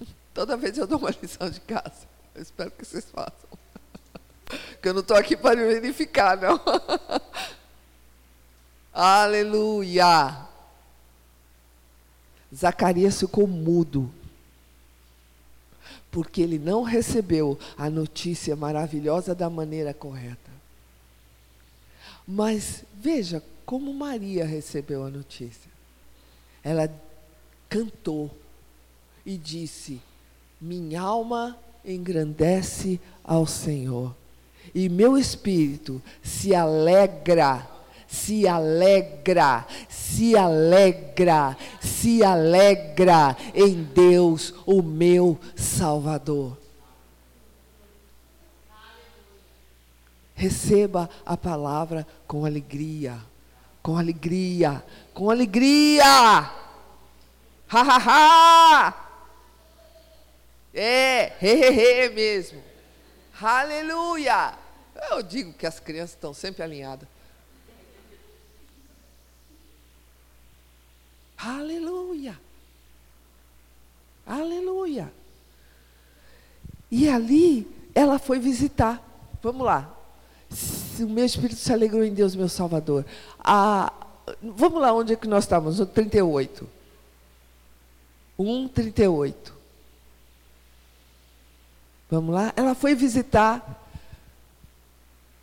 Toda 0.33 0.57
vez 0.57 0.79
eu 0.79 0.87
dou 0.87 0.99
uma 0.99 1.11
lição 1.11 1.51
de 1.51 1.61
casa. 1.61 2.09
Eu 2.35 2.41
espero 2.41 2.71
que 2.71 2.87
vocês 2.87 3.05
façam. 3.05 3.60
Que 4.81 4.89
eu 4.89 4.95
não 4.95 5.01
estou 5.01 5.17
aqui 5.17 5.37
para 5.37 5.57
verificar, 5.57 6.37
não. 6.37 6.61
Aleluia! 8.93 10.47
Zacarias 12.55 13.21
ficou 13.21 13.47
mudo, 13.47 14.13
porque 16.11 16.43
ele 16.43 16.59
não 16.59 16.83
recebeu 16.83 17.59
a 17.79 17.89
notícia 17.89 18.57
maravilhosa 18.57 19.35
da 19.35 19.49
maneira 19.49 19.95
correta. 19.95 20.51
Mas 22.27 22.85
veja 22.95 23.43
como 23.65 23.95
Maria 23.95 24.45
recebeu 24.45 25.05
a 25.05 25.11
notícia. 25.11 25.71
Ela 26.63 26.93
cantou 27.69 28.31
e 29.25 29.37
disse: 29.37 30.01
Minha 30.61 31.01
alma 31.01 31.57
engrandece 31.85 33.01
ao 33.23 33.47
Senhor 33.47 34.15
e 34.75 34.89
meu 34.89 35.17
espírito 35.17 36.01
se 36.23 36.55
alegra, 36.55 37.69
se 38.07 38.47
alegra, 38.47 39.67
se 39.89 40.37
alegra, 40.37 41.57
se 41.81 42.23
alegra 42.25 43.37
em 43.55 43.83
Deus, 43.83 44.55
o 44.67 44.83
meu 44.83 45.39
Salvador. 45.57 46.57
Receba 50.35 51.11
a 51.27 51.37
palavra 51.37 52.07
com 52.27 52.47
alegria, 52.47 53.19
com 53.83 53.99
alegria, 53.99 54.83
com 55.13 55.31
alegria. 55.31 56.05
Ha 57.73 57.83
ha 57.83 57.99
ha! 57.99 59.07
É, 60.73 61.33
he, 61.41 61.53
he, 61.53 62.07
he 62.07 62.09
mesmo. 62.09 62.70
Aleluia! 63.41 64.55
Eu 65.11 65.23
digo 65.23 65.53
que 65.53 65.67
as 65.67 65.81
crianças 65.81 66.11
estão 66.11 66.35
sempre 66.35 66.63
alinhadas. 66.63 67.09
Aleluia! 71.39 72.39
Aleluia! 74.27 75.13
E 76.91 77.09
ali 77.09 77.67
ela 77.95 78.19
foi 78.19 78.39
visitar. 78.39 79.03
Vamos 79.43 79.65
lá. 79.65 79.97
O 80.99 81.09
meu 81.09 81.25
espírito 81.25 81.59
se 81.59 81.73
alegrou 81.73 82.05
em 82.05 82.13
Deus, 82.13 82.35
meu 82.35 82.49
Salvador. 82.49 83.07
Ah, 83.39 83.93
vamos 84.43 84.83
lá, 84.83 84.93
onde 84.93 85.15
é 85.15 85.17
que 85.17 85.27
nós 85.27 85.45
estamos? 85.45 85.79
No 85.79 85.87
38. 85.87 86.69
1, 88.39 88.69
38. 88.69 89.60
Vamos 92.11 92.35
lá? 92.35 92.53
Ela 92.57 92.75
foi 92.75 92.95
visitar 92.95 93.81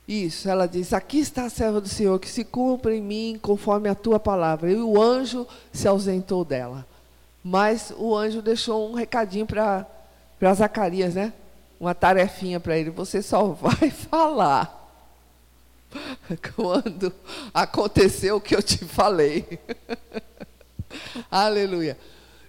isso, 0.08 0.50
ela 0.50 0.68
diz: 0.68 0.94
Aqui 0.94 1.20
está 1.20 1.46
a 1.46 1.50
serva 1.50 1.82
do 1.82 1.90
Senhor, 1.90 2.18
que 2.20 2.30
se 2.30 2.44
cumpra 2.44 2.96
em 2.96 3.02
mim 3.02 3.40
conforme 3.42 3.90
a 3.90 3.96
tua 3.96 4.20
palavra. 4.20 4.72
E 4.72 4.76
o 4.76 5.02
anjo 5.02 5.46
se 5.74 5.88
ausentou 5.88 6.46
dela. 6.46 6.86
Mas 7.44 7.94
o 7.98 8.16
anjo 8.16 8.42
deixou 8.42 8.90
um 8.90 8.94
recadinho 8.94 9.46
para 9.46 9.86
Zacarias, 10.54 11.16
né? 11.16 11.34
Uma 11.80 11.94
tarefinha 11.94 12.60
para 12.60 12.78
ele: 12.78 12.90
Você 12.90 13.22
só 13.22 13.50
vai 13.52 13.90
falar 13.92 14.78
quando 16.56 17.14
aconteceu 17.54 18.38
o 18.38 18.42
que 18.42 18.56
eu 18.56 18.64
te 18.64 18.84
falei. 18.86 19.60
Aleluia. 21.30 21.98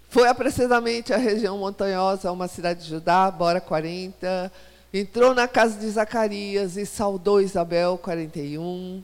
Foi 0.08 0.28
apressadamente 0.28 1.12
a 1.12 1.16
região 1.16 1.58
montanhosa, 1.58 2.32
uma 2.32 2.48
cidade 2.48 2.84
de 2.84 2.88
Judá, 2.88 3.30
Bora 3.30 3.60
40 3.60 4.50
entrou 4.92 5.34
na 5.34 5.46
casa 5.46 5.78
de 5.78 5.88
Zacarias 5.88 6.76
e 6.76 6.86
saudou 6.86 7.40
Isabel, 7.40 7.98
41. 7.98 9.02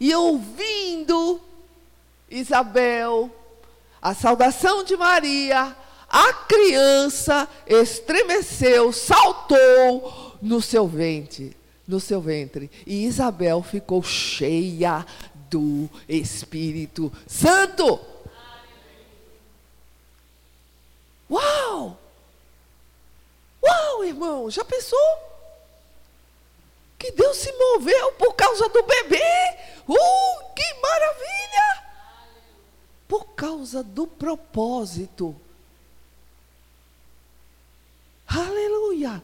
E 0.00 0.14
ouvindo 0.14 1.40
Isabel 2.30 3.30
a 4.02 4.14
saudação 4.14 4.84
de 4.84 4.96
Maria, 4.96 5.74
a 6.08 6.32
criança 6.32 7.48
estremeceu, 7.66 8.92
saltou 8.92 10.36
no 10.40 10.60
seu 10.60 10.86
ventre, 10.86 11.56
no 11.88 11.98
seu 11.98 12.20
ventre. 12.20 12.70
E 12.86 13.04
Isabel 13.04 13.62
ficou 13.62 14.02
cheia 14.02 15.04
do 15.50 15.88
Espírito 16.08 17.12
Santo. 17.26 17.98
Uau! 21.30 21.98
Uau, 23.62 24.04
irmão, 24.04 24.50
já 24.50 24.64
pensou? 24.64 24.98
Que 26.98 27.10
Deus 27.12 27.36
se 27.36 27.52
moveu 27.52 28.12
por 28.12 28.34
causa 28.34 28.68
do 28.68 28.82
bebê. 28.82 29.22
Uh, 29.88 30.54
que 30.54 30.74
maravilha! 30.80 31.84
Por 33.08 33.24
causa 33.34 33.82
do 33.82 34.06
propósito. 34.06 35.38
Aleluia! 38.26 39.22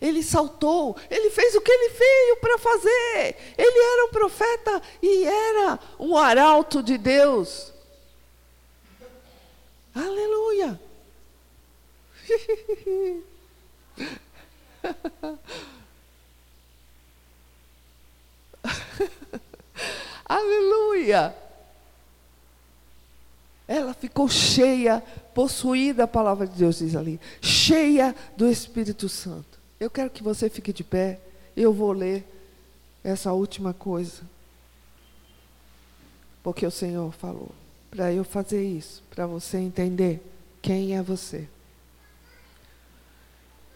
Ele 0.00 0.20
saltou, 0.20 0.96
ele 1.08 1.30
fez 1.30 1.54
o 1.54 1.60
que 1.60 1.70
ele 1.70 1.90
veio 1.90 2.36
para 2.38 2.58
fazer. 2.58 3.54
Ele 3.56 3.78
era 3.78 4.06
um 4.06 4.10
profeta 4.10 4.82
e 5.00 5.24
era 5.24 5.78
um 5.98 6.16
arauto 6.16 6.82
de 6.82 6.98
Deus. 6.98 7.72
Aleluia! 9.94 10.80
Aleluia! 20.24 21.34
Ela 23.66 23.94
ficou 23.94 24.28
cheia, 24.28 25.02
possuída, 25.34 26.04
a 26.04 26.08
palavra 26.08 26.46
de 26.46 26.58
Deus 26.58 26.78
diz 26.78 26.94
ali, 26.94 27.18
cheia 27.40 28.14
do 28.36 28.50
Espírito 28.50 29.08
Santo. 29.08 29.58
Eu 29.78 29.90
quero 29.90 30.10
que 30.10 30.22
você 30.22 30.50
fique 30.50 30.72
de 30.72 30.84
pé, 30.84 31.20
eu 31.56 31.72
vou 31.72 31.92
ler 31.92 32.24
essa 33.02 33.32
última 33.32 33.72
coisa. 33.72 34.22
Porque 36.42 36.66
o 36.66 36.70
Senhor 36.70 37.12
falou 37.12 37.50
para 37.90 38.12
eu 38.12 38.24
fazer 38.24 38.64
isso, 38.64 39.02
para 39.10 39.26
você 39.26 39.58
entender 39.58 40.20
quem 40.60 40.96
é 40.96 41.02
você. 41.02 41.48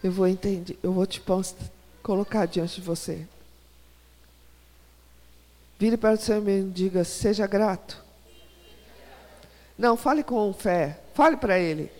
Eu 0.07 0.11
vou 0.13 0.25
entender, 0.25 0.79
eu 0.81 0.93
vou 0.93 1.05
te 1.05 1.21
colocar 2.01 2.45
diante 2.45 2.75
de 2.75 2.81
você. 2.81 3.27
Vire 5.77 5.97
para 5.97 6.13
o 6.13 6.17
Senhor 6.17 6.47
e 6.47 6.63
diga: 6.63 7.03
seja 7.03 7.45
grato. 7.45 8.01
Não, 9.77 9.97
fale 9.97 10.23
com 10.23 10.53
fé. 10.53 11.01
Fale 11.13 11.35
para 11.35 11.59
Ele. 11.59 11.91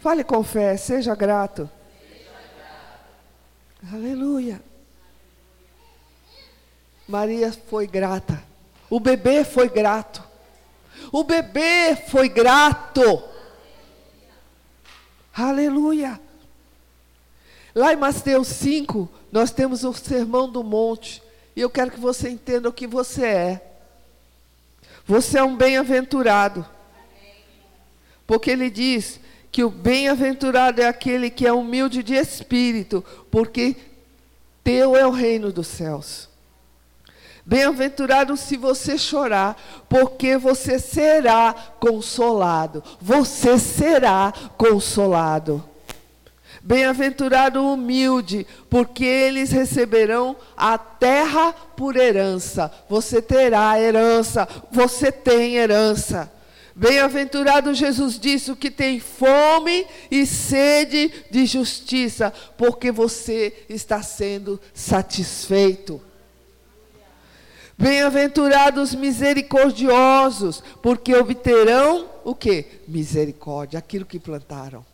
Fale 0.00 0.24
com 0.24 0.42
fé, 0.42 0.76
seja 0.76 1.14
grato. 1.14 1.70
Aleluia. 3.92 4.60
Maria 7.06 7.52
foi 7.52 7.86
grata. 7.86 8.42
O 8.90 8.98
bebê 8.98 9.44
foi 9.44 9.68
grato. 9.68 10.24
O 11.12 11.22
bebê 11.22 11.94
foi 11.94 12.28
grato. 12.28 13.29
Aleluia. 15.32 16.20
Lá 17.74 17.92
em 17.92 17.96
Mateus 17.96 18.48
5, 18.48 19.08
nós 19.30 19.50
temos 19.50 19.84
o 19.84 19.92
Sermão 19.92 20.48
do 20.48 20.62
Monte. 20.62 21.22
E 21.54 21.60
eu 21.60 21.70
quero 21.70 21.90
que 21.90 22.00
você 22.00 22.28
entenda 22.28 22.68
o 22.68 22.72
que 22.72 22.86
você 22.86 23.24
é. 23.24 23.66
Você 25.06 25.38
é 25.38 25.42
um 25.42 25.56
bem-aventurado. 25.56 26.66
Porque 28.26 28.50
ele 28.50 28.70
diz 28.70 29.20
que 29.50 29.64
o 29.64 29.70
bem-aventurado 29.70 30.80
é 30.80 30.86
aquele 30.86 31.28
que 31.30 31.46
é 31.46 31.52
humilde 31.52 32.02
de 32.02 32.14
espírito, 32.14 33.04
porque 33.30 33.76
teu 34.62 34.96
é 34.96 35.06
o 35.06 35.10
reino 35.10 35.52
dos 35.52 35.66
céus. 35.66 36.29
Bem-aventurado 37.44 38.36
se 38.36 38.56
você 38.56 38.98
chorar, 38.98 39.56
porque 39.88 40.36
você 40.36 40.78
será 40.78 41.54
consolado. 41.80 42.82
Você 43.00 43.58
será 43.58 44.32
consolado. 44.56 45.64
Bem-aventurado 46.62 47.64
humilde, 47.64 48.46
porque 48.68 49.04
eles 49.04 49.50
receberão 49.50 50.36
a 50.54 50.76
terra 50.76 51.52
por 51.52 51.96
herança. 51.96 52.70
Você 52.88 53.22
terá 53.22 53.80
herança, 53.80 54.46
você 54.70 55.10
tem 55.10 55.56
herança. 55.56 56.30
Bem-aventurado 56.76 57.72
Jesus 57.74 58.18
disse: 58.18 58.54
que 58.54 58.70
tem 58.70 59.00
fome 59.00 59.86
e 60.10 60.26
sede 60.26 61.10
de 61.30 61.46
justiça, 61.46 62.32
porque 62.58 62.92
você 62.92 63.64
está 63.68 64.02
sendo 64.02 64.60
satisfeito. 64.74 66.09
Bem-aventurados 67.80 68.94
misericordiosos, 68.94 70.62
porque 70.82 71.14
obterão 71.14 72.10
o 72.22 72.34
que? 72.34 72.66
Misericórdia, 72.86 73.78
aquilo 73.78 74.04
que 74.04 74.18
plantaram. 74.18 74.84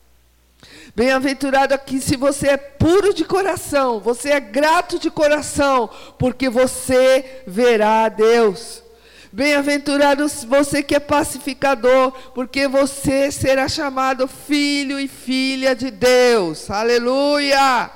Bem-aventurado 0.94 1.74
aqui 1.74 2.00
se 2.00 2.16
você 2.16 2.50
é 2.50 2.56
puro 2.56 3.12
de 3.12 3.24
coração, 3.24 3.98
você 3.98 4.30
é 4.30 4.38
grato 4.38 5.00
de 5.00 5.10
coração, 5.10 5.90
porque 6.16 6.48
você 6.48 7.42
verá 7.44 8.04
a 8.04 8.08
Deus. 8.08 8.84
Bem-aventurado 9.32 10.24
você 10.46 10.80
que 10.80 10.94
é 10.94 11.00
pacificador, 11.00 12.12
porque 12.34 12.68
você 12.68 13.32
será 13.32 13.68
chamado 13.68 14.28
filho 14.28 15.00
e 15.00 15.08
filha 15.08 15.74
de 15.74 15.90
Deus. 15.90 16.70
Aleluia! 16.70 17.95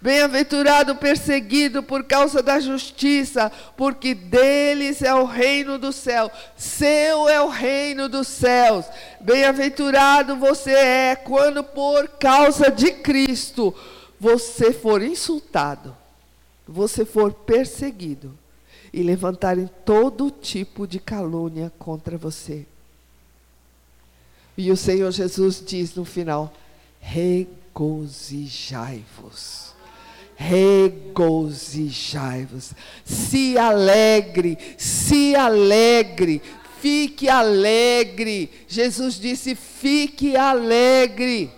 Bem-aventurado 0.00 0.94
perseguido 0.94 1.82
por 1.82 2.04
causa 2.04 2.40
da 2.40 2.60
justiça, 2.60 3.50
porque 3.76 4.14
deles 4.14 5.02
é 5.02 5.12
o 5.12 5.24
reino 5.24 5.76
do 5.76 5.92
céu. 5.92 6.30
Seu 6.56 7.28
é 7.28 7.42
o 7.42 7.48
reino 7.48 8.08
dos 8.08 8.28
céus. 8.28 8.86
Bem-aventurado 9.20 10.36
você 10.36 10.70
é 10.70 11.16
quando 11.16 11.64
por 11.64 12.06
causa 12.10 12.70
de 12.70 12.92
Cristo 12.92 13.74
você 14.20 14.72
for 14.72 15.02
insultado, 15.02 15.96
você 16.66 17.04
for 17.04 17.32
perseguido 17.32 18.38
e 18.92 19.02
levantarem 19.02 19.68
todo 19.84 20.30
tipo 20.30 20.86
de 20.86 21.00
calúnia 21.00 21.72
contra 21.76 22.16
você. 22.16 22.64
E 24.56 24.70
o 24.70 24.76
Senhor 24.76 25.10
Jesus 25.10 25.60
diz 25.64 25.96
no 25.96 26.04
final: 26.04 26.54
regozijai-vos 27.00 29.67
regozijai-vos. 30.38 32.72
Se 33.04 33.58
alegre, 33.58 34.56
se 34.78 35.34
alegre, 35.34 36.40
fique 36.80 37.28
alegre. 37.28 38.48
Jesus 38.68 39.20
disse: 39.20 39.56
fique 39.56 40.36
alegre. 40.36 41.50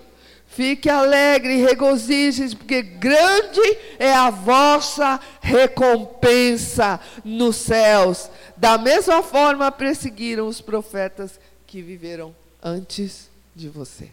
Fique 0.48 0.88
alegre 0.90 1.54
e 1.54 1.64
regozije, 1.64 2.56
porque 2.56 2.82
grande 2.82 3.60
é 4.00 4.12
a 4.12 4.30
vossa 4.30 5.20
recompensa 5.40 6.98
nos 7.24 7.54
céus. 7.54 8.28
Da 8.56 8.76
mesma 8.76 9.22
forma 9.22 9.70
perseguiram 9.70 10.48
os 10.48 10.60
profetas 10.60 11.38
que 11.68 11.80
viveram 11.80 12.34
antes 12.60 13.30
de 13.54 13.68
você. 13.68 14.10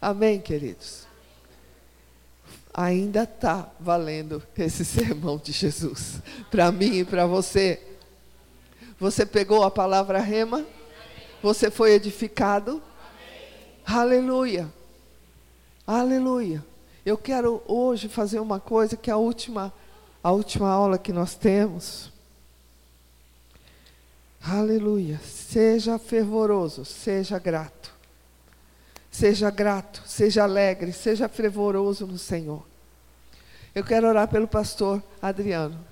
Amém, 0.00 0.38
queridos? 0.38 1.09
Ainda 2.72 3.24
está 3.24 3.68
valendo 3.78 4.42
esse 4.56 4.84
sermão 4.84 5.36
de 5.38 5.52
Jesus 5.52 6.20
para 6.50 6.70
mim 6.70 6.98
e 6.98 7.04
para 7.04 7.26
você. 7.26 7.80
Você 8.98 9.24
pegou 9.24 9.64
a 9.64 9.70
palavra 9.70 10.20
rema? 10.20 10.64
Você 11.42 11.70
foi 11.70 11.92
edificado? 11.92 12.82
Aleluia. 13.84 14.68
Aleluia. 15.86 16.64
Eu 17.04 17.16
quero 17.16 17.62
hoje 17.66 18.08
fazer 18.08 18.40
uma 18.40 18.60
coisa 18.60 18.96
que 18.96 19.10
é 19.10 19.12
a 19.12 19.16
última 19.16 19.72
a 20.22 20.30
última 20.30 20.68
aula 20.68 20.98
que 20.98 21.12
nós 21.12 21.34
temos. 21.34 22.12
Aleluia. 24.42 25.18
Seja 25.24 25.98
fervoroso, 25.98 26.84
seja 26.84 27.38
grato. 27.38 27.79
Seja 29.10 29.50
grato, 29.50 30.02
seja 30.06 30.44
alegre, 30.44 30.92
seja 30.92 31.28
fervoroso 31.28 32.06
no 32.06 32.16
Senhor. 32.16 32.64
Eu 33.74 33.84
quero 33.84 34.08
orar 34.08 34.28
pelo 34.28 34.46
pastor 34.46 35.02
Adriano. 35.20 35.89